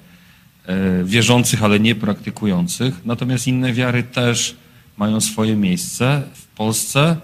e, 0.66 1.04
wierzących, 1.04 1.64
ale 1.64 1.80
nie 1.80 1.94
praktykujących. 1.94 3.04
Natomiast 3.04 3.46
inne 3.46 3.72
wiary 3.72 4.02
też 4.02 4.56
mają 4.96 5.20
swoje 5.20 5.56
miejsce 5.56 6.22
w 6.34 6.46
Polsce 6.46 7.16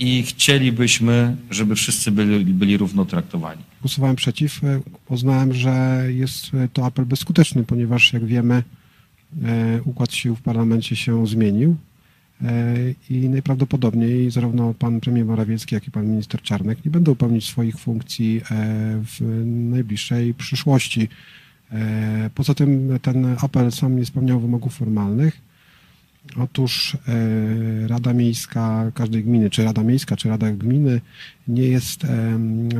i 0.00 0.22
chcielibyśmy, 0.22 1.36
żeby 1.50 1.74
wszyscy 1.74 2.10
byli, 2.10 2.44
byli 2.44 2.76
równo 2.76 3.04
traktowani. 3.04 3.62
Głosowałem 3.80 4.16
przeciw. 4.16 4.60
Uznałem, 5.08 5.54
że 5.54 6.04
jest 6.08 6.50
to 6.72 6.84
apel 6.84 7.04
bezskuteczny, 7.06 7.64
ponieważ 7.64 8.12
jak 8.12 8.24
wiemy, 8.24 8.62
e, 9.44 9.80
układ 9.84 10.12
sił 10.12 10.36
w 10.36 10.42
parlamencie 10.42 10.96
się 10.96 11.26
zmienił 11.26 11.76
e, 12.42 12.74
i 13.10 13.28
najprawdopodobniej 13.28 14.30
zarówno 14.30 14.74
pan 14.74 15.00
premier 15.00 15.26
Morawiecki, 15.26 15.74
jak 15.74 15.86
i 15.86 15.90
pan 15.90 16.06
minister 16.06 16.42
Czarnek 16.42 16.84
nie 16.84 16.90
będą 16.90 17.14
pełnić 17.14 17.48
swoich 17.48 17.78
funkcji 17.78 18.40
e, 18.40 18.42
w 19.04 19.44
najbliższej 19.70 20.34
przyszłości. 20.34 21.08
Poza 22.34 22.54
tym 22.54 22.98
ten 23.02 23.36
apel 23.40 23.72
sam 23.72 23.96
nie 23.96 24.06
spełniał 24.06 24.40
wymogów 24.40 24.74
formalnych. 24.74 25.49
Otóż 26.36 26.96
e, 27.08 27.88
Rada 27.88 28.12
Miejska 28.12 28.92
każdej 28.94 29.24
gminy, 29.24 29.50
czy 29.50 29.64
Rada 29.64 29.82
Miejska, 29.82 30.16
czy 30.16 30.28
Rada 30.28 30.52
Gminy 30.52 31.00
nie 31.48 31.62
jest 31.62 32.06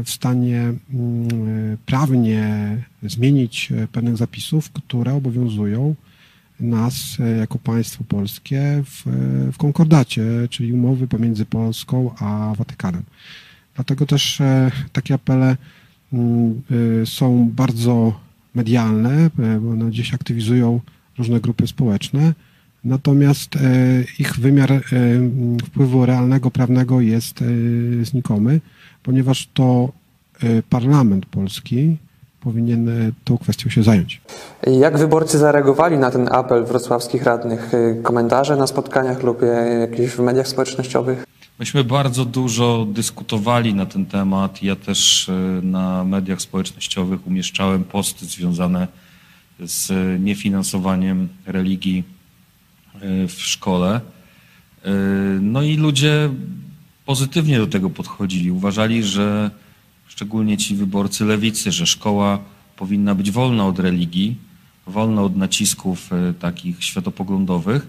w 0.04 0.10
stanie 0.10 0.58
mm, 0.58 1.28
e, 1.72 1.76
prawnie 1.86 2.76
zmienić 3.02 3.72
e, 3.72 3.88
pewnych 3.88 4.16
zapisów, 4.16 4.70
które 4.70 5.14
obowiązują 5.14 5.94
nas 6.60 7.18
jako 7.38 7.58
państwo 7.58 8.04
polskie 8.04 8.82
w, 8.86 9.02
w 9.52 9.56
konkordacie, 9.56 10.24
czyli 10.50 10.72
umowy 10.72 11.08
pomiędzy 11.08 11.44
Polską 11.44 12.14
a 12.18 12.54
Watykanem. 12.58 13.02
Dlatego 13.74 14.06
też 14.06 14.42
takie 14.92 15.14
apele 15.14 15.56
mm, 16.12 16.62
są 17.04 17.50
bardzo 17.52 18.20
medialne, 18.54 19.30
bo 19.60 19.70
one 19.70 19.84
gdzieś 19.84 20.14
aktywizują 20.14 20.80
różne 21.18 21.40
grupy 21.40 21.66
społeczne. 21.66 22.34
Natomiast 22.84 23.56
e, 23.56 23.60
ich 24.18 24.34
wymiar 24.34 24.72
e, 24.72 24.80
wpływu 25.66 26.06
realnego, 26.06 26.50
prawnego 26.50 27.00
jest 27.00 27.42
e, 27.42 27.44
znikomy, 28.04 28.60
ponieważ 29.02 29.48
to 29.54 29.92
e, 30.42 30.62
parlament 30.62 31.26
polski 31.26 31.96
powinien 32.40 32.88
e, 32.88 33.12
tą 33.24 33.38
kwestią 33.38 33.70
się 33.70 33.82
zająć. 33.82 34.20
Jak 34.66 34.98
wyborcy 34.98 35.38
zareagowali 35.38 35.98
na 35.98 36.10
ten 36.10 36.28
apel 36.32 36.64
wrocławskich 36.64 37.22
radnych? 37.22 37.72
Komentarze 38.02 38.56
na 38.56 38.66
spotkaniach 38.66 39.22
lub 39.22 39.40
jakieś 39.80 40.10
w 40.10 40.18
mediach 40.18 40.48
społecznościowych? 40.48 41.24
Myśmy 41.58 41.84
bardzo 41.84 42.24
dużo 42.24 42.86
dyskutowali 42.92 43.74
na 43.74 43.86
ten 43.86 44.06
temat. 44.06 44.62
Ja 44.62 44.76
też 44.76 45.28
e, 45.28 45.32
na 45.62 46.04
mediach 46.04 46.40
społecznościowych 46.40 47.26
umieszczałem 47.26 47.84
posty 47.84 48.26
związane 48.26 48.88
z 49.60 49.92
niefinansowaniem 50.22 51.28
religii 51.46 52.04
w 53.28 53.34
szkole. 53.38 54.00
E, 54.84 54.90
No 55.40 55.62
i 55.62 55.76
ludzie 55.76 56.30
pozytywnie 57.06 57.58
do 57.58 57.66
tego 57.66 57.90
podchodzili. 57.90 58.50
Uważali, 58.50 59.02
że 59.04 59.50
szczególnie 60.08 60.56
ci 60.56 60.76
wyborcy 60.76 61.24
lewicy, 61.24 61.72
że 61.72 61.86
szkoła 61.86 62.38
powinna 62.76 63.14
być 63.14 63.30
wolna 63.30 63.66
od 63.66 63.78
religii, 63.78 64.36
wolna 64.86 65.22
od 65.22 65.36
nacisków 65.36 66.12
e, 66.12 66.34
takich 66.34 66.84
światopoglądowych, 66.84 67.86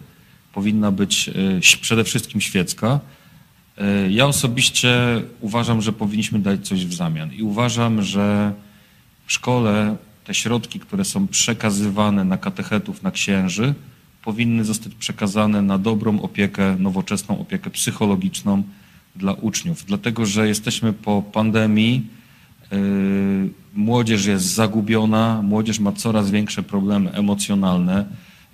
powinna 0.53 0.91
być 0.91 1.29
przede 1.81 2.03
wszystkim 2.03 2.41
świecka. 2.41 2.99
Ja 4.09 4.27
osobiście 4.27 5.21
uważam, 5.41 5.81
że 5.81 5.93
powinniśmy 5.93 6.39
dać 6.39 6.67
coś 6.67 6.85
w 6.85 6.93
zamian 6.93 7.33
i 7.33 7.43
uważam, 7.43 8.01
że 8.01 8.53
w 9.25 9.31
szkole 9.31 9.95
te 10.23 10.33
środki, 10.33 10.79
które 10.79 11.05
są 11.05 11.27
przekazywane 11.27 12.23
na 12.25 12.37
katechetów, 12.37 13.03
na 13.03 13.11
księży, 13.11 13.73
powinny 14.23 14.65
zostać 14.65 14.95
przekazane 14.95 15.61
na 15.61 15.77
dobrą 15.77 16.21
opiekę, 16.21 16.75
nowoczesną 16.79 17.39
opiekę 17.39 17.69
psychologiczną 17.69 18.63
dla 19.15 19.33
uczniów. 19.33 19.85
Dlatego, 19.85 20.25
że 20.25 20.47
jesteśmy 20.47 20.93
po 20.93 21.21
pandemii, 21.21 22.07
yy, 22.71 23.49
młodzież 23.73 24.25
jest 24.25 24.45
zagubiona, 24.45 25.41
młodzież 25.41 25.79
ma 25.79 25.91
coraz 25.91 26.31
większe 26.31 26.63
problemy 26.63 27.11
emocjonalne. 27.11 28.05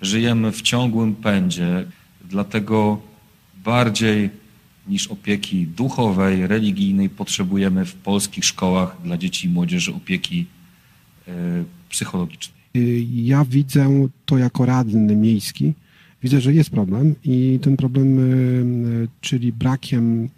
Żyjemy 0.02 0.52
w 0.52 0.62
ciągłym 0.62 1.14
pędzie, 1.14 1.84
dlatego 2.24 3.00
bardziej 3.64 4.30
niż 4.88 5.06
opieki 5.06 5.66
duchowej, 5.66 6.46
religijnej 6.46 7.08
potrzebujemy 7.08 7.84
w 7.84 7.94
polskich 7.94 8.44
szkołach 8.44 8.96
dla 9.04 9.16
dzieci 9.16 9.46
i 9.46 9.50
młodzieży 9.50 9.94
opieki 9.94 10.46
e, 11.28 11.32
psychologicznej. 11.88 12.57
Y, 12.76 13.06
Ja 13.12 13.44
widzę 13.44 14.08
to 14.26 14.38
jako 14.38 14.66
radny 14.66 15.16
miejski. 15.16 15.72
Widzę, 16.22 16.40
że 16.40 16.54
jest 16.54 16.70
problem 16.70 17.14
i 17.24 17.58
ten 17.62 17.76
problem, 17.76 18.18
y, 18.18 19.02
y, 19.04 19.08
czyli 19.20 19.52
brakiem 19.52 20.28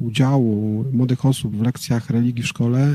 udziału 0.00 0.84
młodych 0.92 1.26
osób 1.26 1.56
w 1.56 1.62
lekcjach 1.62 2.10
religii 2.10 2.42
w 2.42 2.46
szkole, 2.46 2.94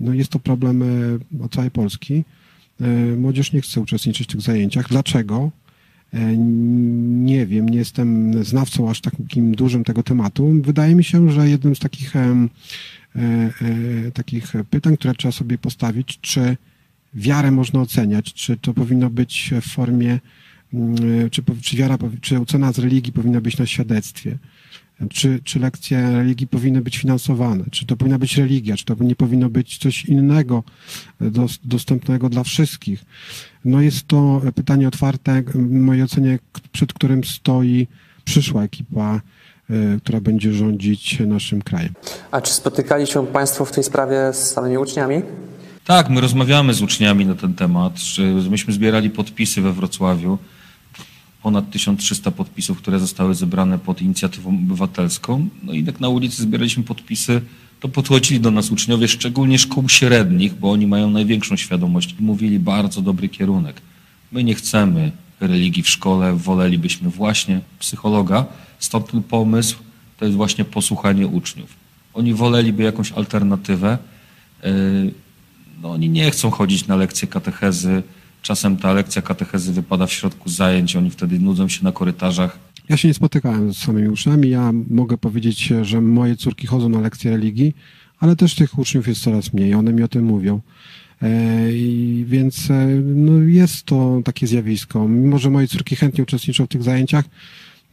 no 0.00 0.14
jest 0.14 0.30
to 0.30 0.38
problem 0.38 0.84
całej 1.50 1.70
Polski. 1.70 2.24
Młodzież 3.16 3.52
nie 3.52 3.60
chce 3.60 3.80
uczestniczyć 3.80 4.28
w 4.28 4.32
tych 4.32 4.40
zajęciach. 4.40 4.88
Dlaczego? 4.88 5.50
E, 6.14 6.36
Nie 6.36 7.46
wiem, 7.46 7.68
nie 7.68 7.78
jestem 7.78 8.44
znawcą 8.44 8.90
aż 8.90 9.00
takim 9.00 9.54
dużym 9.54 9.84
tego 9.84 10.02
tematu. 10.02 10.54
Wydaje 10.62 10.94
mi 10.94 11.04
się, 11.04 11.30
że 11.30 11.48
jednym 11.48 11.76
z 11.76 11.78
takich, 11.78 12.16
e, 12.16 12.48
e, 13.16 14.10
takich 14.12 14.52
pytań, 14.70 14.96
które 14.96 15.14
trzeba 15.14 15.32
sobie 15.32 15.58
postawić, 15.58 16.18
czy 16.20 16.56
wiarę 17.14 17.50
można 17.50 17.80
oceniać, 17.80 18.34
czy 18.34 18.56
to 18.56 18.74
powinno 18.74 19.10
być 19.10 19.50
w 19.62 19.72
formie, 19.72 20.20
mm, 20.74 20.96
czy, 21.30 21.42
czy 21.62 21.76
wiara, 21.76 21.98
czy 22.20 22.40
ocena 22.40 22.72
z 22.72 22.78
religii 22.78 23.12
powinna 23.12 23.40
być 23.40 23.58
na 23.58 23.66
świadectwie, 23.66 24.38
czy, 25.10 25.40
czy 25.44 25.58
lekcje 25.58 26.10
religii 26.10 26.46
powinny 26.46 26.80
być 26.80 26.98
finansowane, 26.98 27.64
czy 27.70 27.86
to 27.86 27.96
powinna 27.96 28.18
być 28.18 28.36
religia, 28.36 28.76
czy 28.76 28.84
to 28.84 28.94
nie 29.00 29.16
powinno 29.16 29.48
być 29.48 29.78
coś 29.78 30.04
innego 30.04 30.62
e, 31.20 31.30
dos, 31.30 31.58
dostępnego 31.64 32.28
dla 32.28 32.44
wszystkich. 32.44 33.04
No 33.64 33.80
jest 33.80 34.08
to 34.08 34.42
pytanie 34.54 34.88
otwarte, 34.88 35.42
w 35.42 35.70
mojej 35.70 36.02
ocenie, 36.02 36.38
przed 36.72 36.92
którym 36.92 37.24
stoi 37.24 37.86
przyszła 38.24 38.62
ekipa, 38.62 39.20
e, 39.70 40.00
która 40.00 40.20
będzie 40.20 40.52
rządzić 40.52 41.20
naszym 41.20 41.62
krajem. 41.62 41.94
A 42.30 42.40
czy 42.40 42.52
spotykali 42.52 43.06
się 43.06 43.26
Państwo 43.26 43.64
w 43.64 43.72
tej 43.72 43.84
sprawie 43.84 44.32
z 44.32 44.50
samymi 44.50 44.78
uczniami? 44.78 45.22
Tak, 45.84 46.10
my 46.10 46.20
rozmawiamy 46.20 46.74
z 46.74 46.82
uczniami 46.82 47.26
na 47.26 47.34
ten 47.34 47.54
temat. 47.54 47.92
Myśmy 48.50 48.72
zbierali 48.72 49.10
podpisy 49.10 49.60
we 49.60 49.72
Wrocławiu. 49.72 50.38
Ponad 51.44 51.70
1300 51.70 52.30
podpisów, 52.30 52.78
które 52.78 53.00
zostały 53.00 53.34
zebrane 53.34 53.78
pod 53.78 54.02
inicjatywą 54.02 54.50
obywatelską. 54.50 55.48
No 55.62 55.72
i 55.72 55.84
jak 55.84 56.00
na 56.00 56.08
ulicy 56.08 56.42
zbieraliśmy 56.42 56.82
podpisy, 56.82 57.40
to 57.80 57.88
podchodzili 57.88 58.40
do 58.40 58.50
nas 58.50 58.70
uczniowie, 58.70 59.08
szczególnie 59.08 59.58
szkół 59.58 59.88
średnich, 59.88 60.54
bo 60.54 60.70
oni 60.70 60.86
mają 60.86 61.10
największą 61.10 61.56
świadomość 61.56 62.14
mówili 62.20 62.58
bardzo 62.58 63.02
dobry 63.02 63.28
kierunek. 63.28 63.82
My 64.32 64.44
nie 64.44 64.54
chcemy 64.54 65.12
religii 65.40 65.82
w 65.82 65.88
szkole, 65.88 66.34
wolelibyśmy 66.34 67.10
właśnie 67.10 67.60
psychologa. 67.78 68.46
Stąd 68.78 69.10
ten 69.10 69.22
pomysł 69.22 69.76
to 70.18 70.24
jest 70.24 70.36
właśnie 70.36 70.64
posłuchanie 70.64 71.26
uczniów. 71.26 71.76
Oni 72.14 72.34
woleliby 72.34 72.82
jakąś 72.82 73.12
alternatywę. 73.12 73.98
Yy, 74.62 74.70
no, 75.82 75.90
oni 75.90 76.08
nie 76.08 76.30
chcą 76.30 76.50
chodzić 76.50 76.86
na 76.86 76.96
lekcje 76.96 77.28
katechezy. 77.28 78.02
Czasem 78.44 78.76
ta 78.76 78.92
lekcja 78.92 79.22
katechezy 79.22 79.72
wypada 79.72 80.06
w 80.06 80.12
środku 80.12 80.48
zajęć, 80.48 80.96
oni 80.96 81.10
wtedy 81.10 81.38
nudzą 81.38 81.68
się 81.68 81.84
na 81.84 81.92
korytarzach. 81.92 82.58
Ja 82.88 82.96
się 82.96 83.08
nie 83.08 83.14
spotykałem 83.14 83.74
z 83.74 83.78
samymi 83.78 84.08
uczniami. 84.08 84.50
Ja 84.50 84.72
mogę 84.90 85.18
powiedzieć, 85.18 85.72
że 85.82 86.00
moje 86.00 86.36
córki 86.36 86.66
chodzą 86.66 86.88
na 86.88 87.00
lekcje 87.00 87.30
religii, 87.30 87.74
ale 88.18 88.36
też 88.36 88.54
tych 88.54 88.78
uczniów 88.78 89.08
jest 89.08 89.22
coraz 89.22 89.52
mniej. 89.52 89.74
One 89.74 89.92
mi 89.92 90.02
o 90.02 90.08
tym 90.08 90.24
mówią. 90.24 90.60
E, 91.22 91.72
I 91.72 92.24
więc 92.28 92.70
e, 92.70 92.86
no, 93.04 93.42
jest 93.42 93.84
to 93.84 94.20
takie 94.24 94.46
zjawisko. 94.46 95.08
Mimo, 95.08 95.38
że 95.38 95.50
moje 95.50 95.68
córki 95.68 95.96
chętnie 95.96 96.22
uczestniczą 96.22 96.66
w 96.66 96.68
tych 96.68 96.82
zajęciach, 96.82 97.24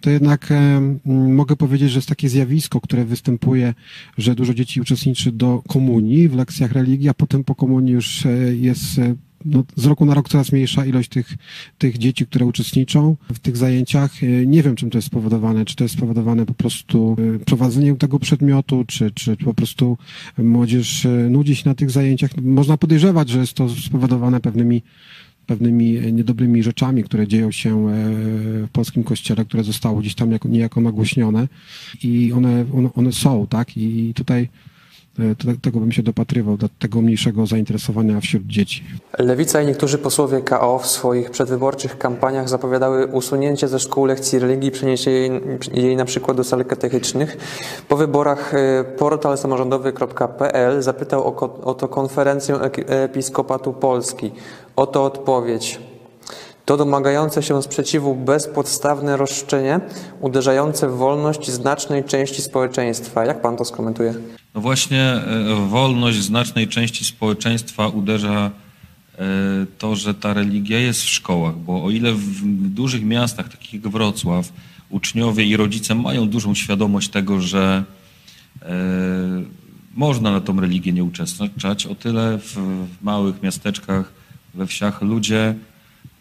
to 0.01 0.09
jednak 0.09 0.51
e, 0.51 0.81
mogę 1.05 1.55
powiedzieć, 1.55 1.91
że 1.91 1.97
jest 1.97 2.09
takie 2.09 2.29
zjawisko, 2.29 2.81
które 2.81 3.05
występuje, 3.05 3.73
że 4.17 4.35
dużo 4.35 4.53
dzieci 4.53 4.81
uczestniczy 4.81 5.31
do 5.31 5.63
komunii 5.67 6.29
w 6.29 6.35
lekcjach 6.35 6.71
religii, 6.71 7.09
a 7.09 7.13
potem 7.13 7.43
po 7.43 7.55
komunii 7.55 7.93
już 7.93 8.23
jest 8.53 8.99
no, 9.45 9.63
z 9.75 9.85
roku 9.85 10.05
na 10.05 10.13
rok 10.13 10.29
coraz 10.29 10.51
mniejsza 10.51 10.85
ilość 10.85 11.09
tych, 11.09 11.33
tych 11.77 11.97
dzieci, 11.97 12.25
które 12.25 12.45
uczestniczą 12.45 13.17
w 13.33 13.39
tych 13.39 13.57
zajęciach. 13.57 14.23
E, 14.23 14.45
Nie 14.45 14.63
wiem, 14.63 14.75
czym 14.75 14.89
to 14.89 14.97
jest 14.97 15.07
spowodowane. 15.07 15.65
Czy 15.65 15.75
to 15.75 15.83
jest 15.83 15.95
spowodowane 15.95 16.45
po 16.45 16.53
prostu 16.53 17.17
e, 17.35 17.39
prowadzeniem 17.39 17.97
tego 17.97 18.19
przedmiotu, 18.19 18.85
czy, 18.87 19.11
czy 19.11 19.37
po 19.37 19.53
prostu 19.53 19.97
młodzież 20.37 21.05
e, 21.05 21.09
nudzi 21.09 21.55
się 21.55 21.69
na 21.69 21.75
tych 21.75 21.91
zajęciach. 21.91 22.31
Można 22.41 22.77
podejrzewać, 22.77 23.29
że 23.29 23.39
jest 23.39 23.53
to 23.53 23.69
spowodowane 23.69 24.39
pewnymi 24.39 24.81
pewnymi 25.45 26.13
niedobrymi 26.13 26.63
rzeczami, 26.63 27.03
które 27.03 27.27
dzieją 27.27 27.51
się 27.51 27.87
w 27.89 28.67
polskim 28.71 29.03
kościele, 29.03 29.45
które 29.45 29.63
zostały 29.63 30.01
gdzieś 30.01 30.15
tam 30.15 30.31
jako, 30.31 30.49
niejako 30.49 30.81
nagłośnione 30.81 31.47
i 32.03 32.33
one, 32.33 32.65
one, 32.73 32.89
one 32.95 33.11
są, 33.11 33.47
tak? 33.47 33.77
I 33.77 34.13
tutaj 34.15 34.49
tego 35.61 35.79
bym 35.79 35.91
się 35.91 36.03
dopatrywał, 36.03 36.57
do 36.57 36.69
tego 36.79 37.01
mniejszego 37.01 37.45
zainteresowania 37.45 38.21
wśród 38.21 38.43
dzieci. 38.47 38.83
Lewica 39.19 39.61
i 39.61 39.65
niektórzy 39.65 39.97
posłowie 39.97 40.41
KO 40.41 40.79
w 40.79 40.87
swoich 40.87 41.31
przedwyborczych 41.31 41.97
kampaniach 41.97 42.49
zapowiadały 42.49 43.07
usunięcie 43.07 43.67
ze 43.67 43.79
szkół 43.79 44.05
lekcji 44.05 44.39
religii, 44.39 44.71
przeniesienie 44.71 45.17
jej, 45.17 45.31
jej 45.73 45.95
na 45.95 46.05
przykład 46.05 46.37
do 46.37 46.43
sal 46.43 46.65
katechetycznych. 46.65 47.37
Po 47.87 47.97
wyborach 47.97 48.53
e, 48.53 48.83
portal 48.83 49.37
samorządowy.pl 49.37 50.81
zapytał 50.81 51.27
o, 51.27 51.61
o 51.63 51.73
to 51.73 51.87
konferencję 51.87 52.59
Episkopatu 52.87 53.73
Polski. 53.73 54.31
Oto 54.75 55.03
odpowiedź. 55.03 55.90
To 56.65 56.77
domagające 56.77 57.43
się 57.43 57.63
sprzeciwu 57.63 58.15
bezpodstawne 58.15 59.17
roszczenie 59.17 59.79
uderzające 60.19 60.89
w 60.89 60.97
wolność 60.97 61.51
znacznej 61.51 62.03
części 62.03 62.41
społeczeństwa. 62.41 63.25
Jak 63.25 63.41
pan 63.41 63.57
to 63.57 63.65
skomentuje? 63.65 64.13
No 64.55 64.61
właśnie 64.61 65.01
e, 65.01 65.67
wolność 65.69 66.21
znacznej 66.21 66.67
części 66.67 67.05
społeczeństwa 67.05 67.87
uderza 67.87 68.51
e, 69.17 69.23
to, 69.77 69.95
że 69.95 70.13
ta 70.13 70.33
religia 70.33 70.79
jest 70.79 71.01
w 71.01 71.09
szkołach, 71.09 71.55
bo 71.55 71.83
o 71.83 71.89
ile 71.89 72.13
w 72.13 72.69
dużych 72.69 73.03
miastach, 73.05 73.49
takich 73.49 73.73
jak 73.73 73.87
Wrocław, 73.87 74.51
uczniowie 74.89 75.45
i 75.45 75.57
rodzice 75.57 75.95
mają 75.95 76.29
dużą 76.29 76.55
świadomość 76.55 77.09
tego, 77.09 77.41
że 77.41 77.83
e, 78.61 78.67
można 79.95 80.31
na 80.31 80.41
tą 80.41 80.59
religię 80.59 80.93
nie 80.93 81.03
uczestniczyć, 81.03 81.85
o 81.85 81.95
tyle 81.95 82.37
w, 82.37 82.57
małych 83.01 83.43
miasteczkach, 83.43 84.13
we 84.53 84.67
wsiach 84.67 85.01
ludzie, 85.01 85.55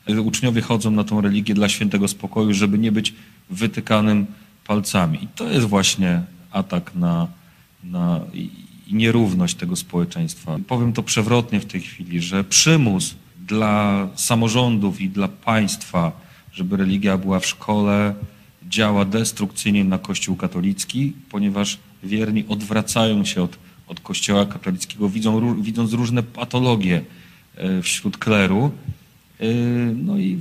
uczniowie 0.09 0.62
chodzą 0.62 0.90
na 0.90 1.05
tą 1.05 1.20
religię 1.20 1.55
dla 1.55 1.68
świętego 1.68 2.09
spokoju, 2.09 2.55
żeby 2.55 2.78
nie 2.78 2.92
być 2.92 3.14
wytykanym 3.51 4.26
palcami. 4.66 5.24
I 5.24 5.28
to 5.28 5.48
jest 5.48 5.66
właśnie 5.66 6.22
atak 6.51 6.94
na, 6.94 7.28
na 7.84 8.20
nierówność 8.92 9.55
tego 9.55 9.76
społeczeństwa. 9.76 10.59
Powiem 10.66 10.92
to 10.92 11.03
przewrotnie 11.03 11.61
w 11.61 11.66
tej 11.66 11.80
chwili, 11.80 12.20
że 12.20 12.44
przymus 12.44 13.14
dla 13.46 14.09
samorządów 14.14 15.01
i 15.01 15.09
dla 15.09 15.28
państwa, 15.28 16.12
żeby 16.53 16.76
religia 16.76 17.18
była 17.18 17.40
w 17.40 17.46
szkole, 17.46 18.14
działa 18.68 19.05
destrukcyjnie 19.05 19.84
na 19.84 19.98
Kościół 19.98 20.36
katolicki, 20.36 21.12
ponieważ 21.30 21.78
wierni 22.03 22.44
odwracają 22.48 23.24
się 23.24 23.42
od, 23.42 23.59
od 23.86 24.01
Kościoła 24.01 24.46
katolickiego, 24.46 25.09
widzą, 25.09 25.62
widząc 25.62 25.92
różne 25.92 26.22
patologie 26.22 27.03
e, 27.57 27.82
wśród 27.82 28.18
kleru. 28.18 28.70
E, 29.41 29.47
No 29.95 30.18
i 30.18 30.36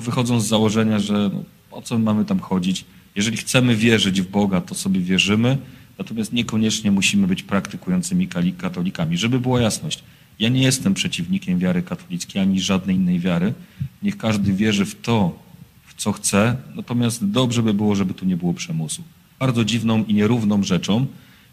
wychodzą 0.00 0.40
z 0.40 0.46
założenia, 0.46 0.98
że 0.98 1.30
no, 1.34 1.44
po 1.70 1.82
co 1.82 1.98
my 1.98 2.04
mamy 2.04 2.24
tam 2.24 2.40
chodzić? 2.40 2.84
Jeżeli 3.16 3.36
chcemy 3.36 3.76
wierzyć 3.76 4.22
w 4.22 4.30
Boga, 4.30 4.60
to 4.60 4.74
sobie 4.74 5.00
wierzymy, 5.00 5.58
natomiast 5.98 6.32
niekoniecznie 6.32 6.90
musimy 6.90 7.26
być 7.26 7.42
praktykującymi 7.42 8.28
katolikami. 8.58 9.18
Żeby 9.18 9.40
była 9.40 9.60
jasność, 9.60 10.02
ja 10.38 10.48
nie 10.48 10.62
jestem 10.62 10.94
przeciwnikiem 10.94 11.58
wiary 11.58 11.82
katolickiej 11.82 12.42
ani 12.42 12.60
żadnej 12.60 12.96
innej 12.96 13.20
wiary. 13.20 13.54
Niech 14.02 14.16
każdy 14.16 14.52
wierzy 14.52 14.84
w 14.84 15.00
to, 15.00 15.38
w 15.86 15.94
co 15.94 16.12
chce, 16.12 16.56
natomiast 16.74 17.30
dobrze 17.30 17.62
by 17.62 17.74
było, 17.74 17.94
żeby 17.94 18.14
tu 18.14 18.26
nie 18.26 18.36
było 18.36 18.54
przymusu. 18.54 19.02
Bardzo 19.38 19.64
dziwną 19.64 20.04
i 20.04 20.14
nierówną 20.14 20.62
rzeczą 20.62 21.06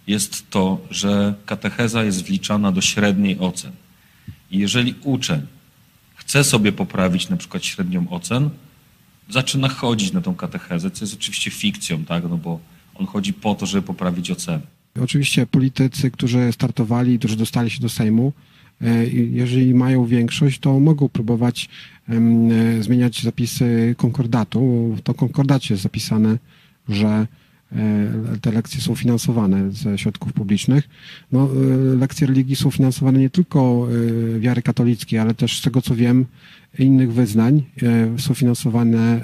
jest 0.07 0.49
to, 0.49 0.81
że 0.91 1.33
katecheza 1.45 2.03
jest 2.03 2.23
wliczana 2.23 2.71
do 2.71 2.81
średniej 2.81 3.39
ocen. 3.39 3.71
I 4.51 4.57
jeżeli 4.57 4.95
uczeń 5.03 5.41
chce 6.17 6.43
sobie 6.43 6.71
poprawić 6.71 7.29
na 7.29 7.37
przykład 7.37 7.65
średnią 7.65 8.09
ocen, 8.09 8.49
zaczyna 9.29 9.69
chodzić 9.69 10.13
na 10.13 10.21
tą 10.21 10.35
katechezę, 10.35 10.91
co 10.91 11.05
jest 11.05 11.13
oczywiście 11.13 11.51
fikcją, 11.51 12.05
tak? 12.05 12.23
no 12.29 12.37
bo 12.37 12.59
on 12.95 13.05
chodzi 13.05 13.33
po 13.33 13.55
to, 13.55 13.65
żeby 13.65 13.87
poprawić 13.87 14.31
ocenę. 14.31 14.61
Oczywiście 15.01 15.45
politycy, 15.45 16.11
którzy 16.11 16.51
startowali, 16.51 17.19
którzy 17.19 17.35
dostali 17.35 17.69
się 17.69 17.81
do 17.81 17.89
Sejmu, 17.89 18.33
e, 18.81 19.07
jeżeli 19.31 19.73
mają 19.73 20.05
większość, 20.05 20.59
to 20.59 20.79
mogą 20.79 21.09
próbować 21.09 21.69
e, 22.09 22.13
zmieniać 22.83 23.23
zapisy 23.23 23.95
konkordatu. 23.97 24.93
W 24.97 25.01
to 25.01 25.13
konkordacie 25.13 25.73
jest 25.73 25.83
zapisane, 25.83 26.37
że 26.89 27.27
te 28.41 28.51
lekcje 28.51 28.81
są 28.81 28.95
finansowane 28.95 29.71
ze 29.71 29.97
środków 29.97 30.33
publicznych. 30.33 30.89
No, 31.31 31.49
e, 31.93 31.95
lekcje 31.95 32.27
religii 32.27 32.55
są 32.55 32.71
finansowane 32.71 33.19
nie 33.19 33.29
tylko 33.29 33.87
e, 34.35 34.39
wiary 34.39 34.61
katolickiej, 34.61 35.19
ale 35.19 35.33
też 35.33 35.59
z 35.59 35.61
tego 35.61 35.81
co 35.81 35.95
wiem, 35.95 36.25
innych 36.79 37.13
wyznań 37.13 37.63
e, 37.83 38.19
są 38.19 38.33
finansowane 38.33 38.99
e, 38.99 39.21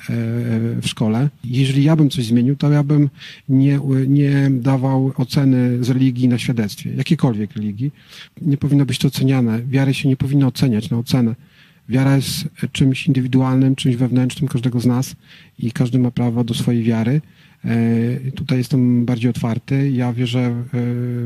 w 0.81 0.83
szkole. 0.85 1.29
Jeżeli 1.43 1.83
ja 1.83 1.95
bym 1.95 2.09
coś 2.09 2.25
zmienił, 2.25 2.55
to 2.55 2.71
ja 2.71 2.83
bym 2.83 3.09
nie, 3.49 3.79
nie 4.07 4.49
dawał 4.51 5.13
oceny 5.17 5.83
z 5.83 5.89
religii 5.89 6.27
na 6.27 6.37
świadectwie, 6.37 6.93
jakiejkolwiek 6.93 7.55
religii. 7.55 7.91
Nie 8.41 8.57
powinno 8.57 8.85
być 8.85 8.97
to 8.99 9.07
oceniane. 9.07 9.61
Wiary 9.61 9.93
się 9.93 10.09
nie 10.09 10.17
powinno 10.17 10.47
oceniać 10.47 10.89
na 10.89 10.97
ocenę. 10.97 11.35
Wiara 11.89 12.15
jest 12.15 12.47
czymś 12.71 13.07
indywidualnym, 13.07 13.75
czymś 13.75 13.95
wewnętrznym 13.95 14.47
każdego 14.47 14.79
z 14.79 14.85
nas 14.85 15.15
i 15.59 15.71
każdy 15.71 15.99
ma 15.99 16.11
prawo 16.11 16.43
do 16.43 16.53
swojej 16.53 16.83
wiary. 16.83 17.21
E, 17.66 18.32
Tutaj 18.32 18.57
jestem 18.57 19.05
bardziej 19.05 19.30
otwarty. 19.30 19.91
Ja 19.91 20.14
wierzę 20.14 20.39
e, 20.39 20.64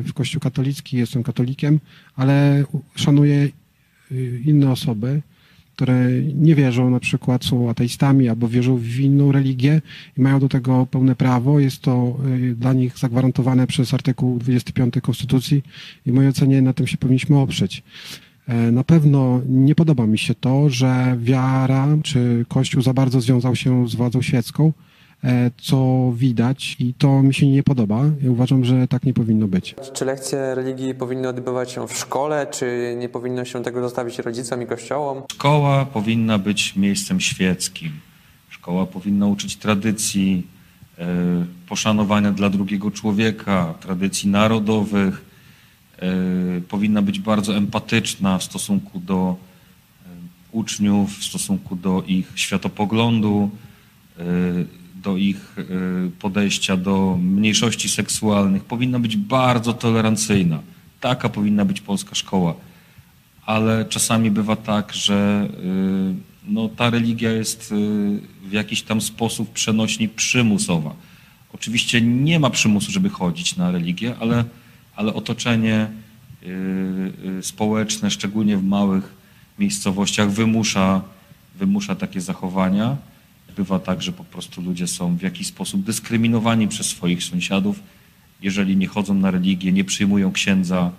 w 0.04 0.14
Kościół 0.14 0.42
katolicki, 0.42 0.98
jestem 0.98 1.24
katolikiem, 1.24 1.80
ale 2.16 2.64
szanuję 2.96 3.50
e, 4.12 4.16
inne 4.46 4.72
osoby, 4.72 5.22
które 5.76 6.10
nie 6.36 6.56
wierzą, 6.56 6.90
na 6.90 7.00
przykład 7.00 7.46
są 7.46 7.70
ateistami 7.70 8.30
albo 8.30 8.48
wierzą 8.48 8.78
w 8.78 9.00
inną 9.00 9.32
religię 9.32 9.82
i 10.18 10.22
mają 10.22 10.40
do 10.40 10.50
tego 10.50 10.86
pełne 10.86 11.16
prawo. 11.16 11.60
Jest 11.60 11.82
to 11.82 12.18
dla 12.56 12.74
nich 12.74 12.98
zagwarantowane 12.98 13.68
przez 13.68 13.94
artykuł 13.94 14.40
25 14.40 14.94
Konstytucji 15.02 15.64
i 16.06 16.12
w 16.12 16.14
mojej 16.14 16.30
ocenie 16.30 16.62
na 16.62 16.74
tym 16.74 16.88
się 16.88 16.98
powinniśmy 16.98 17.38
oprzeć. 17.38 17.84
Na 18.72 18.84
pewno 18.84 19.42
nie 19.50 19.76
podoba 19.76 20.08
mi 20.08 20.18
się 20.18 20.36
to, 20.36 20.70
że 20.70 21.18
wiara 21.20 21.88
czy 22.04 22.46
Kościół 22.48 22.82
za 22.82 22.94
bardzo 22.94 23.22
związał 23.22 23.56
się 23.56 23.90
z 23.90 23.96
władzą 23.96 24.22
świecką, 24.22 24.74
co 25.61 26.11
widać 26.15 26.76
i 26.80 26.93
to 26.93 27.24
mi 27.24 27.34
się 27.34 27.47
nie 27.47 27.63
podoba. 27.63 28.03
Ja 28.22 28.32
uważam, 28.32 28.65
że 28.65 28.88
tak 28.88 29.03
nie 29.03 29.13
powinno 29.13 29.47
być. 29.47 29.76
Czy 29.93 30.05
lekcje 30.05 30.55
religii 30.55 30.95
powinny 30.95 31.28
odbywać 31.28 31.72
się 31.72 31.88
w 31.88 31.93
szkole, 31.93 32.47
czy 32.51 32.95
nie 32.99 33.09
powinno 33.09 33.45
się 33.45 33.63
tego 33.63 33.82
zostawić 33.82 34.20
rodzicom 34.20 34.61
i 34.61 34.65
kościołom? 34.65 35.24
Szkoła 35.32 35.86
powinna 35.86 36.38
być 36.38 36.76
miejscem 36.76 37.20
świeckim. 37.20 37.91
Szkoła 38.49 38.86
powinna 38.86 39.28
uczyć 39.28 39.55
tradycji, 39.55 40.47
e, 40.99 41.05
poszanowania 41.70 42.32
dla 42.32 42.49
drugiego 42.49 42.91
człowieka, 42.91 43.74
tradycji 43.80 44.30
narodowych. 44.30 45.26
E, 45.99 46.61
powinna 46.61 47.01
być 47.01 47.20
bardzo 47.20 47.55
empatyczna 47.55 48.38
w 48.38 48.43
stosunku 48.43 48.99
do 48.99 49.36
e, 49.36 50.09
uczniów, 50.51 51.20
w 51.20 51.24
stosunku 51.24 51.76
do 51.76 52.03
ich 52.07 52.32
światopoglądu, 52.36 53.49
e, 54.20 54.24
do 55.04 55.18
ich 55.18 55.56
e, 55.60 55.64
podejścia 56.20 56.78
do 56.78 57.18
mniejszości 57.22 57.89
seksualnych. 57.89 58.64
Powinna 58.64 59.00
być 59.00 59.18
bardzo 59.18 59.74
tolerancyjna. 59.74 60.60
Taka 61.00 61.30
powinna 61.30 61.66
być 61.66 61.82
polska 61.82 62.16
szkoła 62.16 62.54
ale 63.48 63.86
czasami 63.86 64.32
bywa 64.32 64.56
tak, 64.56 64.93
że 64.93 65.50
y, 65.64 66.52
no, 66.52 66.70
ta 66.70 66.89
religia 66.89 67.32
jest 67.32 67.72
y, 67.72 67.76
w 68.50 68.52
jakiś 68.52 68.82
tam 68.82 69.02
sposób 69.02 69.54
przenośni 69.54 70.10
przymusowa. 70.10 70.95
Oczywiście 71.54 72.02
nie 72.02 72.39
ma 72.39 72.50
przymusu, 72.50 72.91
żeby 72.91 73.10
chodzić 73.10 73.56
na 73.56 73.72
religię, 73.72 74.16
ale, 74.20 74.43
ale 74.95 75.14
otoczenie 75.14 75.88
społeczne, 77.41 78.12
szczególnie 78.12 78.58
w 78.58 78.64
małych 78.64 79.14
miejscowościach, 79.60 80.32
wymusza, 80.32 81.02
wymusza 81.60 81.95
takie 81.95 82.22
zachowania. 82.22 82.98
Bywa 83.58 83.80
tak, 83.80 84.01
że 84.01 84.12
po 84.12 84.24
prostu 84.24 84.62
ludzie 84.62 84.88
są 84.88 85.18
w 85.18 85.22
jakiś 85.22 85.47
sposób 85.47 85.84
dyskryminowani 85.84 86.68
przez 86.68 86.88
swoich 86.88 87.24
sąsiadów, 87.24 87.80
jeżeli 88.41 88.78
nie 88.78 88.88
chodzą 88.88 89.14
na 89.14 89.32
religię, 89.32 89.72
nie 89.72 89.84
przyjmują 89.84 90.32
księdza, 90.32 90.91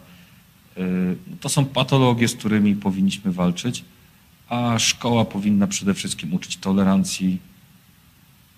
Y, 0.79 1.17
To 1.41 1.49
są 1.49 1.65
patologie, 1.65 2.29
z 2.29 2.35
którymi 2.35 2.77
powinniśmy 2.77 3.33
walczyć, 3.33 3.85
a 4.49 4.79
szkoła 4.79 5.25
powinna 5.25 5.67
przede 5.67 5.95
wszystkim 5.95 6.35
uczyć 6.35 6.57
tolerancji, 6.57 7.39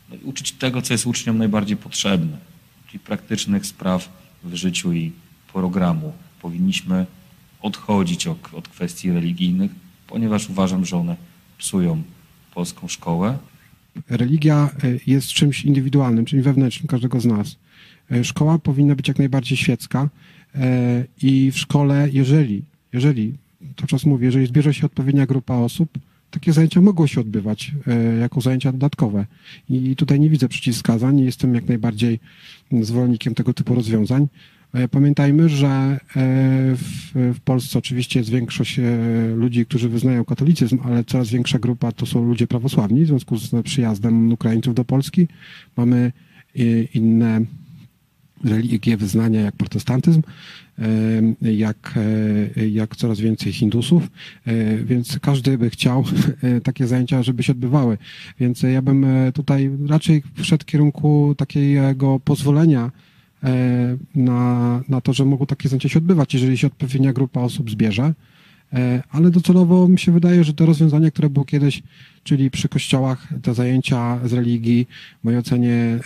no 0.09 0.17
i 0.17 0.19
uczyć 0.19 0.53
tego, 0.53 0.83
co 0.83 0.95
jest 0.95 1.07
uczniom 1.07 1.39
najbardziej 1.39 1.77
potrzebne, 1.77 2.39
czyli 2.87 2.99
praktycznych 2.99 3.67
spraw 3.67 4.09
w 4.45 4.55
życiu 4.55 4.93
i 4.93 5.13
programu. 5.53 6.13
Powinniśmy 6.43 7.07
odchodzić 7.63 8.27
od, 8.27 8.55
od 8.55 8.69
kwestii 8.69 9.13
religijnych, 9.13 9.71
ponieważ 10.07 10.51
uważam, 10.51 10.85
że 10.85 10.97
one 10.97 11.17
psują 11.59 12.03
polską 12.55 12.89
szkołę. 12.89 13.39
Religia 14.09 14.71
e, 14.85 14.99
jest 15.07 15.29
czymś 15.29 15.65
indywidualnym, 15.65 16.25
czymś 16.25 16.43
wewnętrznym 16.43 16.89
każdego 16.89 17.21
z 17.21 17.25
nas. 17.25 17.57
E, 18.13 18.25
Szkoła 18.25 18.59
powinna 18.59 18.95
być 18.95 19.09
jak 19.09 19.19
najbardziej 19.19 19.59
świecka 19.59 20.09
e, 20.55 21.05
i 21.23 21.51
w 21.51 21.59
szkole, 21.59 22.09
jeżeli, 22.13 22.63
jeżeli, 22.93 23.35
to 23.77 23.87
czas 23.87 24.07
mówię, 24.07 24.27
jeżeli 24.27 24.47
zbierze 24.47 24.75
się 24.75 24.87
odpowiednia 24.87 25.27
grupa 25.27 25.55
osób, 25.55 25.99
takie 26.31 26.53
zajęcia 26.53 26.81
mogą 26.81 27.07
się 27.07 27.21
odbywać 27.21 27.73
jako 28.21 28.41
zajęcia 28.41 28.73
dodatkowe. 28.73 29.27
I 29.71 29.97
tutaj 29.97 30.21
nie 30.21 30.31
widzę 30.31 30.49
przeciwwskazań, 30.49 31.21
jestem 31.21 31.55
jak 31.55 31.69
najbardziej 31.69 32.21
zwolennikiem 32.83 33.35
tego 33.35 33.55
typu 33.55 33.75
rozwiązań. 33.75 34.29
E, 34.73 34.89
Pamiętajmy, 34.89 35.49
że 35.49 35.69
e, 35.69 35.99
w, 36.77 37.13
w 37.15 37.41
Polsce 37.41 37.79
oczywiście 37.79 38.21
jest 38.21 38.31
większość 38.31 38.79
e, 38.79 38.83
ludzi, 39.35 39.67
którzy 39.67 39.89
wyznają 39.89 40.25
katolicyzm, 40.25 40.79
ale 40.85 41.05
coraz 41.05 41.29
większa 41.29 41.59
grupa 41.59 41.93
to 41.93 42.07
są 42.07 42.25
ludzie 42.25 42.47
prawosławni. 42.47 43.05
W 43.05 43.07
związku 43.07 43.37
z 43.37 43.63
przyjazdem 43.65 44.33
Ukraińców 44.33 44.75
do 44.75 44.85
Polski 44.85 45.29
mamy 45.77 46.13
inne 46.95 47.41
religie, 48.45 48.97
wyznania 48.97 49.41
jak 49.41 49.57
protestantyzm, 49.57 50.23
jak, 51.43 51.99
jak 52.71 52.97
coraz 52.97 53.21
więcej 53.21 53.53
Hindusów, 53.53 54.11
więc 54.85 55.19
każdy 55.19 55.59
by 55.59 55.71
chciał 55.71 56.05
takie 56.63 56.87
zajęcia, 56.87 57.23
żeby 57.23 57.43
się 57.43 57.53
odbywały. 57.53 57.99
Więc 58.41 58.63
ja 58.63 58.83
bym 58.83 59.07
tutaj 59.35 59.71
raczej 59.89 60.23
wszedł 60.35 60.63
w 60.63 60.67
kierunku 60.67 61.35
takiego 61.39 62.21
pozwolenia 62.25 62.91
na, 64.15 64.81
na 64.89 65.01
to, 65.01 65.13
że 65.13 65.25
mogą 65.25 65.47
takie 65.47 65.69
zajęcia 65.69 65.89
się 65.89 65.99
odbywać, 65.99 66.35
jeżeli 66.35 66.59
się 66.59 66.67
odpowiednia 66.67 67.13
grupa 67.13 67.41
osób 67.41 67.71
zbierze. 67.71 68.15
E, 68.73 69.03
Ale 69.11 69.31
docelowo 69.31 69.89
mi 69.89 69.99
się 69.99 70.13
wydaje, 70.13 70.45
że 70.45 70.55
te 70.55 70.67
rozwiązania, 70.67 71.11
które 71.11 71.31
było 71.31 71.45
kiedyś, 71.45 71.83
czyli 72.25 72.51
przy 72.51 72.69
kościołach, 72.69 73.29
te 73.43 73.55
zajęcia 73.55 74.21
z 74.25 74.33
religii, 74.33 74.87
w 75.21 75.25
mojej 75.25 75.41
ocenie 75.41 75.73
e, 75.73 75.99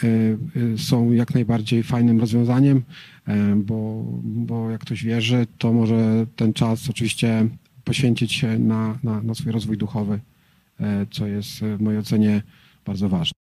e, 0.74 0.78
są 0.78 1.12
jak 1.12 1.34
najbardziej 1.34 1.82
fajnym 1.82 2.20
rozwiązaniem, 2.20 2.82
e, 3.26 3.56
bo, 3.56 4.04
bo 4.22 4.70
jak 4.70 4.80
ktoś 4.80 5.04
wierzy, 5.04 5.46
to 5.58 5.72
może 5.72 6.26
ten 6.36 6.52
czas 6.52 6.90
oczywiście 6.90 7.48
poświęcić 7.84 8.32
się 8.32 8.58
na, 8.58 8.98
na, 9.02 9.22
na 9.22 9.34
swój 9.34 9.52
rozwój 9.52 9.76
duchowy, 9.76 10.20
e, 10.80 11.06
co 11.10 11.26
jest 11.26 11.62
e, 11.62 11.76
w 11.76 11.80
mojej 11.80 12.00
ocenie 12.00 12.42
bardzo 12.86 13.08
ważne. 13.08 13.43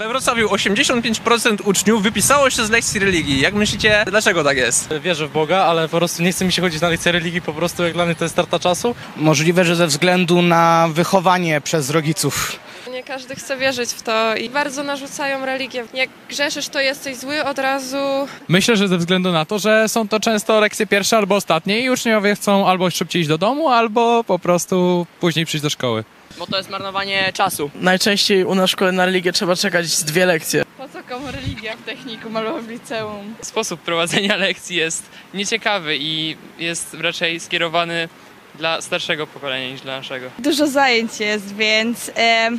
We 0.00 0.08
Wrocławiu 0.08 0.48
85% 0.48 1.56
uczniów 1.64 2.02
wypisało 2.02 2.50
się 2.50 2.66
z 2.66 2.70
lekcji 2.70 3.00
religii. 3.00 3.40
Jak 3.40 3.54
myślicie, 3.54 4.04
dlaczego 4.06 4.44
tak 4.44 4.56
jest? 4.56 4.88
Wierzę 5.02 5.26
w 5.26 5.32
Boga, 5.32 5.58
ale 5.58 5.88
po 5.88 5.96
prostu 5.96 6.22
nie 6.22 6.32
chce 6.32 6.44
mi 6.44 6.52
się 6.52 6.62
chodzić 6.62 6.80
na 6.80 6.88
lekcje 6.88 7.12
religii, 7.12 7.42
po 7.42 7.52
prostu 7.52 7.82
jak 7.82 7.92
dla 7.92 8.06
mnie 8.06 8.14
to 8.14 8.24
jest 8.24 8.34
strata 8.34 8.58
czasu. 8.58 8.94
Możliwe, 9.16 9.64
że 9.64 9.76
ze 9.76 9.86
względu 9.86 10.42
na 10.42 10.88
wychowanie 10.92 11.60
przez 11.60 11.90
rodziców. 11.90 12.58
Nie 12.92 13.02
każdy 13.02 13.34
chce 13.36 13.56
wierzyć 13.56 13.90
w 13.90 14.02
to 14.02 14.36
i 14.36 14.50
bardzo 14.50 14.82
narzucają 14.82 15.46
religię. 15.46 15.84
Jak 15.94 16.10
grzeszysz, 16.28 16.68
to 16.68 16.80
jesteś 16.80 17.16
zły 17.16 17.44
od 17.44 17.58
razu. 17.58 18.28
Myślę, 18.48 18.76
że 18.76 18.88
ze 18.88 18.98
względu 18.98 19.32
na 19.32 19.44
to, 19.44 19.58
że 19.58 19.88
są 19.88 20.08
to 20.08 20.20
często 20.20 20.60
lekcje 20.60 20.86
pierwsze 20.86 21.16
albo 21.16 21.34
ostatnie 21.34 21.80
i 21.80 21.90
uczniowie 21.90 22.34
chcą 22.34 22.68
albo 22.68 22.90
szybciej 22.90 23.20
iść 23.20 23.28
do 23.28 23.38
domu, 23.38 23.68
albo 23.68 24.24
po 24.24 24.38
prostu 24.38 25.06
później 25.20 25.46
przyjść 25.46 25.62
do 25.62 25.70
szkoły. 25.70 26.04
Bo 26.38 26.46
to 26.46 26.56
jest 26.56 26.70
marnowanie 26.70 27.32
czasu. 27.32 27.70
Najczęściej 27.74 28.44
u 28.44 28.54
nas 28.54 28.70
w 28.70 28.72
szkole 28.72 28.92
na 28.92 29.06
religię 29.06 29.32
trzeba 29.32 29.56
czekać 29.56 29.86
z 29.86 30.04
dwie 30.04 30.26
lekcje. 30.26 30.64
Po 30.78 30.88
co 30.88 31.02
komu 31.02 31.26
religia 31.32 31.76
w 31.76 31.82
technikum 31.82 32.36
albo 32.36 32.62
w 32.62 32.68
liceum? 32.68 33.34
Sposób 33.42 33.80
prowadzenia 33.80 34.36
lekcji 34.46 34.76
jest 34.76 35.02
nieciekawy 35.34 35.96
i 36.00 36.36
jest 36.58 36.94
raczej 36.94 37.40
skierowany 37.40 38.08
dla 38.54 38.80
starszego 38.80 39.26
pokolenia 39.26 39.70
niż 39.72 39.80
dla 39.80 39.96
naszego. 39.96 40.30
Dużo 40.38 40.66
zajęć 40.66 41.20
jest, 41.20 41.56
więc 41.56 42.10
e, 42.16 42.50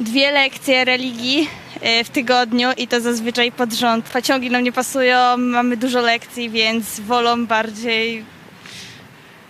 dwie 0.00 0.30
lekcje 0.32 0.84
religii 0.84 1.48
e, 1.80 2.04
w 2.04 2.10
tygodniu 2.10 2.68
i 2.76 2.88
to 2.88 3.00
zazwyczaj 3.00 3.52
pod 3.52 3.72
rząd. 3.72 4.08
Pociągi 4.08 4.50
nam 4.50 4.64
nie 4.64 4.72
pasują, 4.72 5.36
mamy 5.36 5.76
dużo 5.76 6.00
lekcji, 6.00 6.50
więc 6.50 7.00
wolą 7.00 7.46
bardziej 7.46 8.24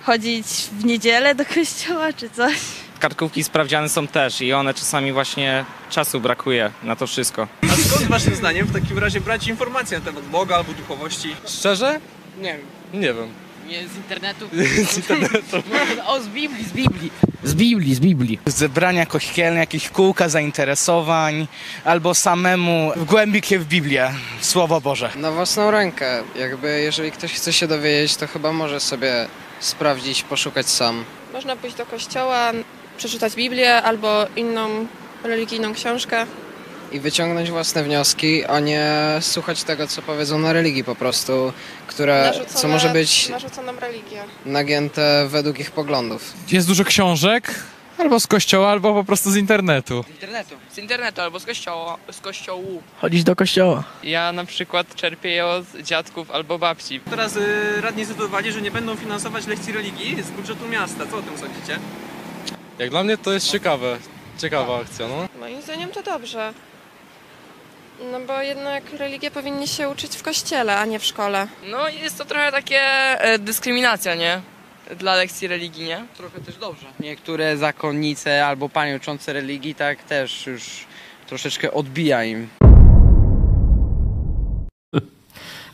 chodzić 0.03 0.47
w 0.73 0.85
niedzielę 0.85 1.35
do 1.35 1.45
kościoła 1.45 2.13
czy 2.13 2.31
coś. 2.31 2.55
Kartkówki 2.99 3.45
sprawdziane 3.45 3.89
są 3.89 4.07
też 4.07 4.41
i 4.41 4.53
one 4.53 4.75
czasami 4.75 5.13
właśnie 5.13 5.65
czasu 5.91 6.21
brakuje 6.21 6.71
na 6.83 6.97
to 6.97 7.07
wszystko. 7.07 7.49
A 7.63 7.89
skąd 7.89 8.07
waszym 8.09 8.35
zdaniem 8.35 8.67
w 8.67 8.73
takim 8.73 8.99
razie 8.99 9.21
brać 9.21 9.47
informacje 9.47 9.99
na 9.99 10.05
temat 10.05 10.25
Boga 10.25 10.57
albo 10.57 10.73
duchowości? 10.73 11.37
Szczerze? 11.47 12.01
Nie 12.41 12.53
wiem. 12.53 13.01
Nie 13.01 13.15
wiem. 13.15 13.29
Nie, 13.67 13.89
z 13.89 13.97
internetu. 13.97 14.49
Z 14.93 14.97
internetu. 14.97 15.63
o, 16.07 16.21
z 16.21 16.29
Biblii, 16.29 16.65
z 16.65 16.73
Biblii. 16.73 17.11
Z 17.45 17.55
Biblii, 17.55 17.95
z 17.95 18.01
Biblii. 18.01 18.39
Zebrania 18.47 19.07
kościelne, 19.07 19.61
jakieś 19.61 19.89
kółka 19.89 20.29
zainteresowań, 20.29 21.47
albo 21.85 22.15
samemu 22.15 22.93
wgłębić 22.97 23.47
się 23.47 23.59
w 23.59 23.65
Biblię, 23.67 24.11
Słowo 24.41 24.81
Boże. 24.81 25.11
Na 25.17 25.33
własną 25.33 25.71
rękę. 25.71 26.23
Jakby 26.37 26.81
jeżeli 26.81 27.13
ktoś 27.13 27.33
chce 27.33 27.53
się 27.53 27.67
dowiedzieć, 27.67 28.17
to 28.17 28.27
chyba 28.27 28.53
może 28.53 28.81
sobie 28.81 29.27
sprawdzić, 29.61 30.23
poszukać 30.23 30.69
sam. 30.69 31.05
Można 31.33 31.57
pójść 31.57 31.77
do 31.77 31.87
kościoła, 31.87 32.53
przeczytać 32.99 33.35
Biblię 33.35 33.83
albo 33.83 34.27
inną 34.37 34.87
religijną 35.25 35.75
książkę. 35.75 36.27
I 36.93 37.01
wyciągnąć 37.01 37.51
własne 37.51 37.85
wnioski, 37.85 38.45
a 38.45 38.61
nie 38.61 38.91
słuchać 39.21 39.63
tego, 39.65 39.87
co 39.87 40.03
powiedzą 40.03 40.39
na 40.39 40.53
religii 40.53 40.85
po 40.85 40.95
prostu, 40.95 41.53
które, 41.87 42.33
Narzucone- 42.35 42.55
co 42.61 42.69
może 42.69 42.89
być 42.89 43.31
nagięte 44.47 45.27
według 45.29 45.61
ich 45.61 45.71
poglądów. 45.71 46.33
Jest 46.53 46.67
dużo 46.69 46.85
książek, 46.85 47.55
albo 47.99 48.21
z 48.21 48.27
kościoła, 48.27 48.69
albo 48.71 48.95
po 48.95 49.05
prostu 49.05 49.31
z 49.31 49.37
internetu. 49.37 50.05
Z 50.09 50.11
internetu. 50.11 50.55
Z 50.73 50.79
internetu 50.79 51.21
albo 51.21 51.41
z 51.41 51.45
kościoła, 51.47 51.97
z 52.13 52.21
kościołu. 52.21 52.83
Chodzić 53.01 53.25
do 53.25 53.37
kościoła. 53.37 53.85
Ja 54.03 54.33
na 54.33 54.45
przykład 54.45 54.95
czerpię 54.95 55.29
je 55.31 55.47
od 55.47 55.65
dziadków 55.83 56.31
albo 56.31 56.59
babci. 56.59 57.01
Teraz 57.11 57.37
y, 57.37 57.81
radni 57.81 58.05
zdecydowali, 58.05 58.53
że 58.53 58.63
nie 58.63 58.71
będą 58.71 58.97
finansować 58.97 59.47
lekcji 59.47 59.73
religii 59.73 60.23
z 60.23 60.31
budżetu 60.31 60.69
miasta. 60.69 61.05
Co 61.11 61.17
o 61.17 61.23
tym 61.23 61.39
sądzicie? 61.39 61.79
Jak 62.79 62.91
dla 62.91 63.05
mnie 63.05 63.17
to 63.17 63.33
jest 63.33 63.51
ciekawe. 63.51 63.99
Ciekawa 64.39 64.81
akcja, 64.81 65.09
no. 65.09 65.29
Moim 65.41 65.63
zdaniem 65.63 65.91
to 65.91 66.03
dobrze. 66.03 66.53
No 68.13 68.21
bo 68.21 68.43
jednak 68.43 68.93
religię 68.93 69.31
powinni 69.31 69.69
się 69.69 69.89
uczyć 69.89 70.17
w 70.17 70.23
kościele, 70.23 70.77
a 70.79 70.85
nie 70.85 70.99
w 70.99 71.05
szkole. 71.05 71.47
No 71.67 71.89
jest 71.89 72.19
to 72.19 72.25
trochę 72.25 72.53
takie 72.53 72.81
e, 72.81 73.39
dyskryminacja, 73.39 74.15
nie? 74.15 74.41
Dla 74.99 75.17
lekcji 75.17 75.49
religii, 75.49 75.85
nie? 75.85 76.05
Trochę 76.17 76.41
też 76.41 76.57
dobrze. 76.57 76.87
Niektóre 77.01 77.57
zakonnice 77.57 78.47
albo 78.47 78.69
panie 78.69 78.97
uczące 78.97 79.33
religii 79.33 79.75
tak 79.75 80.03
też 80.03 80.47
już 80.47 80.87
troszeczkę 81.27 81.73
odbija 81.73 82.25
im. 82.25 82.49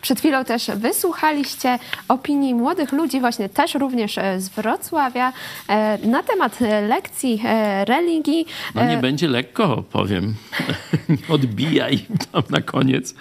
Przed 0.05 0.19
chwilą 0.19 0.45
też 0.45 0.67
wysłuchaliście 0.77 1.79
opinii 2.09 2.55
młodych 2.55 2.93
ludzi, 2.93 3.21
właśnie 3.21 3.49
też 3.49 3.75
również 3.75 4.19
e, 4.19 4.41
z 4.41 4.49
Wrocławia, 4.49 5.33
e, 5.69 5.99
na 6.07 6.23
temat 6.23 6.63
e, 6.63 6.81
lekcji 6.81 7.43
religii. 7.85 8.47
No 8.75 8.85
nie 8.85 8.97
będzie 8.97 9.29
lekko, 9.29 9.85
powiem. 9.93 10.35
Odbijaj 11.35 12.07
tam 12.33 12.43
na 12.51 12.61
koniec. 12.61 13.15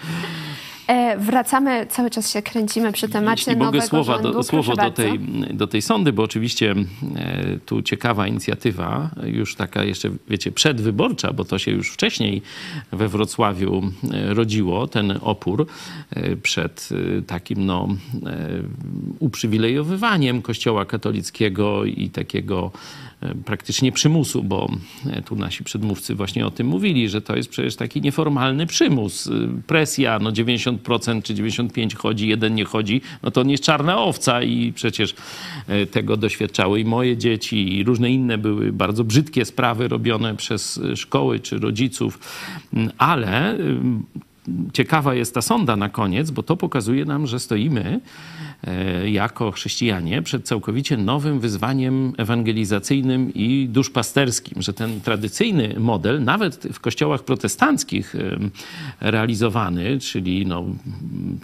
E, 0.87 1.17
Wracamy, 1.17 1.85
cały 1.89 2.09
czas 2.09 2.31
się 2.31 2.41
kręcimy 2.41 2.91
przy 2.91 3.09
temacie 3.09 3.51
Jeśli 3.51 3.65
mogę 3.65 3.81
słowa 3.81 4.13
rządu. 4.13 4.33
do, 4.33 4.43
słowo 4.43 4.75
do 4.75 4.91
tej, 4.91 5.19
do 5.53 5.67
tej 5.67 5.81
sondy, 5.81 6.13
bo 6.13 6.23
oczywiście 6.23 6.75
e, 7.15 7.59
tu 7.65 7.81
ciekawa 7.81 8.27
inicjatywa, 8.27 9.09
już 9.23 9.55
taka 9.55 9.83
jeszcze, 9.83 10.09
wiecie, 10.29 10.51
przedwyborcza, 10.51 11.33
bo 11.33 11.45
to 11.45 11.59
się 11.59 11.71
już 11.71 11.91
wcześniej 11.91 12.41
we 12.91 13.07
Wrocławiu 13.07 13.81
e, 14.13 14.33
rodziło, 14.33 14.87
ten 14.87 15.19
opór 15.21 15.67
e, 16.09 16.35
przed 16.35 16.89
e, 17.17 17.21
takim 17.21 17.65
no, 17.65 17.87
uprzywilejowywaniem 19.19 20.41
Kościoła 20.41 20.85
katolickiego 20.85 21.85
i 21.85 22.09
takiego 22.09 22.71
praktycznie 23.45 23.91
przymusu, 23.91 24.43
bo 24.43 24.69
e, 25.11 25.21
tu 25.21 25.35
nasi 25.35 25.63
przedmówcy 25.63 26.15
właśnie 26.15 26.45
o 26.45 26.51
tym 26.51 26.67
mówili, 26.67 27.09
że 27.09 27.21
to 27.21 27.35
jest 27.35 27.49
przecież 27.49 27.75
taki 27.75 28.01
nieformalny 28.01 28.65
przymus, 28.65 29.27
y, 29.27 29.49
presja, 29.67 30.19
no 30.19 30.31
90% 30.31 31.21
czy 31.21 31.35
95% 31.35 31.95
chodzi, 31.95 32.27
jeden 32.27 32.55
nie 32.55 32.65
chodzi, 32.65 33.01
no 33.23 33.31
to 33.31 33.43
nie 33.43 33.51
jest 33.51 33.63
czarna 33.63 33.97
owca 33.97 34.43
i 34.43 34.73
przecież 34.73 35.15
e, 35.67 35.85
tego 35.85 36.17
doświadczały 36.17 36.79
i 36.79 36.85
moje 36.85 37.17
dzieci 37.17 37.77
i 37.77 37.83
różne 37.83 38.11
inne 38.11 38.37
były 38.37 38.71
bardzo 38.71 39.03
brzydkie 39.03 39.45
sprawy 39.45 39.87
robione 39.87 40.35
przez 40.35 40.77
e, 40.77 40.95
szkoły 40.95 41.39
czy 41.39 41.59
rodziców, 41.59 42.19
Mm, 42.73 42.91
ale 42.97 43.57
ciekawa 44.73 45.13
jest 45.13 45.33
ta 45.33 45.41
sonda 45.41 45.75
na 45.75 45.89
koniec, 45.89 46.31
bo 46.31 46.43
to 46.43 46.57
pokazuje 46.57 47.05
nam, 47.05 47.27
że 47.27 47.39
stoimy 47.39 47.81
e, 47.81 47.99
jako 49.05 49.51
chrześcijanie 49.51 50.21
przed 50.21 50.47
całkowicie 50.47 50.97
nowym 50.97 51.39
wyzwaniem 51.39 52.13
ewangelizacyjnym 52.17 53.33
i 53.33 53.67
duszpasterskim, 53.69 54.61
że 54.61 54.73
ten 54.73 55.01
tradycyjny 55.01 55.75
model, 55.79 56.23
nawet 56.23 56.67
w 56.73 56.79
kościołach 56.79 57.23
protestanckich 57.23 58.15
em, 58.15 58.51
realizowany, 59.01 59.99
czyli 59.99 60.45
no, 60.45 60.65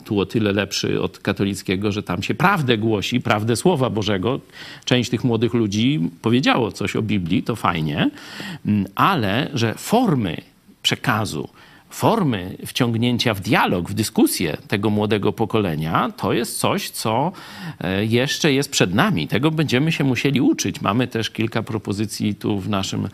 tu 0.05 0.19
o 0.19 0.25
tyle 0.25 0.51
lepszy 0.51 1.01
od 1.01 1.19
katolickiego, 1.19 1.91
że 1.91 2.03
tam 2.03 2.23
się 2.23 2.33
prawdę 2.33 2.77
głosi, 2.77 3.21
prawdę 3.21 3.55
Słowa 3.55 3.89
Bożego. 3.89 4.39
Część 4.85 5.09
tych 5.09 5.23
młodych 5.23 5.53
ludzi 5.53 5.99
powiedziało 6.21 6.71
coś 6.71 6.95
o 6.95 7.01
Biblii, 7.01 7.43
to 7.43 7.55
fajnie, 7.55 8.09
ale 8.95 9.49
że 9.53 9.73
formy 9.73 10.37
przekazu, 10.81 11.49
formy 11.99 12.57
wciągnięcia 12.65 13.33
w 13.33 13.39
dialog, 13.39 13.89
w 13.89 13.93
dyskusję 13.93 14.57
tego 14.67 14.89
młodego 14.89 15.33
pokolenia, 15.33 16.11
to 16.17 16.33
jest 16.33 16.59
coś, 16.59 16.89
co 16.89 17.31
e, 17.81 18.05
jeszcze 18.05 18.53
jest 18.53 18.71
przed 18.71 18.93
nami. 18.93 19.27
Tego 19.27 19.51
będziemy 19.51 19.91
się 19.91 20.03
musieli 20.03 20.41
uczyć. 20.41 20.81
Mamy 20.81 21.07
też 21.07 21.29
kilka 21.29 21.63
propozycji 21.63 22.35
tu 22.35 22.59
w 22.59 22.69
naszym 22.69 23.07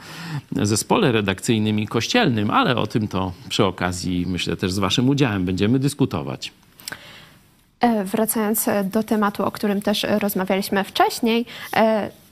zespole 0.51 1.11
redakcyjnym 1.11 1.79
i 1.79 1.87
kościelnym, 1.87 2.51
ale 2.51 2.75
o 2.75 2.87
tym 2.87 3.07
to 3.07 3.33
przy 3.49 3.65
okazji, 3.65 4.25
myślę, 4.27 4.55
też 4.55 4.71
z 4.71 4.79
Waszym 4.79 5.09
udziałem 5.09 5.45
będziemy 5.45 5.79
dyskutować. 5.79 6.51
E, 7.85 8.03
Wracając 8.03 8.67
e, 8.67 8.83
do 8.83 9.03
tematu, 9.03 9.45
o 9.45 9.51
którym 9.51 9.81
też 9.81 10.03
e, 10.03 10.19
rozmawialiśmy 10.19 10.83
wcześniej, 10.83 11.45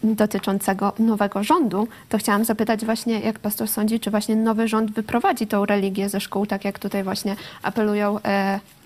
dotyczącego 0.03 0.93
nowego 0.99 1.43
rządu, 1.43 1.87
to 2.09 2.17
chciałam 2.17 2.45
zapytać 2.45 2.85
właśnie, 2.85 3.19
jak 3.19 3.39
pastor 3.39 3.67
sądzi, 3.67 3.99
czy 3.99 4.11
właśnie 4.11 4.35
nowy 4.35 4.67
rząd 4.67 4.91
wyprowadzi 4.91 5.47
tą 5.47 5.65
religię 5.65 6.09
ze 6.09 6.19
szkół, 6.19 6.45
tak 6.45 6.65
jak 6.65 6.79
tutaj 6.79 7.03
właśnie 7.03 7.35
apelują 7.63 8.19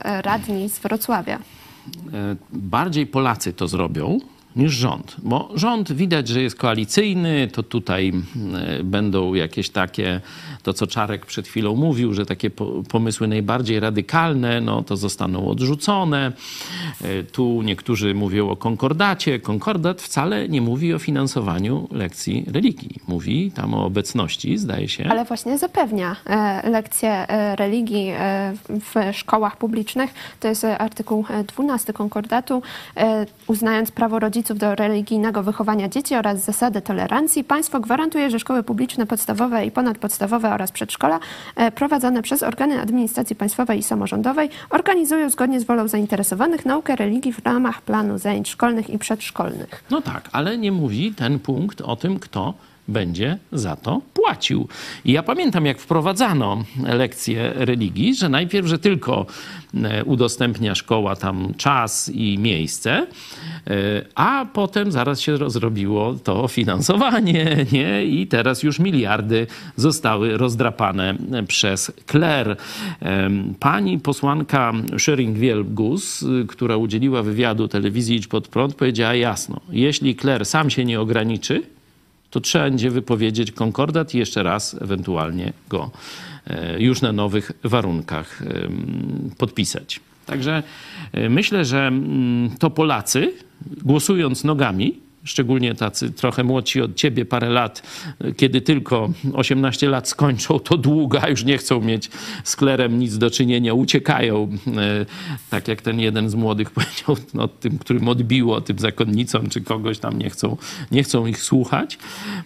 radni 0.04 0.70
z 0.70 0.80
Wrocławia. 0.80 1.40
bardziej 2.52 3.08
Polacy 3.08 3.54
to 3.54 3.68
zrobią 3.68 4.20
niż 4.58 4.74
rząd. 4.74 5.16
Bo 5.24 5.50
rząd 5.56 5.92
widać, 5.94 6.28
że 6.28 6.42
jest 6.42 6.56
koalicyjny, 6.56 7.48
to 7.54 7.64
tutaj 7.64 8.14
e, 8.80 8.84
będą 8.84 9.34
jakieś 9.34 9.70
takie, 9.70 10.22
to 10.64 10.74
co 10.74 10.88
Czarek 10.88 11.26
przed 11.26 11.48
chwilą 11.48 11.76
mówił, 11.76 12.14
że 12.14 12.26
takie 12.26 12.50
po- 12.50 12.84
pomysły 12.90 13.28
najbardziej 13.28 13.80
radykalne, 13.80 14.62
no 14.62 14.84
to 14.84 14.98
zostaną 14.98 15.48
odrzucone. 15.50 16.32
E, 17.02 17.24
Tu 17.24 17.62
niektórzy 17.62 18.14
mówią 18.14 18.50
o 18.50 18.56
konkordacie. 18.56 19.40
Konkordat 19.40 20.02
wcale 20.02 20.50
nie 20.50 20.62
mówi 20.62 20.94
o 20.94 21.00
finansowaniu 21.00 21.88
lekcji 21.92 22.46
religii. 22.54 22.96
Mówi 23.08 23.52
tam 23.52 23.74
o 23.74 23.86
obecności, 23.86 24.58
zdaje 24.58 24.88
się. 24.88 25.06
Ale 25.10 25.26
właśnie 25.26 25.58
zapewnia 25.58 26.16
e, 26.26 26.70
lekcje 26.70 27.26
religii 27.56 28.12
w 28.70 29.16
szkołach 29.18 29.58
publicznych. 29.58 30.14
To 30.40 30.48
jest 30.48 30.64
artykuł 30.64 31.26
e, 31.30 31.44
12 31.44 31.94
konkordatu. 31.94 32.62
Uznając 33.48 33.92
prawo 33.92 34.20
rodziców 34.20 34.47
do 34.54 34.76
religijnego 34.76 35.44
wychowania 35.44 35.90
dzieci 35.90 36.16
oraz 36.16 36.46
zasady 36.46 36.82
tolerancji, 36.82 37.44
państwo 37.44 37.80
gwarantuje, 37.80 38.30
że 38.30 38.40
szkoły 38.40 38.64
publiczne, 38.64 39.06
podstawowe 39.06 39.66
i 39.66 39.72
ponadpodstawowe 39.72 40.54
oraz 40.54 40.72
przedszkola 40.72 41.20
e, 41.56 41.72
prowadzone 41.72 42.22
przez 42.22 42.44
organy 42.44 42.82
administracji 42.82 43.36
państwowej 43.36 43.80
i 43.80 43.84
samorządowej 43.84 44.50
organizują 44.70 45.30
zgodnie 45.30 45.60
z 45.60 45.64
wolą 45.64 45.88
zainteresowanych 45.88 46.66
naukę 46.66 46.96
religii 46.96 47.34
w 47.34 47.46
ramach 47.46 47.82
planu 47.82 48.18
zajęć 48.18 48.50
szkolnych 48.50 48.90
i 48.90 48.98
przedszkolnych. 48.98 49.84
No 49.92 50.02
tak, 50.02 50.30
ale 50.32 50.58
nie 50.58 50.72
mówi 50.72 51.14
ten 51.14 51.40
punkt 51.40 51.82
o 51.82 51.96
tym, 51.96 52.20
kto 52.20 52.54
będzie 52.88 53.38
za 53.52 53.76
to 53.76 54.02
płacił. 54.14 54.68
I 55.06 55.12
ja 55.12 55.24
pamiętam, 55.24 55.66
jak 55.66 55.80
wprowadzano 55.80 56.64
lekcje 56.84 57.54
religii, 57.56 58.16
że 58.16 58.30
najpierw, 58.30 58.68
że 58.68 58.80
tylko 58.80 59.26
e, 59.84 60.04
udostępnia 60.04 60.76
szkoła 60.76 61.16
tam 61.16 61.54
czas 61.58 62.10
i 62.14 62.38
miejsce, 62.38 63.08
e, 63.68 64.06
a 64.16 64.46
potem 64.54 64.92
zaraz 64.92 65.20
się 65.20 65.50
zrobiło 65.50 66.14
to 66.14 66.48
finansowanie, 66.48 67.56
nie? 67.72 68.06
I 68.06 68.28
teraz 68.28 68.64
już 68.64 68.80
miliardy 68.80 69.48
zostały 69.76 70.38
rozdrapane 70.38 71.16
przez 71.48 71.92
kler. 72.06 72.58
Pani 73.60 74.00
posłanka 74.00 74.74
Schering-Wielgus, 74.98 76.26
która 76.48 76.78
udzieliła 76.78 77.24
wywiadu 77.24 77.68
telewizji 77.68 78.16
Idź 78.16 78.28
Pod 78.28 78.48
Prąd, 78.48 78.76
powiedziała 78.76 79.14
jasno, 79.16 79.60
jeśli 79.70 80.16
kler 80.16 80.46
sam 80.46 80.70
się 80.70 80.86
nie 80.86 81.02
ograniczy, 81.02 81.64
to 82.30 82.42
trzeba 82.42 82.66
będzie 82.66 82.92
wypowiedzieć 82.92 83.52
konkordat 83.52 84.16
i 84.16 84.18
jeszcze 84.18 84.44
raz 84.44 84.82
ewentualnie 84.82 85.54
go 85.70 85.92
e, 86.48 86.82
już 86.82 87.02
na 87.02 87.12
nowych 87.12 87.52
warunkach 87.64 88.44
podpisać. 89.38 90.00
Także 90.26 90.64
e, 91.12 91.30
myślę, 91.30 91.66
że 91.66 91.88
mm, 91.88 92.50
to 92.60 92.70
Polacy, 92.70 93.34
głosując 93.84 94.44
nogami, 94.44 95.07
szczególnie 95.28 95.76
tacy 95.76 96.12
trochę 96.12 96.44
młodsi 96.44 96.82
od 96.82 96.96
ciebie 96.96 97.26
parę 97.26 97.50
lat, 97.50 97.84
kiedy 98.38 98.62
tylko 98.62 99.10
18 99.34 99.90
lat 99.90 100.10
skończą, 100.10 100.60
to 100.60 100.78
długo, 100.78 101.22
a 101.22 101.30
już 101.30 101.44
nie 101.44 101.58
chcą 101.58 101.82
mieć 101.82 102.10
z 102.44 102.56
klerem 102.56 103.00
nic 103.00 103.18
do 103.18 103.30
czynienia, 103.30 103.74
uciekają. 103.74 104.50
E, 104.78 105.06
Tak 105.50 105.68
jak 105.68 105.82
ten 105.82 106.00
jeden 106.00 106.30
z 106.30 106.36
młodych 106.36 106.72
powiedział, 106.78 107.18
no, 107.34 107.48
tym, 107.48 107.78
którym 107.78 108.08
odbiło, 108.08 108.62
tym 108.62 108.80
zakonnicom 108.80 109.50
czy 109.50 109.62
kogoś 109.62 110.00
tam 110.00 110.18
nie 110.18 110.30
chcą, 110.30 110.58
nie 110.92 111.04
chcą 111.04 111.26
ich 111.26 111.42
słuchać. 111.42 111.98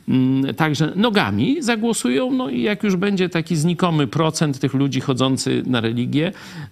Mm, 0.08 0.56
Także 0.56 0.94
nogami 0.96 1.62
zagłosują, 1.62 2.32
no 2.32 2.50
i 2.50 2.62
jak 2.62 2.84
już 2.84 2.96
będzie 2.96 3.30
taki 3.30 3.56
znikomy 3.56 4.08
procent 4.08 4.60
tych 4.60 4.74
ludzi 4.74 5.02
chodzący 5.02 5.64
na 5.66 5.82
religię, 5.82 6.32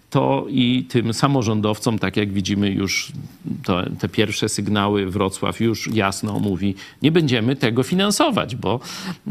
to 0.09 0.45
i 0.49 0.85
tym 0.89 1.13
samorządowcom, 1.13 1.99
tak 1.99 2.17
jak 2.17 2.33
widzimy 2.33 2.71
już 2.71 3.11
to, 3.63 3.83
te 3.99 4.09
pierwsze 4.09 4.49
sygnały, 4.49 5.05
Wrocław 5.05 5.61
już 5.61 5.89
jasno 5.99 6.39
mówi, 6.39 6.75
nie 7.01 7.11
będziemy 7.11 7.55
tego 7.55 7.83
finansować, 7.83 8.55
bo 8.55 8.79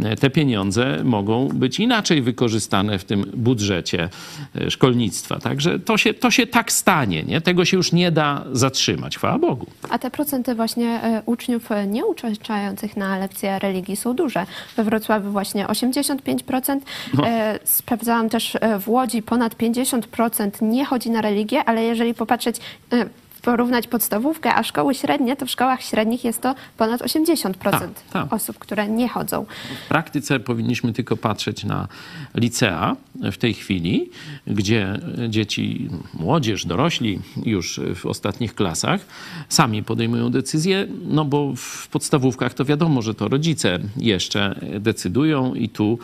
e, 0.02 0.16
te 0.16 0.30
pieniądze 0.30 1.04
mogą 1.04 1.48
być 1.48 1.80
inaczej 1.80 2.22
wykorzystane 2.22 2.98
w 2.98 3.04
tym 3.04 3.24
budżecie 3.34 4.08
e, 4.54 4.70
szkolnictwa. 4.70 5.38
Także 5.38 5.78
to 5.78 5.98
się, 5.98 6.14
to 6.14 6.30
się 6.30 6.46
tak 6.46 6.72
stanie, 6.72 7.22
nie? 7.22 7.40
tego 7.40 7.64
się 7.64 7.76
już 7.76 7.92
nie 7.92 8.10
da 8.10 8.44
zatrzymać, 8.52 9.16
chwała 9.16 9.38
Bogu. 9.38 9.66
A 9.90 9.98
te 9.98 10.10
procenty 10.10 10.54
właśnie 10.54 11.02
e, 11.02 11.22
uczniów 11.26 11.72
e, 11.72 11.86
nie 11.86 12.06
uczęszczających 12.06 12.96
na 12.96 13.18
lekcje 13.18 13.58
religii 13.58 13.96
są 13.96 14.14
duże. 14.14 14.46
We 14.76 14.84
Wrocławiu 14.84 15.30
właśnie 15.30 15.66
85%. 15.66 16.80
No. 17.14 17.24
Sprawdzałam 17.64 18.28
też 18.28 18.56
w 18.80 18.88
Łodzi 18.88 19.22
ponad 19.22 19.54
50% 19.54 20.62
nie 20.62 20.84
chodzi 20.84 21.10
na 21.10 21.20
religię, 21.20 21.64
ale 21.64 21.84
jeżeli 21.84 22.14
popatrzeć, 22.14 22.56
porównać 23.42 23.86
podstawówkę, 23.86 24.54
a 24.54 24.62
szkoły 24.62 24.94
średnie, 24.94 25.36
to 25.36 25.46
w 25.46 25.50
szkołach 25.50 25.82
średnich 25.82 26.24
jest 26.24 26.40
to 26.40 26.54
ponad 26.76 27.00
80% 27.00 27.54
tak. 28.12 28.32
osób, 28.32 28.58
które 28.58 28.88
nie 28.88 29.08
chodzą. 29.08 29.46
W 29.84 29.88
praktyce 29.88 30.40
powinniśmy 30.40 30.92
tylko 30.92 31.16
patrzeć 31.16 31.64
na 31.64 31.88
licea 32.34 32.96
w 33.32 33.36
tej 33.36 33.54
chwili, 33.54 34.10
gdzie 34.46 34.98
dzieci, 35.28 35.88
młodzież, 36.14 36.66
dorośli 36.66 37.20
już 37.44 37.80
w 37.94 38.06
ostatnich 38.06 38.54
klasach 38.54 39.00
sami 39.48 39.82
podejmują 39.82 40.30
decyzje, 40.30 40.86
no 41.06 41.24
bo 41.24 41.52
w 41.56 41.88
podstawówkach 41.88 42.54
to 42.54 42.64
wiadomo, 42.64 43.02
że 43.02 43.14
to 43.14 43.28
rodzice 43.28 43.78
jeszcze 43.96 44.60
decydują 44.80 45.54
i 45.54 45.68
tu 45.68 45.98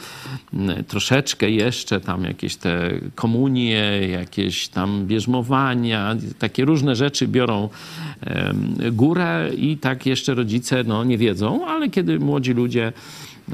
mm, 0.55 0.85
troszeczkę 0.85 1.51
jeszcze 1.51 2.01
tam 2.01 2.25
jakieś 2.25 2.57
te 2.57 2.91
komunie, 3.15 4.09
jakieś 4.09 4.69
tam 4.69 5.07
bierzmowania, 5.07 6.17
takie 6.39 6.65
różne 6.65 6.97
rzeczy 6.97 7.24
biorą 7.29 7.69
górę 8.93 9.51
i 9.57 9.77
tak 9.77 10.07
jeszcze 10.07 10.35
rodzice 10.35 10.85
no, 10.85 11.05
nie 11.05 11.19
wiedzą, 11.19 11.67
ale 11.67 11.91
kiedy 11.91 12.19
młodzi 12.19 12.53
ludzie 12.53 12.93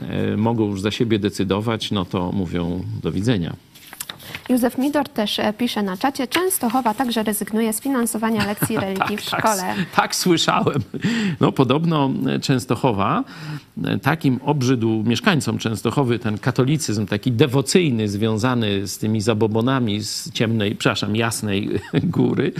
e, 0.02 0.36
mogą 0.36 0.66
już 0.66 0.80
za 0.80 0.90
siebie 0.90 1.18
decydować, 1.18 1.90
no 1.90 2.04
to 2.04 2.32
mówią 2.32 2.84
do 3.02 3.12
widzenia. 3.12 3.56
Józef 4.48 4.78
Midor 4.78 5.08
też 5.08 5.38
e, 5.38 5.52
pisze 5.52 5.82
na 5.82 5.96
czacie, 5.96 6.26
Częstochowa 6.26 6.94
także 6.94 7.22
rezygnuje 7.22 7.72
z 7.72 7.80
finansowania 7.80 8.46
lekcji 8.46 8.76
religii 8.86 9.16
w 9.16 9.30
tak, 9.30 9.40
szkole. 9.40 9.74
tak 9.96 10.14
słyszałem. 10.14 10.78
No 11.40 11.52
podobno 11.52 12.10
Częstochowa 12.42 13.24
e, 13.84 13.98
takim 13.98 14.40
obrzydł 14.44 15.02
mieszkańcom 15.02 15.58
Częstochowy 15.58 16.18
ten 16.18 16.38
katolicyzm 16.38 17.06
taki 17.06 17.32
dewocyjny 17.32 18.08
związany 18.08 18.86
z 18.86 18.98
tymi 18.98 19.20
zabobonami 19.20 20.00
z 20.00 20.32
ciemnej, 20.32 20.76
przepraszam, 20.76 21.16
jasnej 21.16 21.68
góry, 22.04 22.52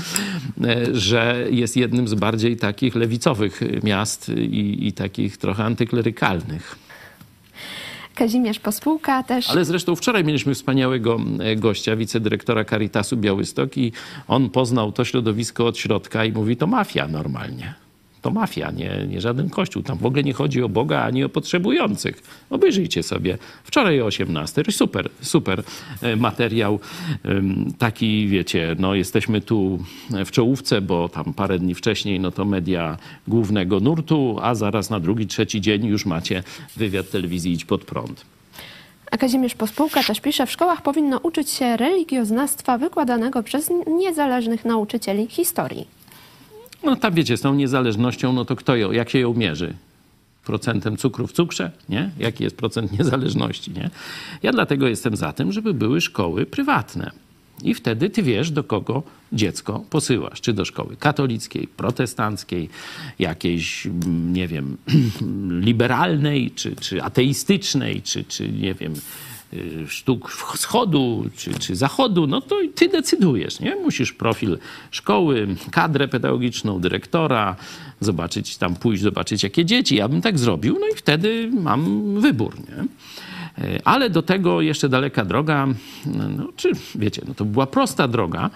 e, 0.64 0.94
że 0.94 1.46
jest 1.50 1.76
jednym 1.76 2.08
z 2.08 2.14
bardziej 2.14 2.56
takich 2.56 2.94
lewicowych 2.94 3.60
miast 3.82 4.28
i, 4.28 4.86
i 4.86 4.92
takich 4.92 5.36
trochę 5.36 5.64
antyklerykalnych. 5.64 6.89
Kazimierz 8.14 8.58
Pospółka 8.58 9.22
też. 9.22 9.50
Ale 9.50 9.64
zresztą 9.64 9.96
wczoraj 9.96 10.24
mieliśmy 10.24 10.54
wspaniałego 10.54 11.20
e, 11.40 11.56
gościa, 11.56 11.96
wicedyrektora 11.96 12.64
Caritasu 12.64 13.16
Białystok 13.16 13.78
i 13.78 13.92
on 14.28 14.50
poznał 14.50 14.92
to 14.92 15.04
środowisko 15.04 15.66
od 15.66 15.78
środka 15.78 16.24
i 16.24 16.32
mówi, 16.32 16.56
to 16.56 16.66
mafia 16.66 17.08
normalnie. 17.08 17.74
To 18.22 18.30
mafia, 18.30 18.70
nie, 18.70 19.06
nie 19.08 19.20
żaden 19.20 19.50
kościół. 19.50 19.82
Tam 19.82 19.98
w 19.98 20.06
ogóle 20.06 20.22
nie 20.22 20.32
chodzi 20.32 20.62
o 20.62 20.68
Boga 20.68 21.02
ani 21.02 21.24
o 21.24 21.28
potrzebujących. 21.28 22.22
Obejrzyjcie 22.50 23.02
sobie. 23.02 23.38
Wczoraj 23.64 24.00
o 24.00 24.04
18. 24.04 24.62
Super, 24.70 25.10
super 25.20 25.62
e, 26.02 26.16
materiał. 26.16 26.80
Taki, 27.78 28.28
wiecie, 28.28 28.76
no 28.78 28.94
jesteśmy 28.94 29.40
tu 29.40 29.78
w 30.10 30.30
czołówce, 30.30 30.80
bo 30.80 31.08
tam 31.08 31.34
parę 31.34 31.58
dni 31.58 31.74
wcześniej, 31.74 32.20
no 32.20 32.30
to 32.30 32.44
media 32.44 32.96
głównego 33.28 33.80
nurtu, 33.80 34.38
a 34.42 34.54
zaraz 34.54 34.90
na 34.90 35.00
drugi, 35.00 35.26
trzeci 35.26 35.60
dzień 35.60 35.86
już 35.86 36.06
macie 36.06 36.42
wywiad 36.76 37.10
telewizji 37.10 37.52
Idź 37.52 37.64
Pod 37.64 37.84
Prąd. 37.84 38.24
A 39.10 39.16
Kazimierz 39.16 39.54
Pospółka 39.54 40.02
też 40.02 40.20
pisze, 40.20 40.46
w 40.46 40.50
szkołach 40.50 40.82
powinno 40.82 41.18
uczyć 41.18 41.50
się 41.50 41.76
religioznawstwa 41.76 42.78
wykładanego 42.78 43.42
przez 43.42 43.70
niezależnych 43.86 44.64
nauczycieli 44.64 45.26
historii. 45.26 45.99
No 46.82 46.96
tam 46.96 47.14
wiecie, 47.14 47.36
z 47.36 47.40
tą 47.40 47.54
niezależnością, 47.54 48.32
no 48.32 48.44
to 48.44 48.56
kto 48.56 48.76
ją, 48.76 48.92
jak 48.92 49.10
się 49.10 49.18
ją 49.18 49.34
mierzy? 49.34 49.74
Procentem 50.44 50.96
cukru 50.96 51.26
w 51.26 51.32
cukrze, 51.32 51.70
nie? 51.88 52.10
Jaki 52.18 52.44
jest 52.44 52.56
procent 52.56 52.92
niezależności, 52.98 53.70
nie? 53.70 53.90
Ja 54.42 54.52
dlatego 54.52 54.88
jestem 54.88 55.16
za 55.16 55.32
tym, 55.32 55.52
żeby 55.52 55.74
były 55.74 56.00
szkoły 56.00 56.46
prywatne. 56.46 57.10
I 57.62 57.74
wtedy 57.74 58.10
ty 58.10 58.22
wiesz, 58.22 58.50
do 58.50 58.64
kogo 58.64 59.02
dziecko 59.32 59.84
posyłasz. 59.90 60.40
Czy 60.40 60.52
do 60.52 60.64
szkoły 60.64 60.96
katolickiej, 60.96 61.68
protestanckiej, 61.76 62.68
jakiejś, 63.18 63.86
mm, 63.86 64.32
nie 64.32 64.48
wiem, 64.48 64.76
liberalnej, 65.68 66.50
czy, 66.50 66.76
czy 66.76 67.02
ateistycznej, 67.02 68.02
czy, 68.02 68.24
czy 68.24 68.48
nie 68.48 68.74
wiem, 68.74 68.94
sztuk 69.86 70.30
wschodu 70.30 71.24
czy, 71.36 71.54
czy 71.54 71.76
zachodu, 71.76 72.26
no 72.26 72.40
to 72.40 72.56
ty 72.74 72.88
decydujesz, 72.88 73.60
nie? 73.60 73.76
Musisz 73.76 74.12
profil 74.12 74.58
szkoły, 74.90 75.46
kadrę 75.70 76.08
pedagogiczną, 76.08 76.80
dyrektora, 76.80 77.56
zobaczyć 78.00 78.56
tam, 78.56 78.76
pójść, 78.76 79.02
zobaczyć 79.02 79.42
jakie 79.42 79.64
dzieci. 79.64 79.96
Ja 79.96 80.08
bym 80.08 80.22
tak 80.22 80.38
zrobił, 80.38 80.76
no 80.80 80.86
i 80.86 80.96
wtedy 80.96 81.50
mam 81.52 82.14
wybór, 82.20 82.54
nie? 82.58 82.84
E, 83.64 83.80
Ale 83.84 84.10
do 84.10 84.22
tego 84.22 84.60
jeszcze 84.60 84.88
daleka 84.88 85.24
droga, 85.24 85.66
no, 86.06 86.48
czy 86.56 86.72
wiecie, 86.94 87.22
no 87.28 87.34
to 87.34 87.44
była 87.44 87.66
prosta 87.66 88.08
droga, 88.08 88.50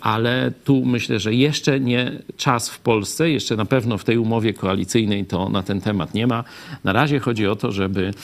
ale 0.00 0.52
tu 0.64 0.84
myślę, 0.84 1.20
że 1.20 1.34
jeszcze 1.34 1.80
nie 1.80 2.12
czas 2.36 2.68
w 2.70 2.78
Polsce, 2.78 3.30
jeszcze 3.30 3.56
na 3.56 3.64
pewno 3.64 3.98
w 3.98 4.04
tej 4.04 4.18
umowie 4.18 4.54
koalicyjnej 4.54 5.24
to 5.24 5.48
na 5.48 5.62
ten 5.62 5.80
temat 5.80 6.14
nie 6.14 6.26
ma. 6.26 6.44
Na 6.84 6.92
razie 6.92 7.18
chodzi 7.18 7.46
o 7.46 7.56
to, 7.56 7.72
żeby 7.72 8.14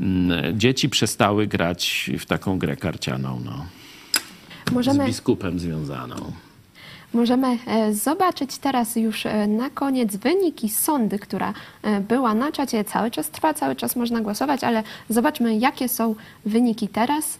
mm, 0.00 0.60
dzieci 0.60 0.88
przestały 0.88 1.46
grać 1.46 2.10
w 2.18 2.26
taką 2.26 2.58
grę 2.58 2.76
karcianą, 2.76 3.40
no, 3.44 3.66
Możemy, 4.72 5.04
z 5.04 5.06
biskupem 5.06 5.58
związaną. 5.58 6.32
możemy 7.14 7.58
e, 7.66 7.94
zobaczyć 7.94 8.58
teraz 8.58 8.96
już 8.96 9.26
e, 9.26 9.46
na 9.46 9.70
koniec 9.70 10.16
wyniki 10.16 10.68
sądy, 10.68 11.18
która 11.18 11.52
e, 11.82 12.00
była 12.00 12.34
na 12.34 12.52
czacie. 12.52 12.84
Cały 12.84 13.10
czas 13.10 13.30
trwa, 13.30 13.54
cały 13.54 13.76
czas 13.76 13.96
można 13.96 14.20
głosować, 14.20 14.64
ale 14.64 14.82
zobaczmy, 15.08 15.56
jakie 15.56 15.88
są 15.88 16.14
wyniki 16.46 16.88
teraz. 16.88 17.38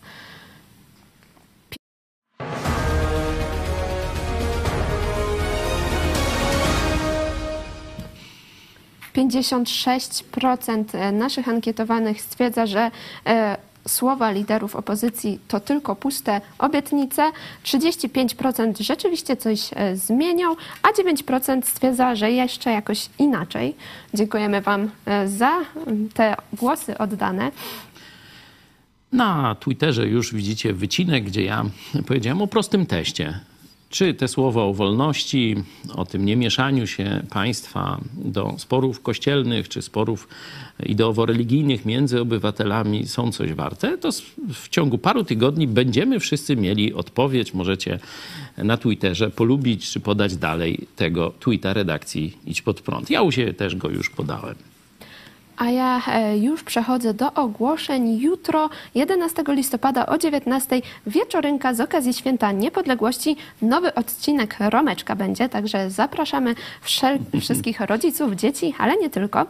56% 9.17 11.13
naszych 11.13 11.49
ankietowanych 11.49 12.23
stwierdza, 12.23 12.67
że 12.67 12.91
e, 13.27 13.57
słowa 13.89 14.31
liderów 14.31 14.77
opozycji 14.77 15.39
to 15.49 15.61
tylko 15.61 15.97
puste 15.97 16.41
obietnice, 16.59 17.23
35% 17.65 18.81
rzeczywiście 18.81 19.37
coś 19.37 19.71
e, 19.75 19.97
zmienią, 19.97 20.57
a 20.83 20.89
9% 20.89 21.63
stwierdza, 21.63 22.17
że 22.17 22.31
jeszcze 22.31 22.71
jakoś 22.71 23.09
inaczej. 23.19 23.77
Dziękujemy 24.15 24.61
Wam 24.61 24.91
e, 25.07 25.29
za 25.29 25.61
te 26.15 26.35
głosy 26.53 26.99
oddane. 26.99 27.51
Na 29.13 29.55
Twitterze 29.61 30.07
już 30.07 30.35
widzicie 30.35 30.73
wycinek, 30.73 31.25
gdzie 31.25 31.45
ja 31.45 31.65
powiedziałem 32.07 32.43
o 32.43 32.47
prostym 32.47 32.87
teście. 32.87 33.41
Czy 33.93 34.15
te 34.15 34.29
słowa 34.29 34.63
o 34.63 34.75
wolności, 34.75 35.57
o 35.95 36.05
tym 36.05 36.25
niemieszaniu 36.25 36.87
się 36.87 37.23
państwa 37.31 38.01
do 38.15 38.55
sporów 38.59 39.03
kościelnych 39.03 39.69
czy 39.69 39.83
sporów 39.83 40.29
ideowo-religijnych 40.87 41.85
między 41.85 42.21
obywatelami 42.21 43.07
są 43.07 43.33
coś 43.33 43.53
warte, 43.53 43.99
to 43.99 44.11
w 44.55 44.69
ciągu 44.69 44.99
paru 44.99 45.25
tygodni 45.25 45.67
będziemy 45.67 46.21
wszyscy 46.21 46.57
mieli 46.57 46.95
odpowiedź. 46.95 47.55
Możecie 47.55 47.99
na 48.59 48.77
Twitterze 48.77 49.31
polubić 49.31 49.91
czy 49.91 50.01
podać 50.01 50.37
dalej 50.37 50.87
tego 50.97 51.33
tweeta 51.41 51.73
redakcji 51.73 52.37
Idź 52.47 52.63
Pod 52.63 52.81
Prąd. 52.81 53.11
Ja 53.11 53.23
u 53.23 53.33
siebie 53.33 53.55
też 53.55 53.77
go 53.77 53.91
już 53.91 54.11
podałem. 54.11 54.72
A 55.57 55.71
ja 55.71 56.03
e, 56.09 56.39
już 56.39 56.63
przechodzę 56.63 57.15
do 57.15 57.33
ogłoszeń. 57.35 58.19
Jutro, 58.19 58.71
11 58.95 59.43
listopada 59.49 60.07
o 60.07 60.19
19 60.19 60.81
wieczorynka 61.07 61.75
z 61.75 61.81
okazji 61.81 62.15
Święta 62.15 62.53
Niepodległości. 62.53 63.37
Nowy 63.63 63.95
odcinek 63.95 64.57
Romeczka 64.61 65.17
będzie, 65.17 65.49
także 65.49 65.91
zapraszamy 65.91 66.55
wszel- 66.85 67.19
wszystkich 67.41 67.81
rodziców, 67.81 68.33
dzieci, 68.35 68.75
ale 68.79 68.97
nie 68.97 69.11
tylko. 69.11 69.47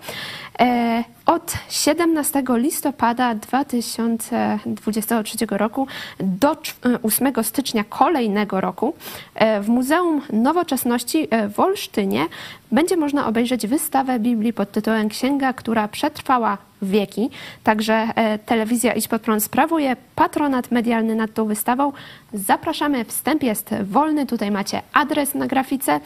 E, 0.61 1.05
Od 1.27 1.53
17 1.69 2.43
listopada 2.49 3.35
2023 3.35 5.47
roku 5.51 5.87
do 6.21 6.55
cz- 6.55 6.99
8 7.03 7.45
stycznia 7.45 7.85
kolejnego 7.85 8.61
roku 8.61 8.95
e, 9.35 9.61
w 9.61 9.69
Muzeum 9.69 10.23
Nowoczesności 10.33 11.29
e, 11.31 11.49
w 11.49 11.61
Olsztynie 11.61 12.27
będzie 12.73 12.97
można 12.97 13.27
obejrzeć 13.27 13.67
wystawę 13.67 14.19
Biblii 14.19 14.53
pod 14.53 14.73
tytułem 14.73 15.09
Księga, 15.09 15.53
która 15.53 15.89
przetrwała 15.89 16.59
wieki. 16.83 17.31
Także 17.65 17.95
e, 17.95 18.39
telewizja 18.39 18.93
Idź 18.93 19.09
Pod 19.09 19.23
Prąd 19.23 19.45
sprawuje 19.45 19.97
patronat 20.15 20.71
medialny 20.71 21.15
nad 21.15 21.35
tą 21.35 21.45
wystawą. 21.45 21.93
Zapraszamy, 22.35 23.05
wstęp 23.05 23.43
jest 23.43 23.71
wolny, 23.83 24.27
tutaj 24.27 24.51
macie 24.51 24.83
adres 24.93 25.35
na 25.35 25.47
grafice, 25.47 26.01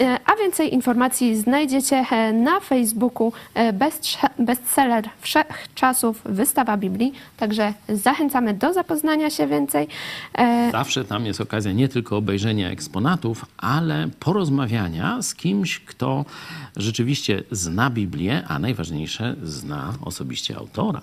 e, 0.00 0.18
a 0.26 0.36
więcej 0.36 0.74
informacji 0.74 1.36
znajdziecie 1.36 2.04
e, 2.10 2.32
na 2.32 2.60
Facebooku 2.60 3.32
bestseller 4.38 5.08
wszechczasów 5.20 6.20
Wystawa 6.24 6.76
Biblii. 6.76 7.12
Także 7.36 7.72
zachęcamy 7.88 8.54
do 8.54 8.72
zapoznania 8.72 9.30
się 9.30 9.46
więcej. 9.46 9.88
Zawsze 10.72 11.04
tam 11.04 11.26
jest 11.26 11.40
okazja 11.40 11.72
nie 11.72 11.88
tylko 11.88 12.16
obejrzenia 12.16 12.70
eksponatów, 12.70 13.46
ale 13.58 14.08
porozmawiania 14.20 15.22
z 15.22 15.34
kimś, 15.34 15.80
kto 15.80 16.24
rzeczywiście 16.76 17.42
zna 17.50 17.90
Biblię, 17.90 18.42
a 18.48 18.58
najważniejsze 18.58 19.36
zna 19.42 19.92
osobiście 20.16 20.56
autora. 20.56 21.00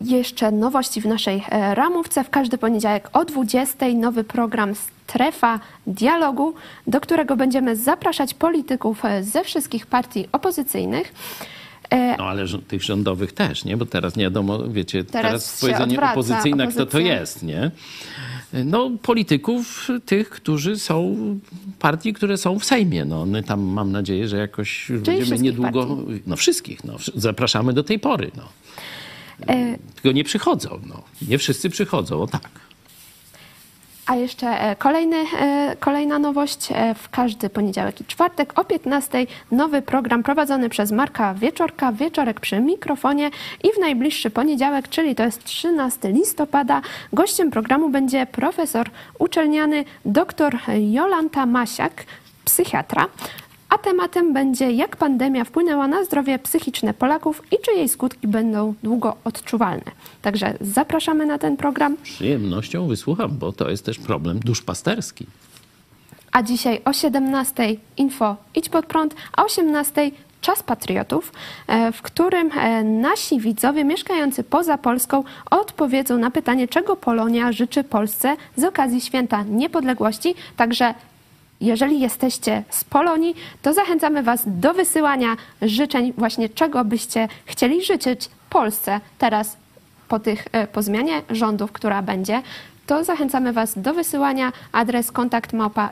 Jeszcze 0.00 0.50
nowości 0.52 1.00
w 1.00 1.06
naszej 1.06 1.42
e, 1.50 1.74
ramówce. 1.74 2.24
W 2.24 2.30
każdy 2.30 2.58
poniedziałek 2.58 3.10
o 3.12 3.24
20 3.24 3.86
nowy 3.94 4.24
program 4.24 4.74
Strefa 4.74 5.60
Dialogu, 5.86 6.54
do 6.86 7.00
którego 7.00 7.36
będziemy 7.36 7.76
zapraszać 7.76 8.34
polityków 8.34 9.04
e, 9.04 9.22
ze 9.22 9.44
wszystkich 9.44 9.86
partii 9.86 10.28
opozycyjnych. 10.32 11.14
E, 11.90 12.16
No 12.16 12.24
ale 12.24 12.44
tych 12.68 12.82
rządowych 12.82 13.32
też, 13.32 13.64
nie? 13.64 13.76
Bo 13.76 13.86
teraz 13.86 14.16
nie 14.16 14.24
wiadomo, 14.24 14.68
wiecie, 14.68 15.04
Teraz 15.04 15.22
teraz, 15.22 15.60
powiedzenie 15.60 16.00
opozycyjna, 16.12 16.66
kto 16.66 16.76
to 16.76 16.82
opozycja. 16.82 17.14
jest, 17.20 17.42
nie? 17.42 17.70
No, 18.64 18.90
polityków, 19.02 19.88
tych, 20.06 20.30
którzy 20.30 20.78
są, 20.78 21.16
partii, 21.78 22.12
które 22.12 22.36
są 22.36 22.58
w 22.58 22.64
Sejmie. 22.64 23.04
No, 23.04 23.26
my 23.26 23.42
tam 23.42 23.60
mam 23.60 23.92
nadzieję, 23.92 24.28
że 24.28 24.36
jakoś 24.36 24.86
będziemy 24.90 25.16
wszystkich 25.20 25.42
niedługo. 25.42 25.96
No, 26.26 26.36
wszystkich. 26.36 26.84
No, 26.84 26.96
zapraszamy 27.14 27.72
do 27.72 27.84
tej 27.84 27.98
pory. 27.98 28.30
No. 28.36 28.48
e, 29.48 29.78
Tylko 29.94 30.12
nie 30.12 30.24
przychodzą. 30.24 30.80
No. 30.88 31.02
Nie 31.28 31.38
wszyscy 31.38 31.70
przychodzą, 31.70 32.22
o 32.22 32.26
tak. 32.26 32.50
A 34.06 34.14
jeszcze 34.16 34.46
e, 34.60 34.76
kolejny, 34.76 35.16
e, 35.40 35.76
kolejna 35.80 36.18
nowość. 36.18 36.68
e, 36.72 36.94
W 36.94 37.08
każdy 37.08 37.50
poniedziałek 37.50 38.00
i 38.00 38.04
czwartek 38.04 38.58
o 38.58 38.64
15 38.64 39.26
nowy 39.50 39.82
program 39.82 40.22
prowadzony 40.22 40.68
przez 40.68 40.92
Marka 40.92 41.34
Wieczorka. 41.34 41.92
Wieczorek 41.92 42.40
przy 42.40 42.60
mikrofonie 42.60 43.30
i 43.64 43.68
w 43.72 43.78
najbliższy 43.78 44.30
poniedziałek, 44.30 44.88
czyli 44.88 45.14
to 45.14 45.22
jest 45.24 45.44
13 45.44 46.12
listopada, 46.12 46.80
gościem 47.12 47.50
programu 47.50 47.88
będzie 47.88 48.26
profesor 48.26 48.90
uczelniany 49.18 49.84
dr 50.04 50.58
Jolanta 50.92 51.46
Masiak, 51.46 52.04
psychiatra. 52.44 53.06
A 53.76 53.78
tematem 53.78 54.32
będzie, 54.32 54.70
jak 54.70 54.96
pandemia 54.96 55.44
wpłynęła 55.44 55.88
na 55.88 56.04
zdrowie 56.04 56.38
psychiczne 56.38 56.94
Polaków 56.94 57.42
i 57.52 57.56
czy 57.62 57.72
jej 57.72 57.88
skutki 57.88 58.28
będą 58.28 58.74
długo 58.82 59.16
odczuwalne. 59.24 59.84
Także 60.22 60.54
zapraszamy 60.60 61.26
na 61.26 61.38
ten 61.38 61.56
program. 61.56 61.96
Przyjemnością 62.02 62.88
wysłucham, 62.88 63.38
bo 63.38 63.52
to 63.52 63.70
jest 63.70 63.84
też 63.84 63.98
problem 63.98 64.38
duszpasterski. 64.38 65.26
A 66.32 66.42
dzisiaj 66.42 66.80
o 66.84 66.92
17 66.92 67.76
info 67.96 68.36
Idź 68.54 68.68
Pod 68.68 68.86
Prąd, 68.86 69.14
a 69.32 69.42
o 69.42 69.46
18 69.46 70.10
Czas 70.40 70.62
Patriotów, 70.62 71.32
e, 71.66 71.92
w 71.92 72.02
którym 72.02 72.50
e, 72.58 72.84
nasi 72.84 73.40
widzowie 73.40 73.84
mieszkający 73.84 74.44
poza 74.44 74.78
Polską 74.78 75.24
odpowiedzą 75.50 76.18
na 76.18 76.30
pytanie, 76.30 76.68
czego 76.68 76.96
Polonia 76.96 77.52
życzy 77.52 77.84
Polsce 77.84 78.36
z 78.56 78.64
okazji 78.64 79.00
Święta 79.00 79.42
Niepodległości. 79.42 80.34
Także 80.56 80.94
jeżeli 81.60 82.00
jesteście 82.00 82.62
z 82.70 82.84
Polonii, 82.84 83.34
to 83.62 83.72
zachęcamy 83.72 84.22
Was 84.22 84.42
do 84.46 84.74
wysyłania 84.74 85.36
życzeń 85.62 86.12
właśnie 86.18 86.48
czego 86.48 86.84
byście 86.84 87.28
chcieli 87.46 87.84
życzyć 87.84 88.28
Polsce 88.50 89.00
teraz 89.18 89.56
po, 90.08 90.18
tych, 90.18 90.44
e, 90.52 90.66
po 90.66 90.82
zmianie 90.82 91.22
rządów, 91.30 91.72
która 91.72 92.02
będzie, 92.02 92.42
to 92.86 93.04
zachęcamy 93.04 93.52
Was 93.52 93.78
do 93.78 93.94
wysyłania. 93.94 94.52
Adres 94.72 95.12
kontakt 95.12 95.52
małpa 95.52 95.90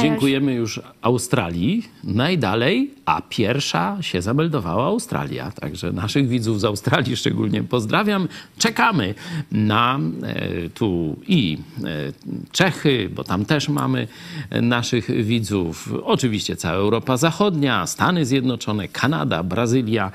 Dziękujemy 0.00 0.54
już 0.54 0.80
Australii. 1.02 1.88
Najdalej, 2.04 2.90
a 3.04 3.22
pierwsza 3.28 3.98
się 4.00 4.22
zameldowała 4.22 4.84
Australia. 4.84 5.50
Także 5.50 5.92
naszych 5.92 6.28
widzów 6.28 6.60
z 6.60 6.64
Australii 6.64 7.16
szczególnie 7.16 7.62
pozdrawiam. 7.62 8.28
Czekamy 8.58 9.14
na 9.52 9.98
e, 10.22 10.68
tu 10.68 11.16
i 11.26 11.58
e, 11.84 11.88
Czechy, 12.52 13.10
bo 13.14 13.24
tam 13.24 13.44
też 13.44 13.68
mamy 13.68 14.08
e, 14.50 14.62
naszych 14.62 15.24
widzów. 15.24 15.94
Oczywiście 16.04 16.56
cała 16.56 16.76
Europa 16.76 17.16
Zachodnia, 17.16 17.86
Stany 17.86 18.26
Zjednoczone, 18.26 18.88
Kanada, 18.88 19.42
Brazylia. 19.42 20.12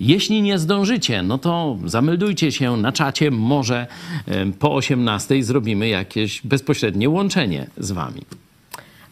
Jeśli 0.00 0.42
nie 0.42 0.58
zdążycie, 0.58 1.22
no 1.22 1.38
to 1.38 1.78
zameldujcie 1.84 2.52
się 2.52 2.76
na 2.76 2.92
czacie. 2.92 3.30
Może 3.30 3.86
po 4.58 4.74
18 4.74 5.44
zrobimy 5.44 5.88
jakieś 5.88 6.42
bezpośrednie 6.42 7.08
łączenie 7.08 7.66
z 7.78 7.92
wami. 7.92 8.22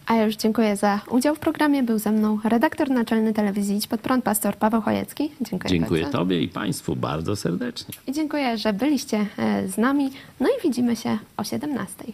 A 0.09 0.15
ja 0.15 0.25
już 0.25 0.37
dziękuję 0.37 0.77
za 0.77 1.01
udział 1.11 1.35
w 1.35 1.39
programie. 1.39 1.83
Był 1.83 1.99
ze 1.99 2.13
mną 2.13 2.39
redaktor 2.45 2.91
naczelny 2.91 3.35
telewizji 3.35 3.77
Idź 3.77 3.87
Pod 3.87 4.01
Prąd, 4.01 4.25
pastor 4.25 4.57
Paweł 4.57 4.81
Chojecki. 4.81 5.31
Dziękuję, 5.41 5.71
Dziękuję 5.71 6.03
bardzo. 6.03 6.19
Tobie 6.19 6.43
i 6.43 6.49
Państwu 6.49 6.97
bardzo 6.97 7.37
serdecznie. 7.37 7.95
I 8.07 8.13
dziękuję, 8.13 8.59
że 8.59 8.73
byliście 8.73 9.27
e, 9.39 9.69
z 9.69 9.79
nami. 9.79 10.11
No 10.41 10.49
i 10.49 10.63
widzimy 10.63 10.97
się 10.97 11.19
o 11.37 11.45
17. 11.45 12.05